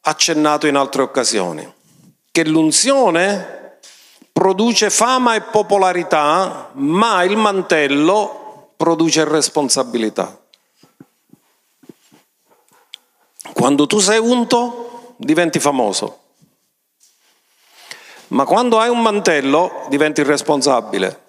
accennato 0.00 0.66
in 0.66 0.76
altre 0.76 1.02
occasioni, 1.02 1.70
che 2.30 2.44
l'unzione 2.44 3.65
produce 4.46 4.90
fama 4.90 5.34
e 5.34 5.40
popolarità, 5.40 6.70
ma 6.74 7.24
il 7.24 7.36
mantello 7.36 8.74
produce 8.76 9.24
responsabilità. 9.24 10.38
Quando 13.52 13.88
tu 13.88 13.98
sei 13.98 14.20
unto 14.20 15.14
diventi 15.16 15.58
famoso, 15.58 16.20
ma 18.28 18.44
quando 18.44 18.78
hai 18.78 18.88
un 18.88 19.02
mantello 19.02 19.84
diventi 19.88 20.22
responsabile. 20.22 21.24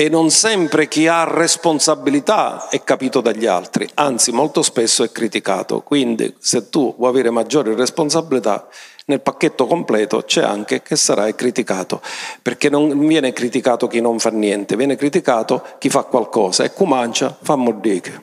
E 0.00 0.08
non 0.08 0.30
sempre 0.30 0.88
chi 0.88 1.08
ha 1.08 1.24
responsabilità 1.24 2.68
è 2.70 2.82
capito 2.82 3.20
dagli 3.20 3.44
altri, 3.44 3.86
anzi 3.96 4.32
molto 4.32 4.62
spesso 4.62 5.04
è 5.04 5.12
criticato. 5.12 5.82
Quindi 5.82 6.34
se 6.38 6.70
tu 6.70 6.94
vuoi 6.96 7.10
avere 7.10 7.28
maggiori 7.28 7.74
responsabilità, 7.74 8.66
nel 9.04 9.20
pacchetto 9.20 9.66
completo 9.66 10.22
c'è 10.22 10.42
anche 10.42 10.80
che 10.80 10.96
sarai 10.96 11.34
criticato, 11.34 12.00
perché 12.40 12.70
non 12.70 12.98
viene 13.06 13.34
criticato 13.34 13.88
chi 13.88 14.00
non 14.00 14.18
fa 14.18 14.30
niente, 14.30 14.74
viene 14.74 14.96
criticato 14.96 15.62
chi 15.76 15.90
fa 15.90 16.04
qualcosa 16.04 16.64
e 16.64 16.72
comincia 16.72 17.36
fa 17.38 17.56
mordiche. 17.56 18.22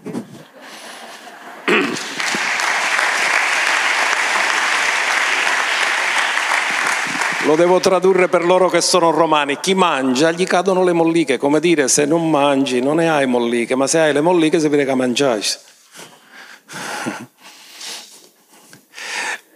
Lo 7.47 7.55
devo 7.55 7.79
tradurre 7.79 8.27
per 8.27 8.43
loro 8.43 8.67
che 8.67 8.81
sono 8.81 9.09
romani. 9.09 9.57
Chi 9.61 9.73
mangia 9.73 10.31
gli 10.31 10.43
cadono 10.43 10.83
le 10.83 10.91
molliche, 10.91 11.37
come 11.37 11.61
dire 11.61 11.87
se 11.87 12.03
non 12.03 12.29
mangi 12.29 12.81
non 12.81 12.97
ne 12.97 13.09
hai 13.09 13.25
molliche, 13.25 13.73
ma 13.73 13.87
se 13.87 13.99
hai 13.99 14.11
le 14.11 14.19
molliche 14.19 14.59
si 14.59 14.67
vede 14.67 14.83
che 14.83 14.93
mangiai. 14.93 15.41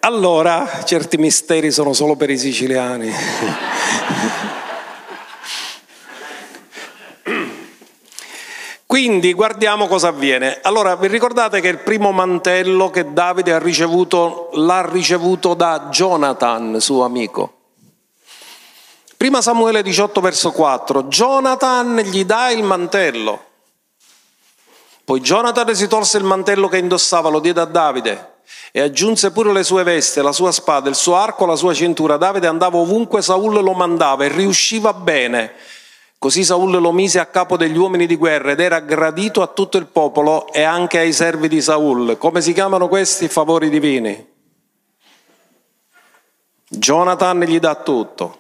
Allora, 0.04 0.82
certi 0.84 1.18
misteri 1.18 1.70
sono 1.70 1.94
solo 1.94 2.16
per 2.16 2.32
i 2.32 2.38
siciliani. 2.38 3.12
Quindi 8.88 9.34
guardiamo 9.34 9.86
cosa 9.86 10.08
avviene. 10.08 10.58
Allora, 10.64 10.96
vi 10.96 11.06
ricordate 11.08 11.62
che 11.62 11.68
il 11.68 11.78
primo 11.78 12.12
mantello 12.12 12.90
che 12.90 13.14
Davide 13.14 13.54
ha 13.54 13.60
ricevuto 13.60 14.50
l'ha 14.54 14.90
ricevuto 14.90 15.54
da 15.54 15.90
Jonathan, 15.92 16.80
suo 16.80 17.04
amico. 17.04 17.61
Prima 19.22 19.40
Samuele 19.40 19.84
18 19.84 20.20
verso 20.20 20.52
4, 20.52 21.04
Jonathan 21.04 21.96
gli 21.98 22.26
dà 22.26 22.50
il 22.50 22.64
mantello. 22.64 23.44
Poi 25.06 25.20
Jonathan 25.20 25.76
si 25.76 25.88
tolse 25.88 26.18
il 26.18 26.24
mantello 26.24 26.68
che 26.68 26.80
indossava, 26.80 27.30
lo 27.30 27.40
diede 27.40 27.62
a 27.62 27.66
Davide 27.66 28.38
e 28.72 28.82
aggiunse 28.82 29.30
pure 29.30 29.54
le 29.54 29.62
sue 29.62 29.84
vesti, 29.84 30.20
la 30.22 30.32
sua 30.32 30.52
spada, 30.52 30.90
il 30.90 30.96
suo 30.96 31.18
arco, 31.18 31.46
la 31.46 31.56
sua 31.56 31.72
cintura. 31.76 32.18
Davide 32.18 32.48
andava 32.48 32.78
ovunque 32.78 33.22
Saul 33.22 33.62
lo 33.62 33.74
mandava 33.74 34.26
e 34.26 34.30
riusciva 34.30 34.92
bene. 34.92 35.54
Così 36.18 36.44
Saul 36.44 36.82
lo 36.82 36.92
mise 36.92 37.20
a 37.20 37.28
capo 37.28 37.58
degli 37.58 37.78
uomini 37.78 38.08
di 38.08 38.16
guerra 38.16 38.54
ed 38.54 38.60
era 38.60 38.80
gradito 38.80 39.44
a 39.44 39.48
tutto 39.48 39.78
il 39.78 39.86
popolo 39.86 40.52
e 40.52 40.64
anche 40.64 40.98
ai 40.98 41.14
servi 41.14 41.48
di 41.48 41.62
Saul. 41.62 42.18
Come 42.18 42.42
si 42.42 42.54
chiamano 42.54 42.88
questi 42.88 43.28
favori 43.28 43.70
divini? 43.70 44.30
Jonathan 46.70 47.40
gli 47.42 47.60
dà 47.60 47.76
tutto. 47.76 48.40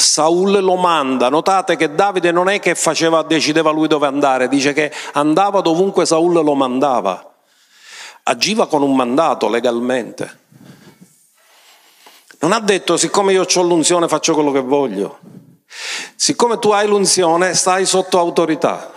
Saul 0.00 0.62
lo 0.62 0.76
manda. 0.76 1.28
Notate 1.28 1.76
che 1.76 1.94
Davide 1.94 2.30
non 2.30 2.48
è 2.48 2.60
che 2.60 2.74
faceva, 2.74 3.22
decideva 3.22 3.70
lui 3.70 3.88
dove 3.88 4.06
andare, 4.06 4.48
dice 4.48 4.72
che 4.72 4.92
andava 5.12 5.60
dovunque 5.60 6.06
Saul 6.06 6.32
lo 6.32 6.54
mandava 6.54 7.28
agiva 8.28 8.66
con 8.66 8.82
un 8.82 8.94
mandato 8.94 9.48
legalmente. 9.48 10.38
Non 12.40 12.52
ha 12.52 12.60
detto 12.60 12.96
siccome 12.96 13.32
io 13.32 13.46
ho 13.52 13.62
l'unzione 13.62 14.06
faccio 14.06 14.34
quello 14.34 14.52
che 14.52 14.60
voglio. 14.60 15.18
Siccome 16.14 16.58
tu 16.58 16.70
hai 16.70 16.86
l'unzione 16.86 17.54
stai 17.54 17.84
sotto 17.84 18.18
autorità. 18.18 18.92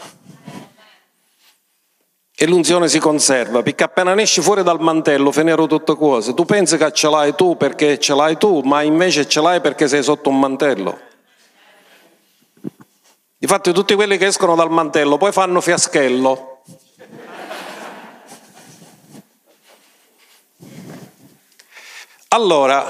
E 2.42 2.48
l'unzione 2.48 2.88
si 2.88 2.98
conserva, 2.98 3.62
perché 3.62 3.84
appena 3.84 4.20
esci 4.20 4.42
fuori 4.42 4.64
dal 4.64 4.80
mantello 4.80 5.32
finirò 5.32 5.68
tutte 5.68 5.96
cose. 5.96 6.34
Tu 6.34 6.44
pensi 6.44 6.76
che 6.76 6.92
ce 6.92 7.08
l'hai 7.08 7.36
tu 7.36 7.56
perché 7.56 8.00
ce 8.00 8.16
l'hai 8.16 8.36
tu, 8.36 8.62
ma 8.62 8.82
invece 8.82 9.28
ce 9.28 9.40
l'hai 9.42 9.62
perché 9.62 9.88
sei 9.88 10.02
sotto 10.02 10.30
un 10.30 10.40
mantello. 10.40 11.00
Infatti 13.38 13.72
tutti 13.72 13.94
quelli 13.94 14.18
che 14.18 14.26
escono 14.26 14.56
dal 14.56 14.72
mantello 14.72 15.18
poi 15.18 15.32
fanno 15.32 15.62
fiaschello 15.62 16.64
Allora, 22.30 22.88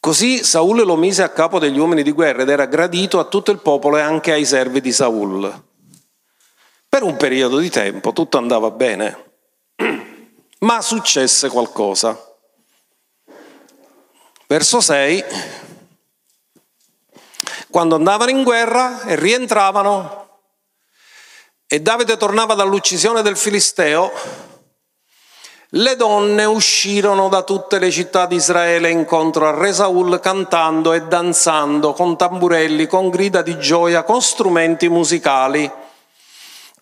così 0.00 0.44
Saul 0.44 0.84
lo 0.84 0.96
mise 0.96 1.22
a 1.22 1.30
capo 1.30 1.58
degli 1.58 1.78
uomini 1.78 2.02
di 2.02 2.12
guerra 2.12 2.42
ed 2.42 2.50
era 2.50 2.66
gradito 2.66 3.18
a 3.18 3.24
tutto 3.24 3.52
il 3.52 3.60
popolo 3.60 3.96
e 3.96 4.02
anche 4.02 4.32
ai 4.32 4.44
servi 4.44 4.82
di 4.82 4.92
Saul. 4.92 5.72
Per 6.94 7.02
un 7.02 7.16
periodo 7.16 7.58
di 7.58 7.70
tempo 7.70 8.12
tutto 8.12 8.38
andava 8.38 8.70
bene, 8.70 9.32
ma 10.60 10.80
successe 10.80 11.48
qualcosa. 11.48 12.16
Verso 14.46 14.80
6, 14.80 15.24
quando 17.68 17.96
andavano 17.96 18.30
in 18.30 18.44
guerra 18.44 19.02
e 19.06 19.16
rientravano 19.16 20.38
e 21.66 21.80
Davide 21.80 22.16
tornava 22.16 22.54
dall'uccisione 22.54 23.22
del 23.22 23.36
Filisteo, 23.36 24.12
le 25.70 25.96
donne 25.96 26.44
uscirono 26.44 27.28
da 27.28 27.42
tutte 27.42 27.80
le 27.80 27.90
città 27.90 28.26
di 28.26 28.36
Israele 28.36 28.88
incontro 28.88 29.48
a 29.48 29.58
Re 29.58 29.72
Saul 29.72 30.20
cantando 30.20 30.92
e 30.92 31.02
danzando 31.02 31.92
con 31.92 32.16
tamburelli, 32.16 32.86
con 32.86 33.10
grida 33.10 33.42
di 33.42 33.58
gioia, 33.58 34.04
con 34.04 34.22
strumenti 34.22 34.88
musicali. 34.88 35.82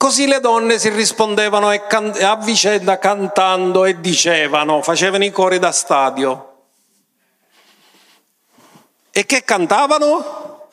Così 0.03 0.27
le 0.27 0.41
donne 0.41 0.81
si 0.81 0.89
rispondevano 0.89 1.69
a 1.69 2.37
vicenda 2.39 2.99
cantando 2.99 3.85
e 3.85 4.01
dicevano, 4.01 4.83
facevano 4.83 5.23
i 5.23 5.31
cori 5.31 5.61
da 5.61 5.71
stadio. 5.71 6.55
E 9.13 9.25
che 9.25 9.45
cantavano? 9.45 10.71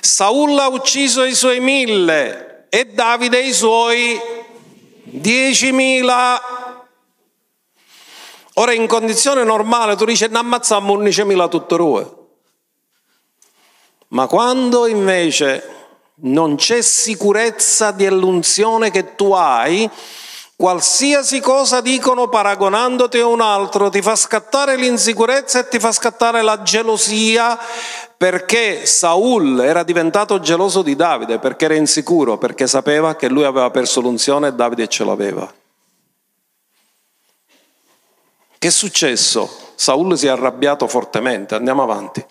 Saul 0.00 0.58
ha 0.58 0.66
ucciso 0.66 1.22
i 1.22 1.36
suoi 1.36 1.60
mille 1.60 2.66
e 2.68 2.86
Davide 2.86 3.38
i 3.38 3.52
suoi 3.52 4.20
diecimila. 5.04 6.42
Ora 8.54 8.72
in 8.72 8.88
condizione 8.88 9.44
normale 9.44 9.94
tu 9.94 10.04
dici 10.04 10.26
ne 10.26 10.38
ammazziamo 10.38 10.92
11.000 10.92 11.48
tutte 11.48 11.76
rue. 11.76 12.14
Ma 14.08 14.26
quando 14.26 14.88
invece 14.88 15.85
non 16.22 16.56
c'è 16.56 16.80
sicurezza 16.80 17.90
dell'unzione 17.90 18.90
che 18.90 19.14
tu 19.14 19.32
hai, 19.32 19.88
qualsiasi 20.56 21.40
cosa 21.40 21.80
dicono 21.82 22.28
paragonandoti 22.28 23.18
a 23.18 23.26
un 23.26 23.42
altro 23.42 23.90
ti 23.90 24.00
fa 24.00 24.16
scattare 24.16 24.76
l'insicurezza 24.76 25.60
e 25.60 25.68
ti 25.68 25.78
fa 25.78 25.92
scattare 25.92 26.40
la 26.40 26.62
gelosia 26.62 27.58
perché 28.16 28.86
Saul 28.86 29.60
era 29.60 29.82
diventato 29.82 30.40
geloso 30.40 30.80
di 30.80 30.96
Davide, 30.96 31.38
perché 31.38 31.66
era 31.66 31.74
insicuro, 31.74 32.38
perché 32.38 32.66
sapeva 32.66 33.14
che 33.14 33.28
lui 33.28 33.44
aveva 33.44 33.68
perso 33.70 34.00
l'unzione 34.00 34.48
e 34.48 34.52
Davide 34.54 34.88
ce 34.88 35.04
l'aveva. 35.04 35.52
Che 38.58 38.68
è 38.68 38.70
successo? 38.70 39.64
Saul 39.74 40.16
si 40.16 40.26
è 40.26 40.30
arrabbiato 40.30 40.88
fortemente, 40.88 41.54
andiamo 41.54 41.82
avanti. 41.82 42.24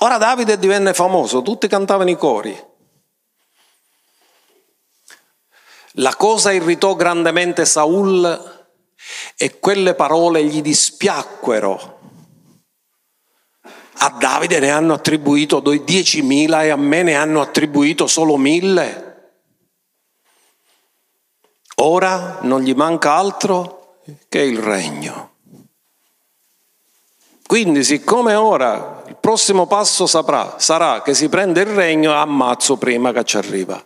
Ora 0.00 0.18
Davide 0.18 0.58
divenne 0.58 0.92
famoso, 0.92 1.42
tutti 1.42 1.68
cantavano 1.68 2.10
i 2.10 2.16
cori. 2.16 2.64
La 5.98 6.14
cosa 6.14 6.52
irritò 6.52 6.94
grandemente 6.94 7.64
Saul 7.64 8.54
e 9.36 9.58
quelle 9.58 9.94
parole 9.94 10.44
gli 10.44 10.60
dispiacquero. 10.60 11.94
A 13.98 14.10
Davide 14.10 14.58
ne 14.58 14.70
hanno 14.70 14.92
attribuito 14.92 15.62
10.000 15.62 16.64
e 16.64 16.68
a 16.68 16.76
me 16.76 17.02
ne 17.02 17.14
hanno 17.14 17.40
attribuito 17.40 18.06
solo 18.06 18.36
mille. 18.36 19.04
Ora 21.76 22.40
non 22.42 22.60
gli 22.60 22.74
manca 22.74 23.14
altro 23.14 24.00
che 24.28 24.40
il 24.40 24.58
regno. 24.58 25.35
Quindi 27.46 27.84
siccome 27.84 28.34
ora 28.34 29.04
il 29.06 29.16
prossimo 29.20 29.66
passo 29.66 30.06
saprà, 30.06 30.56
sarà 30.58 31.00
che 31.02 31.14
si 31.14 31.28
prende 31.28 31.60
il 31.60 31.66
regno, 31.66 32.12
ammazzo 32.12 32.76
prima 32.76 33.12
che 33.12 33.24
ci 33.24 33.36
arriva. 33.36 33.82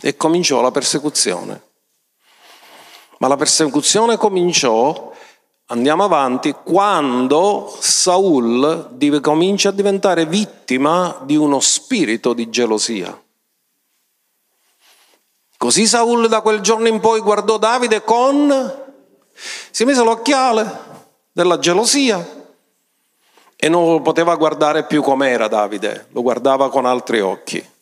E 0.00 0.16
cominciò 0.16 0.60
la 0.60 0.72
persecuzione. 0.72 1.62
Ma 3.18 3.28
la 3.28 3.36
persecuzione 3.36 4.16
cominciò, 4.16 5.12
andiamo 5.66 6.02
avanti, 6.02 6.52
quando 6.64 7.72
Saul 7.78 8.96
comincia 9.20 9.68
a 9.68 9.72
diventare 9.72 10.26
vittima 10.26 11.20
di 11.22 11.36
uno 11.36 11.60
spirito 11.60 12.32
di 12.32 12.50
gelosia. 12.50 13.16
Così 15.56 15.86
Saul 15.86 16.26
da 16.26 16.40
quel 16.40 16.60
giorno 16.60 16.88
in 16.88 16.98
poi 16.98 17.20
guardò 17.20 17.58
Davide 17.58 18.02
con... 18.02 18.82
si 19.70 19.84
mise 19.84 20.02
l'occhiale 20.02 20.93
della 21.34 21.58
gelosia 21.58 22.24
e 23.56 23.68
non 23.68 23.90
lo 23.90 24.00
poteva 24.02 24.36
guardare 24.36 24.84
più 24.84 25.02
com'era 25.02 25.48
Davide, 25.48 26.06
lo 26.12 26.22
guardava 26.22 26.70
con 26.70 26.86
altri 26.86 27.20
occhi. 27.20 27.72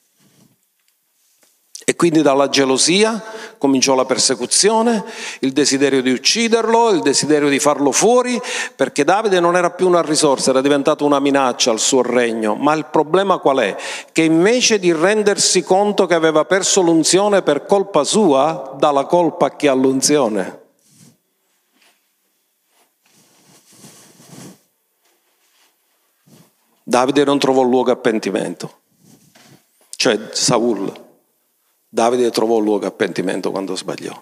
E 1.85 1.97
quindi 1.97 2.23
dalla 2.23 2.49
gelosia 2.49 3.23
cominciò 3.59 3.95
la 3.95 4.07
persecuzione, 4.07 5.05
il 5.41 5.53
desiderio 5.53 6.01
di 6.01 6.13
ucciderlo, 6.13 6.91
il 6.91 7.03
desiderio 7.03 7.51
di 7.51 7.59
farlo 7.59 7.93
fuori, 7.93 8.41
perché 8.75 9.05
Davide 9.05 9.39
non 9.39 9.55
era 9.55 9.71
più 9.71 9.87
una 9.87 10.01
risorsa, 10.01 10.51
era 10.51 10.63
diventato 10.63 11.05
una 11.05 11.21
minaccia 11.21 11.71
al 11.71 11.81
suo 11.81 12.01
regno. 12.01 12.55
Ma 12.55 12.73
il 12.73 12.87
problema 12.87 13.37
qual 13.37 13.59
è? 13.59 13.77
Che 14.13 14.23
invece 14.23 14.79
di 14.79 14.93
rendersi 14.93 15.63
conto 15.63 16.07
che 16.07 16.15
aveva 16.15 16.47
perso 16.47 16.81
l'unzione 16.81 17.43
per 17.43 17.67
colpa 17.67 18.03
sua, 18.05 18.75
dà 18.79 18.91
la 18.91 19.05
colpa 19.05 19.47
a 19.47 19.57
chi 19.57 19.67
ha 19.67 19.75
l'unzione. 19.75 20.62
Davide 26.85 27.25
non 27.25 27.39
trovò 27.39 27.63
luogo 27.63 27.93
a 27.93 27.97
pentimento, 27.97 28.81
cioè 29.97 30.29
Saul. 30.33 30.93
Davide 31.89 32.31
trovò 32.31 32.59
luogo 32.59 32.87
a 32.87 32.91
pentimento 32.91 33.51
quando 33.51 33.77
sbagliò. 33.77 34.21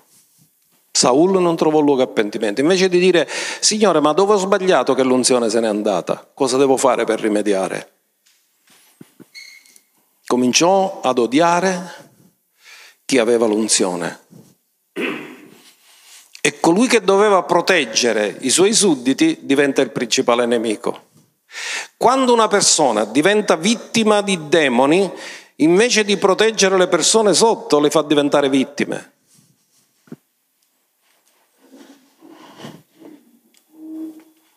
Saul 0.90 1.40
non 1.40 1.56
trovò 1.56 1.78
luogo 1.80 2.02
a 2.02 2.06
pentimento. 2.06 2.61
Invece 2.61 2.88
di 2.88 2.98
dire, 2.98 3.26
Signore, 3.61 4.00
ma 4.00 4.12
dove 4.12 4.34
ho 4.34 4.38
sbagliato 4.38 4.94
che 4.94 5.02
l'unzione 5.02 5.48
se 5.48 5.61
n'è 5.61 5.68
andata? 5.68 6.28
Cosa 6.34 6.56
devo 6.56 6.76
fare 6.76 7.04
per 7.04 7.20
rimediare? 7.20 7.92
Cominciò 10.26 11.00
ad 11.00 11.18
odiare 11.18 12.11
chi 13.04 13.18
aveva 13.18 13.46
l'unzione. 13.46 14.18
E 16.42 16.61
colui 16.61 16.86
che 16.86 17.00
doveva 17.00 17.42
proteggere 17.44 18.36
i 18.40 18.50
suoi 18.50 18.72
sudditi 18.72 19.38
diventa 19.42 19.82
il 19.82 19.90
principale 19.90 20.46
nemico. 20.46 21.08
Quando 21.96 22.32
una 22.32 22.48
persona 22.48 23.05
diventa 23.05 23.57
vittima 23.57 24.22
di 24.22 24.48
demoni, 24.48 25.11
invece 25.57 26.05
di 26.05 26.16
proteggere 26.16 26.76
le 26.76 26.88
persone 26.88 27.34
sotto, 27.34 27.80
le 27.80 27.90
fa 27.90 28.03
diventare 28.03 28.48
vittime. 28.48 29.12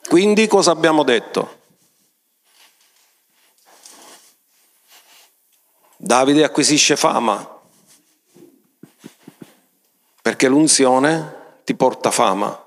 Quindi 0.08 0.48
cosa 0.48 0.72
abbiamo 0.72 1.04
detto? 1.04 1.62
Davide 5.98 6.44
acquisisce 6.44 6.96
fama 6.96 7.50
perché 10.22 10.48
l'unzione 10.48 11.62
ti 11.64 11.76
porta 11.76 12.12
fama, 12.12 12.66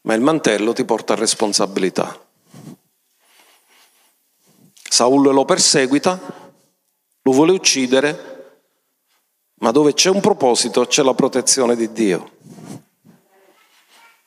ma 0.00 0.14
il 0.14 0.20
mantello 0.20 0.72
ti 0.72 0.84
porta 0.84 1.14
responsabilità. 1.14 2.23
Saul 4.94 5.22
lo 5.34 5.44
perseguita, 5.44 6.20
lo 7.22 7.32
vuole 7.32 7.50
uccidere, 7.50 8.60
ma 9.54 9.72
dove 9.72 9.92
c'è 9.92 10.08
un 10.08 10.20
proposito 10.20 10.86
c'è 10.86 11.02
la 11.02 11.14
protezione 11.14 11.74
di 11.74 11.90
Dio. 11.90 12.30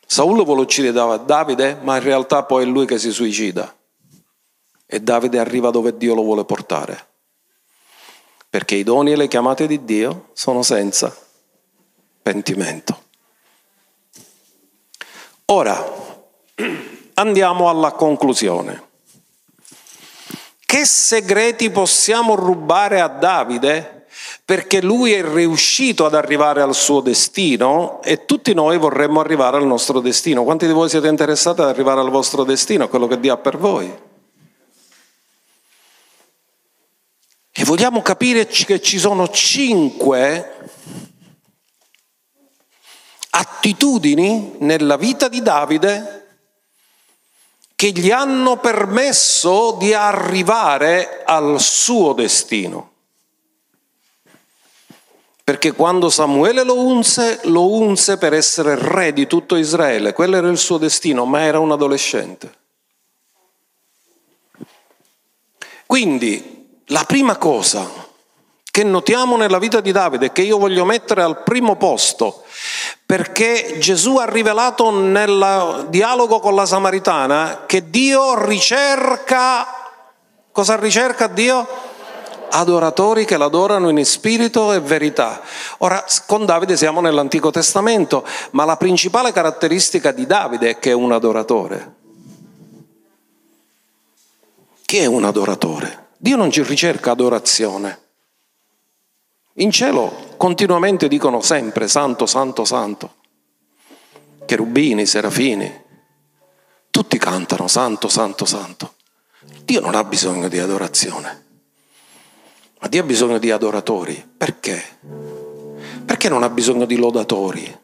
Saul 0.05 0.43
vuole 0.43 0.59
uccidere 0.59 1.23
Davide, 1.23 1.75
ma 1.83 1.95
in 1.95 2.03
realtà 2.03 2.43
poi 2.43 2.63
è 2.63 2.65
lui 2.67 2.85
che 2.85 2.99
si 2.99 3.13
suicida. 3.13 3.73
E 4.85 4.99
Davide 4.99 5.39
arriva 5.39 5.69
dove 5.69 5.95
Dio 5.95 6.13
lo 6.13 6.23
vuole 6.23 6.43
portare. 6.43 7.07
Perché 8.49 8.75
i 8.75 8.83
doni 8.83 9.13
e 9.13 9.15
le 9.15 9.29
chiamate 9.29 9.67
di 9.67 9.85
Dio 9.85 10.31
sono 10.33 10.63
senza 10.63 11.15
pentimento. 12.21 13.03
Ora, 15.45 15.81
andiamo 17.13 17.69
alla 17.69 17.93
conclusione. 17.93 18.86
Che 20.67 20.83
segreti 20.83 21.69
possiamo 21.69 22.35
rubare 22.35 22.99
a 22.99 23.07
Davide? 23.07 24.05
Perché 24.43 24.81
lui 24.81 25.13
è 25.13 25.23
riuscito 25.23 26.05
ad 26.05 26.13
arrivare 26.13 26.61
al 26.61 26.75
suo 26.75 26.99
destino 26.99 28.01
e 28.03 28.25
tutti 28.25 28.53
noi 28.53 28.77
vorremmo 28.77 29.21
arrivare 29.21 29.55
al 29.55 29.65
nostro 29.65 30.01
destino. 30.01 30.43
Quanti 30.43 30.67
di 30.67 30.73
voi 30.73 30.89
siete 30.89 31.07
interessati 31.07 31.61
ad 31.61 31.69
arrivare 31.69 32.01
al 32.01 32.09
vostro 32.09 32.43
destino, 32.43 32.83
a 32.83 32.89
quello 32.89 33.07
che 33.07 33.17
Dio 33.17 33.33
ha 33.33 33.37
per 33.37 33.57
voi? 33.57 33.97
E 37.53 37.63
vogliamo 37.63 38.01
capire 38.01 38.45
che 38.47 38.81
ci 38.81 38.99
sono 38.99 39.29
cinque 39.29 40.69
attitudini 43.29 44.55
nella 44.59 44.97
vita 44.97 45.29
di 45.29 45.41
Davide 45.41 46.26
che 47.77 47.91
gli 47.91 48.09
hanno 48.09 48.57
permesso 48.57 49.75
di 49.77 49.93
arrivare 49.93 51.21
al 51.23 51.61
suo 51.61 52.13
destino. 52.13 52.91
Perché 55.43 55.73
quando 55.73 56.09
Samuele 56.09 56.63
lo 56.63 56.79
unse, 56.79 57.39
lo 57.43 57.69
unse 57.69 58.17
per 58.17 58.33
essere 58.33 58.73
re 58.79 59.13
di 59.13 59.27
tutto 59.27 59.55
Israele, 59.55 60.13
quello 60.13 60.37
era 60.37 60.49
il 60.49 60.57
suo 60.57 60.79
destino, 60.79 61.25
ma 61.25 61.41
era 61.41 61.59
un 61.59 61.71
adolescente. 61.71 62.51
Quindi 65.85 66.81
la 66.87 67.03
prima 67.03 67.37
cosa 67.37 68.06
che 68.77 68.83
notiamo 68.83 69.37
nella 69.37 69.57
vita 69.57 69.81
di 69.81 69.91
Davide, 69.91 70.31
che 70.31 70.43
io 70.43 70.59
voglio 70.59 70.85
mettere 70.85 71.23
al 71.23 71.41
primo 71.41 71.77
posto, 71.77 72.43
perché 73.07 73.77
Gesù 73.79 74.17
ha 74.17 74.29
rivelato 74.29 74.91
nel 74.91 75.87
dialogo 75.89 76.39
con 76.39 76.53
la 76.53 76.67
Samaritana 76.67 77.63
che 77.65 77.89
Dio 77.89 78.45
ricerca, 78.45 79.65
cosa 80.51 80.75
ricerca 80.75 81.25
Dio? 81.25 81.67
Adoratori 82.51 83.25
che 83.25 83.37
l'adorano 83.37 83.89
in 83.89 84.05
spirito 84.05 84.71
e 84.71 84.79
verità. 84.79 85.41
Ora, 85.79 86.05
con 86.27 86.45
Davide 86.45 86.77
siamo 86.77 87.01
nell'Antico 87.01 87.49
Testamento, 87.49 88.23
ma 88.51 88.63
la 88.63 88.77
principale 88.77 89.31
caratteristica 89.31 90.11
di 90.11 90.27
Davide 90.27 90.69
è 90.69 90.77
che 90.77 90.91
è 90.91 90.93
un 90.93 91.13
adoratore. 91.13 91.95
Chi 94.85 94.97
è 94.97 95.07
un 95.07 95.23
adoratore? 95.23 96.09
Dio 96.17 96.35
non 96.35 96.51
ci 96.51 96.61
ricerca 96.61 97.09
adorazione. 97.09 98.05
In 99.59 99.71
cielo 99.71 100.35
continuamente 100.37 101.07
dicono 101.07 101.41
sempre 101.41 101.87
santo, 101.87 102.27
santo, 102.27 102.63
santo. 102.63 103.15
Cherubini, 104.45 105.07
serafini, 105.07 105.83
tutti 106.91 107.17
cantano 107.17 107.67
santo, 107.67 108.07
santo, 108.07 108.45
santo. 108.45 108.93
Dio 109.63 109.81
non 109.81 109.95
ha 109.95 110.03
bisogno 110.03 110.47
di 110.47 110.59
adorazione, 110.59 111.45
ma 112.79 112.87
Dio 112.87 113.01
ha 113.01 113.05
bisogno 113.05 113.39
di 113.39 113.49
adoratori. 113.49 114.23
Perché? 114.37 114.99
Perché 116.05 116.29
non 116.29 116.43
ha 116.43 116.49
bisogno 116.49 116.85
di 116.85 116.95
lodatori? 116.95 117.77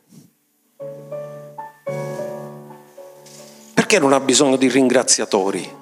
Perché 3.73 3.97
non 3.97 4.13
ha 4.13 4.19
bisogno 4.19 4.57
di 4.57 4.69
ringraziatori? 4.69 5.81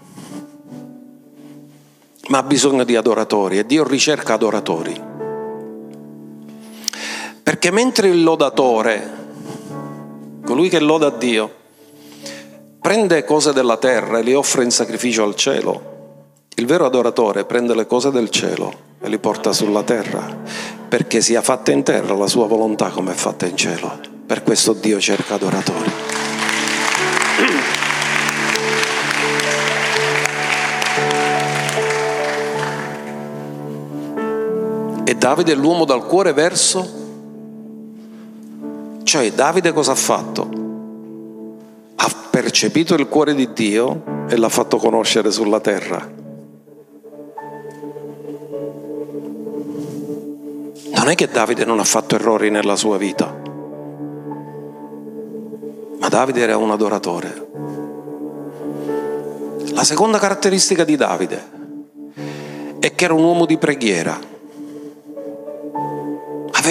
Ma 2.30 2.38
ha 2.38 2.44
bisogno 2.44 2.86
di 2.86 2.96
adoratori 2.96 3.58
e 3.58 3.66
Dio 3.66 3.86
ricerca 3.86 4.36
adoratori. 4.36 5.11
Perché 7.44 7.72
mentre 7.72 8.08
il 8.08 8.22
lodatore, 8.22 9.10
colui 10.46 10.70
che 10.70 10.80
loda 10.80 11.10
Dio, 11.10 11.52
prende 12.80 13.24
cose 13.24 13.52
della 13.52 13.78
terra 13.78 14.20
e 14.20 14.24
le 14.24 14.36
offre 14.36 14.64
in 14.64 14.70
sacrificio 14.70 15.24
al 15.24 15.36
cielo, 15.36 15.90
il 16.56 16.66
vero 16.68 16.86
adoratore 16.86 17.46
prende 17.46 17.74
le 17.74 17.88
cose 17.88 18.12
del 18.12 18.30
cielo 18.30 18.72
e 19.02 19.10
li 19.10 19.18
porta 19.18 19.54
sulla 19.54 19.82
terra, 19.82 20.38
perché 20.88 21.20
sia 21.22 21.42
fatta 21.42 21.72
in 21.72 21.82
terra 21.82 22.14
la 22.14 22.28
sua 22.28 22.46
volontà 22.46 22.90
come 22.90 23.14
è 23.14 23.16
fatta 23.16 23.48
in 23.48 23.58
cielo. 23.58 24.00
Per 24.28 24.44
questo 24.44 24.74
Dio 24.74 25.00
cerca 25.00 25.34
adoratori. 25.34 25.92
E 35.04 35.16
Davide 35.16 35.54
è 35.54 35.56
l'uomo 35.56 35.86
dal 35.86 36.06
cuore 36.06 36.34
verso 36.34 37.01
cioè 39.12 39.30
Davide 39.34 39.74
cosa 39.74 39.92
ha 39.92 39.96
fatto? 39.96 40.50
Ha 41.96 42.10
percepito 42.30 42.94
il 42.94 43.10
cuore 43.10 43.36
di 43.36 43.52
Dio 43.52 44.26
e 44.30 44.38
l'ha 44.38 44.48
fatto 44.48 44.78
conoscere 44.78 45.32
sulla 45.32 45.60
terra. 45.60 46.10
Non 50.96 51.10
è 51.10 51.16
che 51.16 51.28
Davide 51.28 51.66
non 51.66 51.80
ha 51.80 51.84
fatto 51.84 52.16
errori 52.16 52.50
nella 52.50 52.78
sua 52.78 52.98
vita, 52.98 53.36
ma 56.00 56.08
Davide 56.08 56.40
era 56.40 56.56
un 56.56 56.72
adoratore. 56.72 57.48
La 59.74 59.84
seconda 59.84 60.20
caratteristica 60.20 60.86
di 60.86 60.96
Davide 60.96 61.50
è 62.80 62.96
che 62.96 63.04
era 63.04 63.14
un 63.14 63.26
uomo 63.26 63.46
di 63.46 63.58
preghiera 63.58 64.31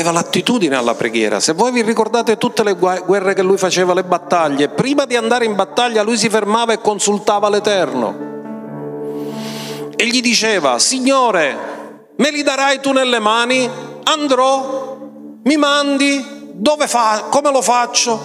aveva 0.01 0.13
l'attitudine 0.13 0.77
alla 0.77 0.95
preghiera. 0.95 1.41
Se 1.41 1.53
voi 1.53 1.71
vi 1.71 1.83
ricordate 1.83 2.39
tutte 2.39 2.65
le 2.65 2.73
guerre 2.73 3.35
che 3.35 3.43
lui 3.43 3.59
faceva, 3.59 3.95
le 3.95 4.03
battaglie, 4.03 4.69
prima 4.69 5.05
di 5.05 5.17
andare 5.17 5.45
in 5.45 5.55
battaglia 5.55 6.03
lui 6.03 6.17
si 6.17 6.29
fermava 6.29 6.73
e 6.73 6.81
consultava 6.81 7.49
l'Eterno. 7.49 8.29
E 9.95 10.07
gli 10.07 10.21
diceva, 10.21 10.79
Signore, 10.79 12.09
me 12.17 12.31
li 12.31 12.43
darai 12.43 12.81
tu 12.81 12.93
nelle 12.93 13.19
mani? 13.19 13.69
Andrò? 14.05 14.97
Mi 15.43 15.57
mandi? 15.57 16.25
Dove 16.53 16.87
fa? 16.87 17.27
Come 17.29 17.51
lo 17.51 17.61
faccio? 17.61 18.19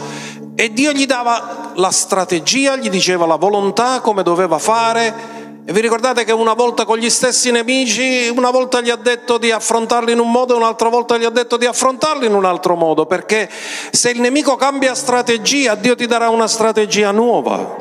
E 0.56 0.72
Dio 0.72 0.94
gli 0.94 1.06
dava 1.06 1.74
la 1.76 1.92
strategia, 1.92 2.78
gli 2.78 2.90
diceva 2.90 3.26
la 3.26 3.36
volontà, 3.36 4.00
come 4.00 4.24
doveva 4.24 4.58
fare 4.58 5.36
e 5.68 5.74
vi 5.74 5.82
ricordate 5.82 6.24
che 6.26 6.32
una 6.32 6.54
volta 6.54 6.86
con 6.86 7.00
gli 7.00 7.10
stessi 7.10 7.50
nemici, 7.50 8.28
una 8.28 8.52
volta 8.52 8.82
gli 8.82 8.92
ha 8.92 8.96
detto 8.96 9.40
di 9.40 9.50
affrontarli 9.50 10.12
in 10.12 10.20
un 10.20 10.30
modo 10.30 10.54
e 10.54 10.58
un'altra 10.58 10.90
volta 10.90 11.18
gli 11.18 11.24
ha 11.24 11.32
detto 11.32 11.58
di 11.58 11.66
affrontarli 11.66 12.28
in 12.28 12.36
un 12.36 12.46
altro 12.46 12.76
modo, 12.76 13.08
perché 13.08 13.50
se 13.90 14.12
il 14.12 14.22
nemico 14.22 14.56
cambia 14.58 14.94
strategia, 14.94 15.74
Dio 15.74 15.96
ti 15.96 16.06
darà 16.06 16.30
una 16.30 16.48
strategia 16.48 17.10
nuova. 17.10 17.78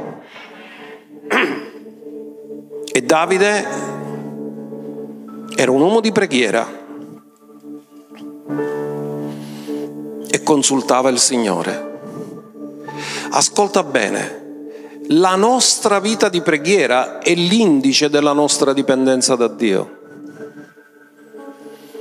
E 2.91 3.03
Davide 3.03 3.68
era 5.55 5.70
un 5.70 5.80
uomo 5.82 6.01
di 6.01 6.11
preghiera 6.11 6.66
e 10.30 10.43
consultava 10.43 11.11
il 11.11 11.18
Signore. 11.18 11.93
Ascolta 13.32 13.82
bene, 13.82 14.43
la 15.09 15.34
nostra 15.36 16.00
vita 16.00 16.28
di 16.28 16.40
preghiera 16.40 17.18
è 17.18 17.34
l'indice 17.34 18.09
della 18.09 18.32
nostra 18.32 18.72
dipendenza 18.72 19.34
da 19.34 19.48
Dio. 19.48 20.02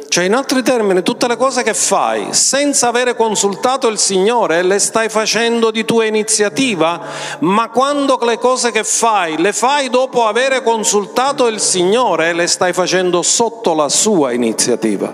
Cioè, 0.08 0.26
in 0.26 0.36
altri 0.36 0.62
termini, 0.62 1.02
tutte 1.02 1.28
le 1.28 1.36
cose 1.36 1.64
che 1.64 1.74
fai 1.74 2.34
senza 2.34 2.88
avere 2.88 3.16
consultato 3.16 3.88
il 3.88 3.98
Signore 3.98 4.62
le 4.62 4.78
stai 4.78 5.10
facendo 5.10 5.72
di 5.72 5.86
tua 5.86 6.06
iniziativa, 6.06 7.02
ma 7.40 7.70
quando 7.70 8.20
le 8.22 8.38
cose 8.38 8.70
che 8.70 8.84
fai 8.84 9.42
le 9.42 9.54
fai 9.54 9.90
dopo 9.90 10.28
avere 10.28 10.62
consultato 10.62 11.48
il 11.48 11.60
Signore, 11.60 12.32
le 12.34 12.46
stai 12.46 12.74
facendo 12.74 13.24
sotto 13.24 13.74
la 13.74 13.90
sua 13.90 14.34
iniziativa. 14.34 15.12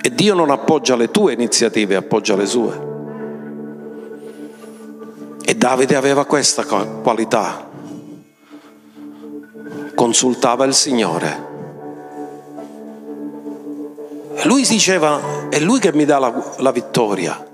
E 0.00 0.14
Dio 0.14 0.34
non 0.34 0.48
appoggia 0.48 0.96
le 0.96 1.10
tue 1.10 1.34
iniziative, 1.34 1.96
appoggia 1.96 2.34
le 2.34 2.46
sue. 2.46 2.87
E 5.48 5.54
Davide 5.54 5.96
aveva 5.96 6.26
questa 6.26 6.66
qualità. 6.66 7.70
Consultava 9.94 10.66
il 10.66 10.74
Signore. 10.74 11.46
E 14.34 14.46
lui 14.46 14.62
diceva, 14.64 15.48
è 15.48 15.58
lui 15.58 15.78
che 15.78 15.90
mi 15.94 16.04
dà 16.04 16.18
la, 16.18 16.52
la 16.58 16.70
vittoria. 16.70 17.46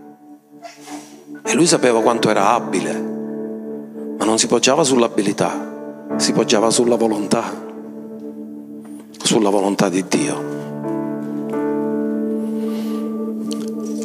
E 1.44 1.54
lui 1.54 1.66
sapeva 1.66 2.02
quanto 2.02 2.30
era 2.30 2.50
abile, 2.50 2.92
ma 4.18 4.24
non 4.24 4.38
si 4.38 4.48
poggiava 4.48 4.82
sull'abilità, 4.82 6.16
si 6.16 6.32
poggiava 6.32 6.70
sulla 6.70 6.96
volontà, 6.96 7.44
sulla 9.22 9.50
volontà 9.50 9.88
di 9.88 10.04
Dio. 10.08 10.42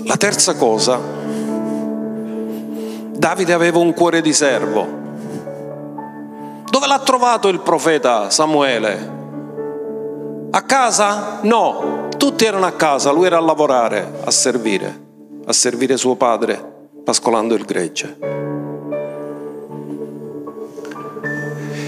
La 0.03 0.17
terza 0.17 0.55
cosa 0.57 1.18
Davide 3.19 3.51
aveva 3.51 3.79
un 3.79 3.93
cuore 3.93 4.21
di 4.21 4.31
servo. 4.31 4.87
Dove 6.69 6.87
l'ha 6.87 6.99
trovato 6.99 7.49
il 7.49 7.59
profeta 7.59 8.29
Samuele? 8.29 9.17
A 10.51 10.61
casa? 10.61 11.39
No, 11.41 12.07
tutti 12.15 12.45
erano 12.45 12.65
a 12.65 12.71
casa, 12.71 13.11
lui 13.11 13.25
era 13.25 13.35
a 13.35 13.41
lavorare, 13.41 14.21
a 14.23 14.31
servire, 14.31 15.01
a 15.45 15.51
servire 15.51 15.97
suo 15.97 16.15
padre, 16.15 16.87
pascolando 17.03 17.55
il 17.55 17.65
gregge. 17.65 18.17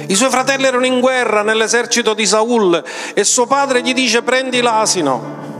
I 0.07 0.13
suoi 0.13 0.29
fratelli 0.29 0.65
erano 0.65 0.86
in 0.86 0.99
guerra 0.99 1.43
nell'esercito 1.43 2.13
di 2.13 2.25
Saul 2.25 2.84
e 3.13 3.23
suo 3.23 3.45
padre 3.45 3.82
gli 3.82 3.93
dice 3.93 4.21
prendi 4.21 4.59
l'asino 4.59 5.51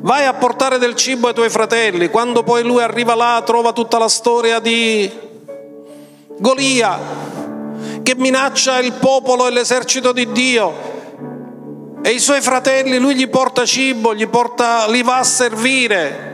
vai 0.00 0.26
a 0.26 0.34
portare 0.34 0.78
del 0.78 0.94
cibo 0.94 1.28
ai 1.28 1.34
tuoi 1.34 1.50
fratelli. 1.50 2.08
Quando 2.08 2.42
poi 2.42 2.62
lui 2.62 2.82
arriva 2.82 3.14
là 3.14 3.42
trova 3.44 3.72
tutta 3.72 3.98
la 3.98 4.08
storia 4.08 4.58
di 4.58 5.10
Golia 6.38 6.98
che 8.02 8.14
minaccia 8.16 8.78
il 8.78 8.92
popolo 8.94 9.46
e 9.46 9.50
l'esercito 9.50 10.12
di 10.12 10.30
Dio. 10.32 10.96
E 12.02 12.10
i 12.10 12.18
suoi 12.20 12.40
fratelli, 12.40 12.98
lui 12.98 13.14
gli 13.14 13.28
porta 13.28 13.64
cibo, 13.64 14.14
gli, 14.14 14.26
porta, 14.28 14.86
li 14.88 15.02
va 15.02 15.18
a 15.18 15.24
servire. 15.24 16.26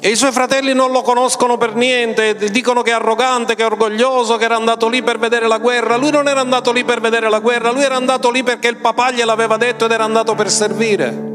E 0.00 0.08
i 0.08 0.16
suoi 0.16 0.32
fratelli 0.32 0.72
non 0.72 0.90
lo 0.90 1.02
conoscono 1.02 1.56
per 1.58 1.74
niente, 1.74 2.34
dicono 2.50 2.82
che 2.82 2.90
è 2.90 2.94
arrogante, 2.94 3.54
che 3.54 3.62
è 3.62 3.66
orgoglioso, 3.66 4.36
che 4.36 4.44
era 4.44 4.56
andato 4.56 4.88
lì 4.88 5.02
per 5.02 5.18
vedere 5.18 5.46
la 5.46 5.58
guerra. 5.58 5.96
Lui 5.96 6.10
non 6.10 6.28
era 6.28 6.40
andato 6.40 6.72
lì 6.72 6.84
per 6.84 7.00
vedere 7.00 7.28
la 7.28 7.38
guerra, 7.40 7.70
lui 7.70 7.82
era 7.82 7.96
andato 7.96 8.30
lì 8.30 8.42
perché 8.42 8.68
il 8.68 8.76
papà 8.76 9.12
gliel'aveva 9.12 9.56
detto 9.56 9.84
ed 9.84 9.92
era 9.92 10.04
andato 10.04 10.34
per 10.34 10.50
servire. 10.50 11.34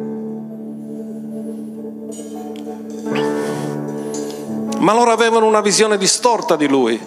Ma 4.82 4.93
loro 4.93 5.11
avevano 5.11 5.45
una 5.45 5.61
visione 5.61 5.97
distorta 5.97 6.55
di 6.55 6.67
lui. 6.67 6.99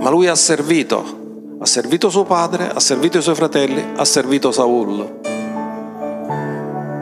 Ma 0.00 0.10
lui 0.10 0.28
ha 0.28 0.34
servito, 0.34 1.56
ha 1.58 1.66
servito 1.66 2.08
suo 2.08 2.24
padre, 2.24 2.70
ha 2.72 2.80
servito 2.80 3.18
i 3.18 3.22
suoi 3.22 3.34
fratelli, 3.34 3.92
ha 3.96 4.04
servito 4.04 4.52
Saul. 4.52 5.20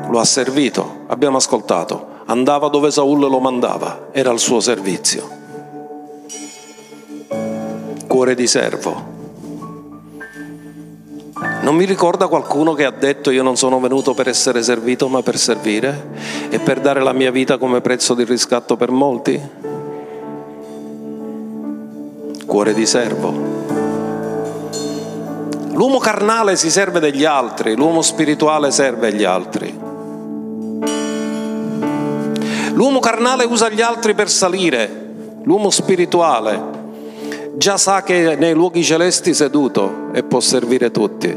Lo 0.09 0.19
ha 0.19 0.25
servito, 0.25 1.05
abbiamo 1.09 1.37
ascoltato, 1.37 2.23
andava 2.27 2.69
dove 2.69 2.91
Saul 2.91 3.21
lo 3.21 3.39
mandava, 3.39 4.09
era 4.13 4.31
al 4.31 4.39
suo 4.39 4.61
servizio. 4.61 5.39
Cuore 8.07 8.35
di 8.35 8.47
servo. 8.47 9.20
Non 11.63 11.75
mi 11.75 11.85
ricorda 11.85 12.27
qualcuno 12.27 12.75
che 12.75 12.85
ha 12.85 12.91
detto 12.91 13.31
io 13.31 13.43
non 13.43 13.57
sono 13.57 13.81
venuto 13.81 14.13
per 14.13 14.29
essere 14.29 14.63
servito 14.63 15.09
ma 15.09 15.23
per 15.23 15.39
servire 15.39 16.09
e 16.51 16.59
per 16.59 16.81
dare 16.81 17.01
la 17.01 17.13
mia 17.13 17.31
vita 17.31 17.59
come 17.59 17.81
prezzo 17.81 18.15
di 18.15 18.25
riscatto 18.25 18.77
per 18.77 18.91
molti? 18.91 19.41
Cuore 22.45 22.75
di 22.75 22.87
servo. 22.87 23.33
L'uomo 25.73 25.99
carnale 25.99 26.57
si 26.57 26.71
serve 26.71 27.01
degli 27.01 27.25
altri, 27.25 27.75
l'uomo 27.75 28.03
spirituale 28.03 28.71
serve 28.71 29.09
agli 29.09 29.25
altri. 29.25 29.79
L'uomo 32.73 32.99
carnale 32.99 33.45
usa 33.45 33.69
gli 33.71 33.81
altri 33.81 34.15
per 34.15 34.29
salire, 34.29 35.13
l'uomo 35.43 35.71
spirituale 35.71 36.70
già 37.57 37.77
sa 37.77 38.03
che 38.03 38.37
nei 38.37 38.55
luoghi 38.55 38.83
celesti 38.83 39.35
seduto 39.35 40.13
e 40.13 40.23
può 40.23 40.41
servire 40.41 40.91
tutti, 40.91 41.37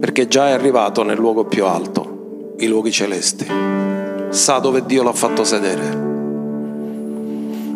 perché 0.00 0.28
già 0.28 0.48
è 0.48 0.52
arrivato 0.52 1.02
nel 1.02 1.16
luogo 1.18 1.44
più 1.44 1.64
alto, 1.66 2.54
i 2.58 2.66
luoghi 2.66 2.90
celesti, 2.90 3.46
sa 4.30 4.58
dove 4.58 4.84
Dio 4.84 5.02
l'ha 5.02 5.12
fatto 5.12 5.44
sedere. 5.44 6.10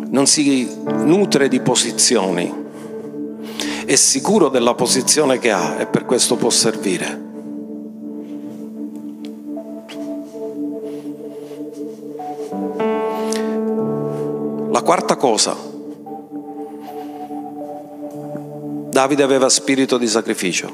Non 0.09 0.25
si 0.25 0.69
nutre 0.85 1.47
di 1.47 1.59
posizioni, 1.59 2.53
è 3.85 3.95
sicuro 3.95 4.49
della 4.49 4.73
posizione 4.73 5.39
che 5.39 5.51
ha 5.51 5.75
e 5.79 5.85
per 5.85 6.05
questo 6.05 6.35
può 6.35 6.49
servire. 6.49 7.25
La 14.69 14.81
quarta 14.81 15.15
cosa, 15.15 15.75
Davide 18.97 19.21
aveva 19.21 19.47
spirito 19.47 19.99
di 19.99 20.07
sacrificio. 20.07 20.67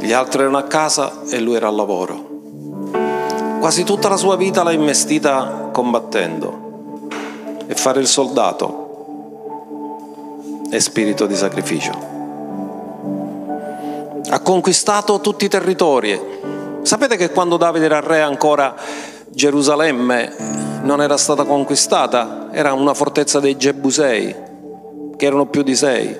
Gli 0.00 0.10
altri 0.10 0.40
erano 0.40 0.56
a 0.56 0.62
casa 0.62 1.20
e 1.28 1.38
lui 1.38 1.56
era 1.56 1.68
al 1.68 1.74
lavoro. 1.74 2.30
Quasi 3.60 3.84
tutta 3.84 4.08
la 4.08 4.16
sua 4.16 4.36
vita 4.36 4.62
l'ha 4.62 4.72
investita 4.72 5.68
combattendo 5.70 7.08
e 7.66 7.74
fare 7.74 8.00
il 8.00 8.06
soldato 8.06 8.80
è 10.70 10.78
spirito 10.78 11.26
di 11.26 11.36
sacrificio. 11.36 11.92
Ha 14.30 14.40
conquistato 14.40 15.20
tutti 15.20 15.44
i 15.44 15.48
territori. 15.48 16.18
Sapete 16.80 17.18
che 17.18 17.32
quando 17.32 17.58
Davide 17.58 17.84
era 17.84 18.00
re 18.00 18.22
ancora 18.22 18.74
Gerusalemme 19.34 20.30
non 20.82 21.00
era 21.00 21.16
stata 21.16 21.44
conquistata? 21.44 22.50
Era 22.52 22.74
una 22.74 22.92
fortezza 22.92 23.40
dei 23.40 23.56
Gebusei, 23.56 24.34
che 25.16 25.26
erano 25.26 25.46
più 25.46 25.62
di 25.62 25.74
sei. 25.74 26.14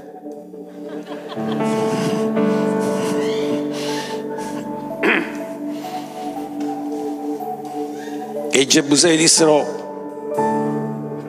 E 8.50 8.58
i 8.58 8.66
Gebusei 8.66 9.16
dissero 9.18 9.80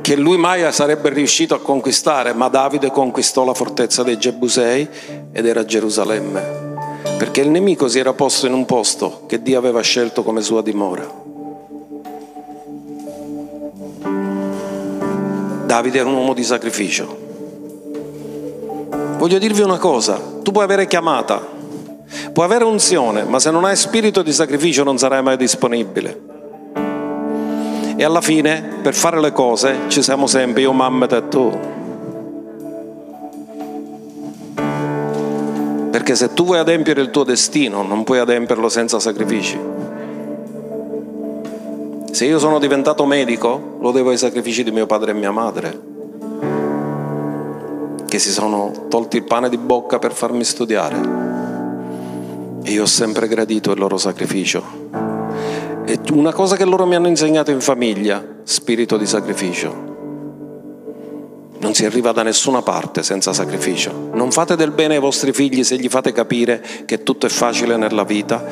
che 0.01 0.15
lui 0.15 0.37
mai 0.37 0.71
sarebbe 0.71 1.09
riuscito 1.09 1.53
a 1.53 1.59
conquistare, 1.59 2.33
ma 2.33 2.47
Davide 2.47 2.91
conquistò 2.91 3.43
la 3.43 3.53
fortezza 3.53 4.03
dei 4.03 4.17
Gebusei 4.17 4.87
ed 5.33 5.45
era 5.45 5.65
Gerusalemme, 5.65 7.01
perché 7.17 7.41
il 7.41 7.49
nemico 7.49 7.89
si 7.89 7.99
era 7.99 8.13
posto 8.13 8.47
in 8.47 8.53
un 8.53 8.65
posto 8.65 9.23
che 9.27 9.41
Dio 9.41 9.57
aveva 9.57 9.81
scelto 9.81 10.23
come 10.23 10.41
sua 10.41 10.61
dimora. 10.61 11.22
Davide 15.73 15.97
era 15.97 16.07
un 16.07 16.13
uomo 16.13 16.33
di 16.35 16.43
sacrificio. 16.43 17.17
Voglio 19.17 19.39
dirvi 19.39 19.63
una 19.63 19.79
cosa, 19.79 20.21
tu 20.43 20.51
puoi 20.51 20.65
avere 20.65 20.85
chiamata, 20.85 21.41
puoi 22.31 22.45
avere 22.45 22.63
unzione, 22.63 23.23
ma 23.23 23.39
se 23.39 23.49
non 23.49 23.65
hai 23.65 23.75
spirito 23.75 24.21
di 24.21 24.31
sacrificio 24.31 24.83
non 24.83 24.99
sarai 24.99 25.23
mai 25.23 25.35
disponibile. 25.35 26.21
E 27.95 28.03
alla 28.03 28.21
fine, 28.21 28.81
per 28.83 28.93
fare 28.93 29.19
le 29.19 29.31
cose, 29.31 29.85
ci 29.87 30.03
siamo 30.03 30.27
sempre 30.27 30.61
io, 30.61 30.73
mamma 30.73 31.07
e 31.07 31.27
tu. 31.27 31.59
Perché 35.89 36.13
se 36.13 36.35
tu 36.35 36.45
vuoi 36.45 36.59
adempiere 36.59 37.01
il 37.01 37.09
tuo 37.09 37.23
destino, 37.23 37.81
non 37.81 38.03
puoi 38.03 38.19
adempierlo 38.19 38.69
senza 38.69 38.99
sacrifici. 38.99 39.72
Se 42.13 42.25
io 42.25 42.37
sono 42.37 42.59
diventato 42.59 43.07
medico, 43.07 43.77
lo 43.79 43.89
devo 43.89 44.11
ai 44.11 44.19
sacrifici 44.19 44.63
di 44.63 44.69
mio 44.69 44.85
padre 44.85 45.09
e 45.09 45.13
mia 45.15 45.31
madre, 45.31 45.81
che 48.07 48.19
si 48.19 48.29
sono 48.29 48.85
tolti 48.87 49.17
il 49.17 49.23
pane 49.23 49.49
di 49.49 49.57
bocca 49.57 49.97
per 49.97 50.13
farmi 50.13 50.43
studiare. 50.43 50.95
E 52.61 52.69
io 52.69 52.83
ho 52.83 52.85
sempre 52.85 53.27
gradito 53.27 53.71
il 53.71 53.79
loro 53.79 53.97
sacrificio. 53.97 54.63
E 55.85 55.99
una 56.11 56.31
cosa 56.33 56.55
che 56.55 56.65
loro 56.65 56.85
mi 56.85 56.93
hanno 56.93 57.07
insegnato 57.07 57.49
in 57.49 57.61
famiglia, 57.61 58.23
spirito 58.43 58.95
di 58.97 59.07
sacrificio. 59.07 59.91
Non 61.57 61.73
si 61.73 61.83
arriva 61.83 62.11
da 62.11 62.21
nessuna 62.21 62.61
parte 62.61 63.01
senza 63.01 63.33
sacrificio. 63.33 64.09
Non 64.13 64.29
fate 64.29 64.55
del 64.55 64.69
bene 64.69 64.93
ai 64.93 65.01
vostri 65.01 65.33
figli 65.33 65.63
se 65.63 65.77
gli 65.77 65.89
fate 65.89 66.11
capire 66.11 66.63
che 66.85 67.01
tutto 67.01 67.25
è 67.25 67.29
facile 67.29 67.75
nella 67.75 68.03
vita. 68.03 68.45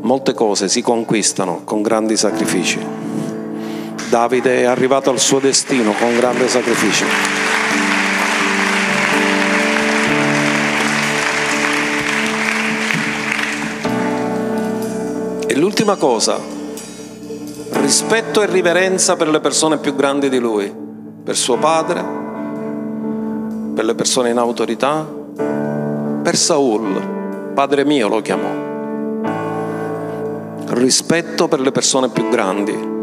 Molte 0.00 0.34
cose 0.34 0.66
si 0.68 0.82
conquistano 0.82 1.60
con 1.62 1.80
grandi 1.80 2.16
sacrifici. 2.16 3.03
Davide 4.14 4.60
è 4.60 4.62
arrivato 4.62 5.10
al 5.10 5.18
suo 5.18 5.40
destino 5.40 5.90
con 5.90 6.14
grande 6.16 6.46
sacrificio. 6.46 7.04
E 15.48 15.56
l'ultima 15.56 15.96
cosa, 15.96 16.38
rispetto 17.72 18.40
e 18.40 18.46
riverenza 18.46 19.16
per 19.16 19.26
le 19.26 19.40
persone 19.40 19.78
più 19.78 19.96
grandi 19.96 20.28
di 20.28 20.38
lui, 20.38 20.72
per 21.24 21.34
suo 21.34 21.56
padre, 21.56 22.04
per 23.74 23.84
le 23.84 23.96
persone 23.96 24.30
in 24.30 24.38
autorità, 24.38 25.04
per 26.22 26.36
Saul, 26.36 27.52
padre 27.52 27.84
mio 27.84 28.06
lo 28.06 28.22
chiamò. 28.22 28.62
Rispetto 30.66 31.48
per 31.48 31.58
le 31.58 31.72
persone 31.72 32.10
più 32.10 32.28
grandi, 32.28 32.93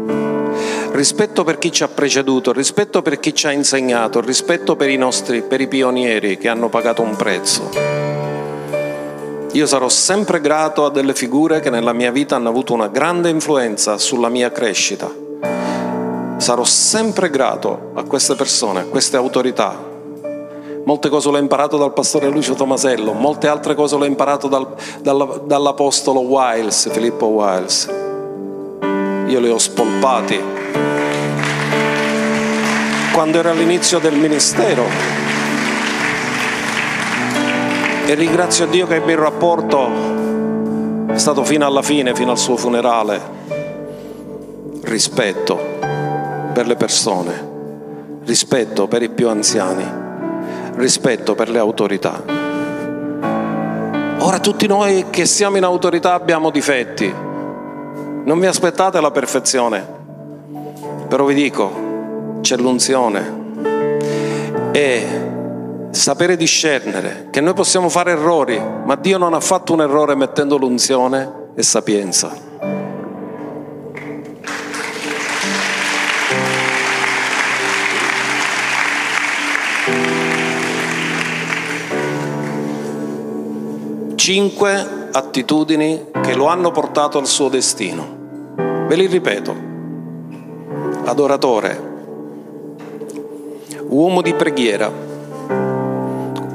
rispetto 0.92 1.44
per 1.44 1.58
chi 1.58 1.72
ci 1.72 1.82
ha 1.82 1.88
preceduto, 1.88 2.52
rispetto 2.52 3.02
per 3.02 3.18
chi 3.18 3.34
ci 3.34 3.46
ha 3.46 3.52
insegnato, 3.52 4.20
rispetto 4.20 4.76
per 4.76 4.88
i 4.90 4.96
nostri, 4.96 5.42
per 5.42 5.60
i 5.60 5.68
pionieri 5.68 6.38
che 6.38 6.48
hanno 6.48 6.68
pagato 6.68 7.02
un 7.02 7.16
prezzo. 7.16 7.70
Io 9.52 9.66
sarò 9.66 9.88
sempre 9.88 10.40
grato 10.40 10.86
a 10.86 10.90
delle 10.90 11.14
figure 11.14 11.60
che 11.60 11.68
nella 11.68 11.92
mia 11.92 12.10
vita 12.10 12.36
hanno 12.36 12.48
avuto 12.48 12.72
una 12.72 12.88
grande 12.88 13.28
influenza 13.28 13.98
sulla 13.98 14.30
mia 14.30 14.50
crescita. 14.50 15.10
Sarò 16.38 16.64
sempre 16.64 17.28
grato 17.28 17.90
a 17.94 18.02
queste 18.04 18.34
persone, 18.34 18.80
a 18.80 18.84
queste 18.84 19.16
autorità. 19.16 19.90
Molte 20.84 21.08
cose 21.08 21.30
l'ho 21.30 21.38
imparato 21.38 21.76
dal 21.76 21.92
pastore 21.92 22.28
Lucio 22.28 22.54
Tomasello, 22.54 23.12
molte 23.12 23.46
altre 23.46 23.74
cose 23.74 23.96
l'ho 23.96 24.04
imparato 24.04 24.48
dal, 24.48 24.74
dal, 25.00 25.42
dall'apostolo 25.44 26.20
Wiles, 26.20 26.90
Filippo 26.90 27.26
Wiles. 27.26 28.11
Io 29.32 29.40
li 29.40 29.48
ho 29.48 29.56
spolpati. 29.56 30.38
Quando 33.14 33.38
ero 33.38 33.48
all'inizio 33.48 33.98
del 33.98 34.12
ministero, 34.12 34.84
e 38.04 38.12
ringrazio 38.12 38.66
Dio 38.66 38.86
che 38.86 38.96
il 38.96 39.02
mio 39.06 39.18
rapporto 39.18 39.88
è 41.06 41.16
stato 41.16 41.44
fino 41.44 41.64
alla 41.64 41.80
fine, 41.80 42.14
fino 42.14 42.30
al 42.30 42.36
suo 42.36 42.58
funerale. 42.58 43.20
Rispetto 44.82 45.58
per 46.52 46.66
le 46.66 46.76
persone, 46.76 47.48
rispetto 48.26 48.86
per 48.86 49.02
i 49.02 49.08
più 49.08 49.30
anziani, 49.30 49.90
rispetto 50.74 51.34
per 51.34 51.48
le 51.48 51.58
autorità. 51.58 52.22
Ora 54.18 54.38
tutti 54.40 54.66
noi 54.66 55.06
che 55.08 55.24
siamo 55.24 55.56
in 55.56 55.64
autorità 55.64 56.12
abbiamo 56.12 56.50
difetti. 56.50 57.30
Non 58.24 58.38
vi 58.38 58.46
aspettate 58.46 59.00
la 59.00 59.10
perfezione, 59.10 59.84
però 61.08 61.24
vi 61.24 61.34
dico, 61.34 62.38
c'è 62.40 62.56
l'unzione. 62.56 63.40
E 64.70 65.06
sapere 65.90 66.36
discernere, 66.36 67.26
che 67.30 67.40
noi 67.40 67.52
possiamo 67.52 67.88
fare 67.88 68.12
errori, 68.12 68.62
ma 68.84 68.94
Dio 68.94 69.18
non 69.18 69.34
ha 69.34 69.40
fatto 69.40 69.72
un 69.72 69.80
errore 69.80 70.14
mettendo 70.14 70.56
l'unzione 70.56 71.50
e 71.56 71.62
sapienza. 71.64 72.50
Cinque 84.14 85.01
attitudini 85.12 86.06
che 86.22 86.34
lo 86.34 86.46
hanno 86.46 86.70
portato 86.70 87.18
al 87.18 87.26
suo 87.26 87.48
destino. 87.48 88.20
Ve 88.88 88.96
li 88.96 89.06
ripeto. 89.06 89.70
Adoratore, 91.04 91.90
uomo 93.88 94.22
di 94.22 94.32
preghiera, 94.34 94.90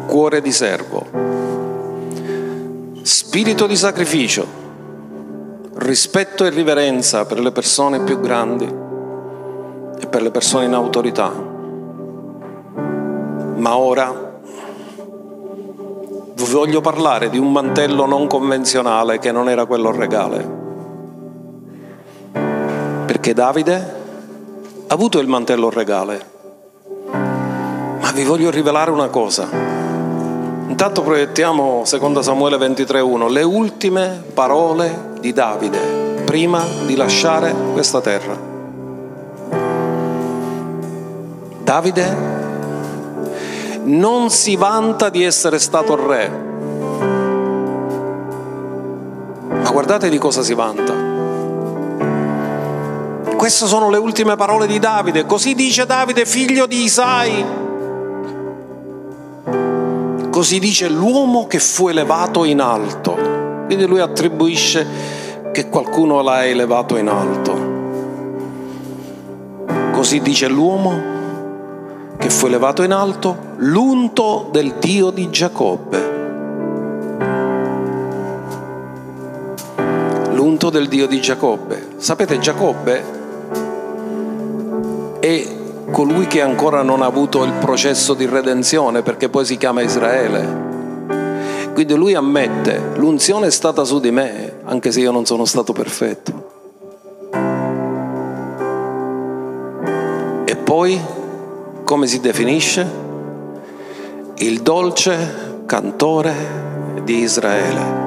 cuore 0.07 0.41
di 0.41 0.51
servo, 0.51 1.05
spirito 3.03 3.67
di 3.67 3.75
sacrificio, 3.75 4.45
rispetto 5.75 6.45
e 6.45 6.49
riverenza 6.49 7.25
per 7.25 7.39
le 7.39 7.51
persone 7.51 8.01
più 8.01 8.19
grandi 8.19 8.65
e 9.99 10.07
per 10.07 10.21
le 10.21 10.31
persone 10.31 10.65
in 10.65 10.73
autorità. 10.73 11.31
Ma 13.55 13.77
ora 13.77 14.26
voglio 16.45 16.81
parlare 16.81 17.29
di 17.29 17.37
un 17.37 17.51
mantello 17.51 18.05
non 18.05 18.27
convenzionale 18.27 19.19
che 19.19 19.31
non 19.31 19.49
era 19.49 19.65
quello 19.65 19.91
regale. 19.91 20.55
Perché 23.05 23.33
Davide 23.33 23.95
avuto 24.87 25.19
il 25.19 25.27
mantello 25.27 25.69
regale, 25.69 26.25
ma 27.99 28.11
vi 28.13 28.23
voglio 28.23 28.49
rivelare 28.49 28.91
una 28.91 29.07
cosa. 29.07 29.47
Intanto 30.67 31.01
proiettiamo, 31.01 31.83
secondo 31.85 32.21
Samuele 32.21 32.57
23.1, 32.57 33.29
le 33.31 33.43
ultime 33.43 34.23
parole 34.33 35.13
di 35.19 35.33
Davide 35.33 36.05
prima 36.23 36.61
di 36.85 36.95
lasciare 36.95 37.53
questa 37.73 38.01
terra. 38.01 38.37
Davide 41.63 42.36
non 43.87 44.29
si 44.29 44.55
vanta 44.57 45.09
di 45.09 45.23
essere 45.23 45.59
stato 45.59 45.95
re, 45.95 46.29
ma 49.49 49.69
guardate 49.71 50.09
di 50.09 50.17
cosa 50.17 50.43
si 50.43 50.53
vanta. 50.53 51.15
Queste 53.37 53.65
sono 53.65 53.89
le 53.89 53.97
ultime 53.97 54.35
parole 54.35 54.67
di 54.67 54.79
Davide. 54.79 55.25
Così 55.25 55.53
dice 55.53 55.85
Davide, 55.85 56.25
figlio 56.25 56.65
di 56.65 56.83
Isai. 56.83 57.45
Così 60.31 60.59
dice 60.59 60.89
l'uomo 60.89 61.47
che 61.47 61.59
fu 61.59 61.87
elevato 61.87 62.43
in 62.43 62.59
alto. 62.59 63.15
Quindi 63.67 63.85
lui 63.85 64.01
attribuisce 64.01 64.85
che 65.53 65.69
qualcuno 65.69 66.21
l'ha 66.21 66.45
elevato 66.45 66.97
in 66.97 67.07
alto. 67.07 67.75
Così 69.91 70.19
dice 70.19 70.47
l'uomo 70.47 71.16
che 72.17 72.29
fu 72.29 72.47
elevato 72.47 72.83
in 72.83 72.91
alto, 72.91 73.37
l'unto 73.57 74.49
del 74.51 74.75
Dio 74.79 75.11
di 75.11 75.29
Giacobbe. 75.29 76.15
L'unto 80.31 80.69
del 80.69 80.87
Dio 80.87 81.07
di 81.07 81.21
Giacobbe. 81.21 81.87
Sapete, 81.97 82.39
Giacobbe 82.39 83.03
è 85.19 85.47
colui 85.91 86.27
che 86.27 86.41
ancora 86.41 86.81
non 86.81 87.01
ha 87.01 87.05
avuto 87.05 87.43
il 87.43 87.53
processo 87.53 88.13
di 88.13 88.25
redenzione 88.25 89.01
perché 89.01 89.29
poi 89.29 89.45
si 89.45 89.57
chiama 89.57 89.81
Israele. 89.81 90.65
Quindi 91.73 91.93
lui 91.93 92.15
ammette, 92.15 92.93
l'unzione 92.95 93.47
è 93.47 93.51
stata 93.51 93.83
su 93.83 93.99
di 93.99 94.09
me, 94.09 94.61
anche 94.63 94.91
se 94.91 94.99
io 94.99 95.11
non 95.11 95.25
sono 95.25 95.45
stato 95.45 95.73
perfetto. 95.73 96.55
E 100.45 100.55
poi 100.55 100.99
come 101.87 102.05
si 102.05 102.19
definisce? 102.19 102.85
Il 104.39 104.61
dolce 104.61 105.61
cantore 105.65 106.35
di 107.05 107.19
Israele. 107.19 108.06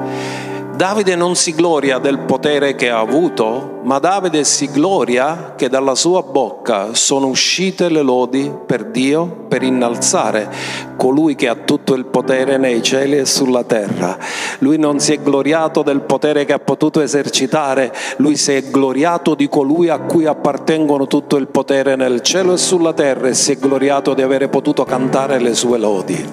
Davide 0.81 1.15
non 1.15 1.35
si 1.35 1.53
gloria 1.53 1.99
del 1.99 2.17
potere 2.17 2.73
che 2.73 2.89
ha 2.89 2.97
avuto, 2.97 3.81
ma 3.83 3.99
Davide 3.99 4.43
si 4.43 4.65
gloria 4.71 5.53
che 5.55 5.69
dalla 5.69 5.93
sua 5.93 6.23
bocca 6.23 6.95
sono 6.95 7.27
uscite 7.27 7.87
le 7.87 8.01
lodi 8.01 8.51
per 8.65 8.85
Dio 8.85 9.45
per 9.47 9.61
innalzare 9.61 10.49
colui 10.97 11.35
che 11.35 11.47
ha 11.47 11.53
tutto 11.53 11.93
il 11.93 12.05
potere 12.05 12.57
nei 12.57 12.81
cieli 12.81 13.17
e 13.17 13.27
sulla 13.27 13.63
terra. 13.63 14.17
Lui 14.57 14.79
non 14.79 14.99
si 14.99 15.13
è 15.13 15.19
gloriato 15.19 15.83
del 15.83 16.01
potere 16.01 16.45
che 16.45 16.53
ha 16.53 16.59
potuto 16.59 16.99
esercitare, 16.99 17.93
lui 18.17 18.35
si 18.35 18.53
è 18.53 18.63
gloriato 18.63 19.35
di 19.35 19.47
colui 19.47 19.89
a 19.89 19.99
cui 19.99 20.25
appartengono 20.25 21.05
tutto 21.05 21.35
il 21.35 21.45
potere 21.45 21.95
nel 21.95 22.21
cielo 22.21 22.53
e 22.53 22.57
sulla 22.57 22.93
terra 22.93 23.27
e 23.27 23.35
si 23.35 23.51
è 23.51 23.57
gloriato 23.57 24.15
di 24.15 24.23
avere 24.23 24.47
potuto 24.47 24.83
cantare 24.83 25.39
le 25.39 25.53
sue 25.53 25.77
lodi. 25.77 26.29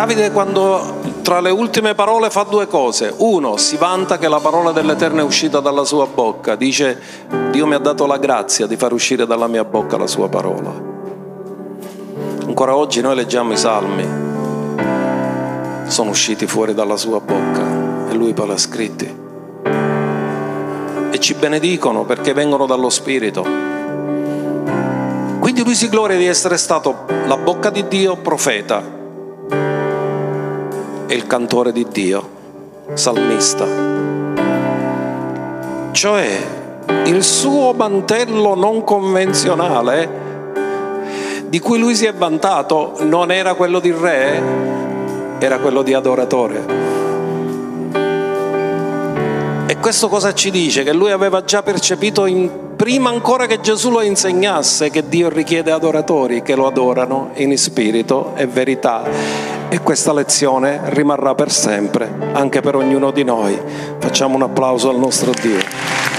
Davide 0.00 0.30
quando 0.30 1.02
tra 1.20 1.40
le 1.40 1.50
ultime 1.50 1.94
parole 1.94 2.30
fa 2.30 2.44
due 2.44 2.66
cose. 2.66 3.12
Uno, 3.18 3.58
si 3.58 3.76
vanta 3.76 4.16
che 4.16 4.28
la 4.28 4.40
parola 4.40 4.72
dell'Eterno 4.72 5.20
è 5.20 5.22
uscita 5.22 5.60
dalla 5.60 5.84
sua 5.84 6.06
bocca. 6.06 6.56
Dice, 6.56 6.98
Dio 7.50 7.66
mi 7.66 7.74
ha 7.74 7.78
dato 7.78 8.06
la 8.06 8.16
grazia 8.16 8.66
di 8.66 8.76
far 8.76 8.94
uscire 8.94 9.26
dalla 9.26 9.46
mia 9.46 9.62
bocca 9.62 9.98
la 9.98 10.06
sua 10.06 10.30
parola. 10.30 10.72
Ancora 12.46 12.74
oggi 12.74 13.02
noi 13.02 13.14
leggiamo 13.14 13.52
i 13.52 13.58
salmi. 13.58 14.08
Sono 15.84 16.08
usciti 16.08 16.46
fuori 16.46 16.72
dalla 16.72 16.96
sua 16.96 17.20
bocca 17.20 18.08
e 18.08 18.14
lui 18.14 18.32
poi 18.32 18.46
l'ha 18.46 18.56
scritti. 18.56 19.18
E 21.10 21.20
ci 21.20 21.34
benedicono 21.34 22.04
perché 22.04 22.32
vengono 22.32 22.64
dallo 22.64 22.88
Spirito. 22.88 23.42
Quindi 25.40 25.62
lui 25.62 25.74
si 25.74 25.90
gloria 25.90 26.16
di 26.16 26.24
essere 26.24 26.56
stato 26.56 27.04
la 27.26 27.36
bocca 27.36 27.68
di 27.68 27.86
Dio 27.86 28.16
profeta 28.16 28.96
è 31.10 31.14
il 31.14 31.26
cantore 31.26 31.72
di 31.72 31.84
Dio, 31.90 32.30
salmista. 32.94 33.66
Cioè 35.90 36.26
il 37.06 37.24
suo 37.24 37.72
mantello 37.72 38.54
non 38.54 38.84
convenzionale 38.84 40.08
di 41.48 41.58
cui 41.58 41.80
lui 41.80 41.96
si 41.96 42.06
è 42.06 42.14
vantato 42.14 42.98
non 43.00 43.32
era 43.32 43.54
quello 43.54 43.80
di 43.80 43.90
re, 43.90 44.40
era 45.40 45.58
quello 45.58 45.82
di 45.82 45.94
adoratore. 45.94 46.64
E 49.66 49.76
questo 49.78 50.08
cosa 50.08 50.32
ci 50.32 50.52
dice? 50.52 50.84
Che 50.84 50.92
lui 50.92 51.10
aveva 51.10 51.42
già 51.42 51.64
percepito 51.64 52.24
in 52.26 52.48
prima 52.76 53.10
ancora 53.10 53.46
che 53.46 53.60
Gesù 53.60 53.90
lo 53.90 54.02
insegnasse 54.02 54.90
che 54.90 55.08
Dio 55.08 55.28
richiede 55.28 55.72
adoratori 55.72 56.42
che 56.42 56.54
lo 56.54 56.68
adorano 56.68 57.30
in 57.34 57.58
spirito 57.58 58.34
e 58.36 58.46
verità. 58.46 59.59
E 59.72 59.80
questa 59.82 60.12
lezione 60.12 60.80
rimarrà 60.86 61.36
per 61.36 61.52
sempre, 61.52 62.12
anche 62.32 62.60
per 62.60 62.74
ognuno 62.74 63.12
di 63.12 63.22
noi. 63.22 63.56
Facciamo 63.98 64.34
un 64.34 64.42
applauso 64.42 64.90
al 64.90 64.98
nostro 64.98 65.30
Dio. 65.30 66.09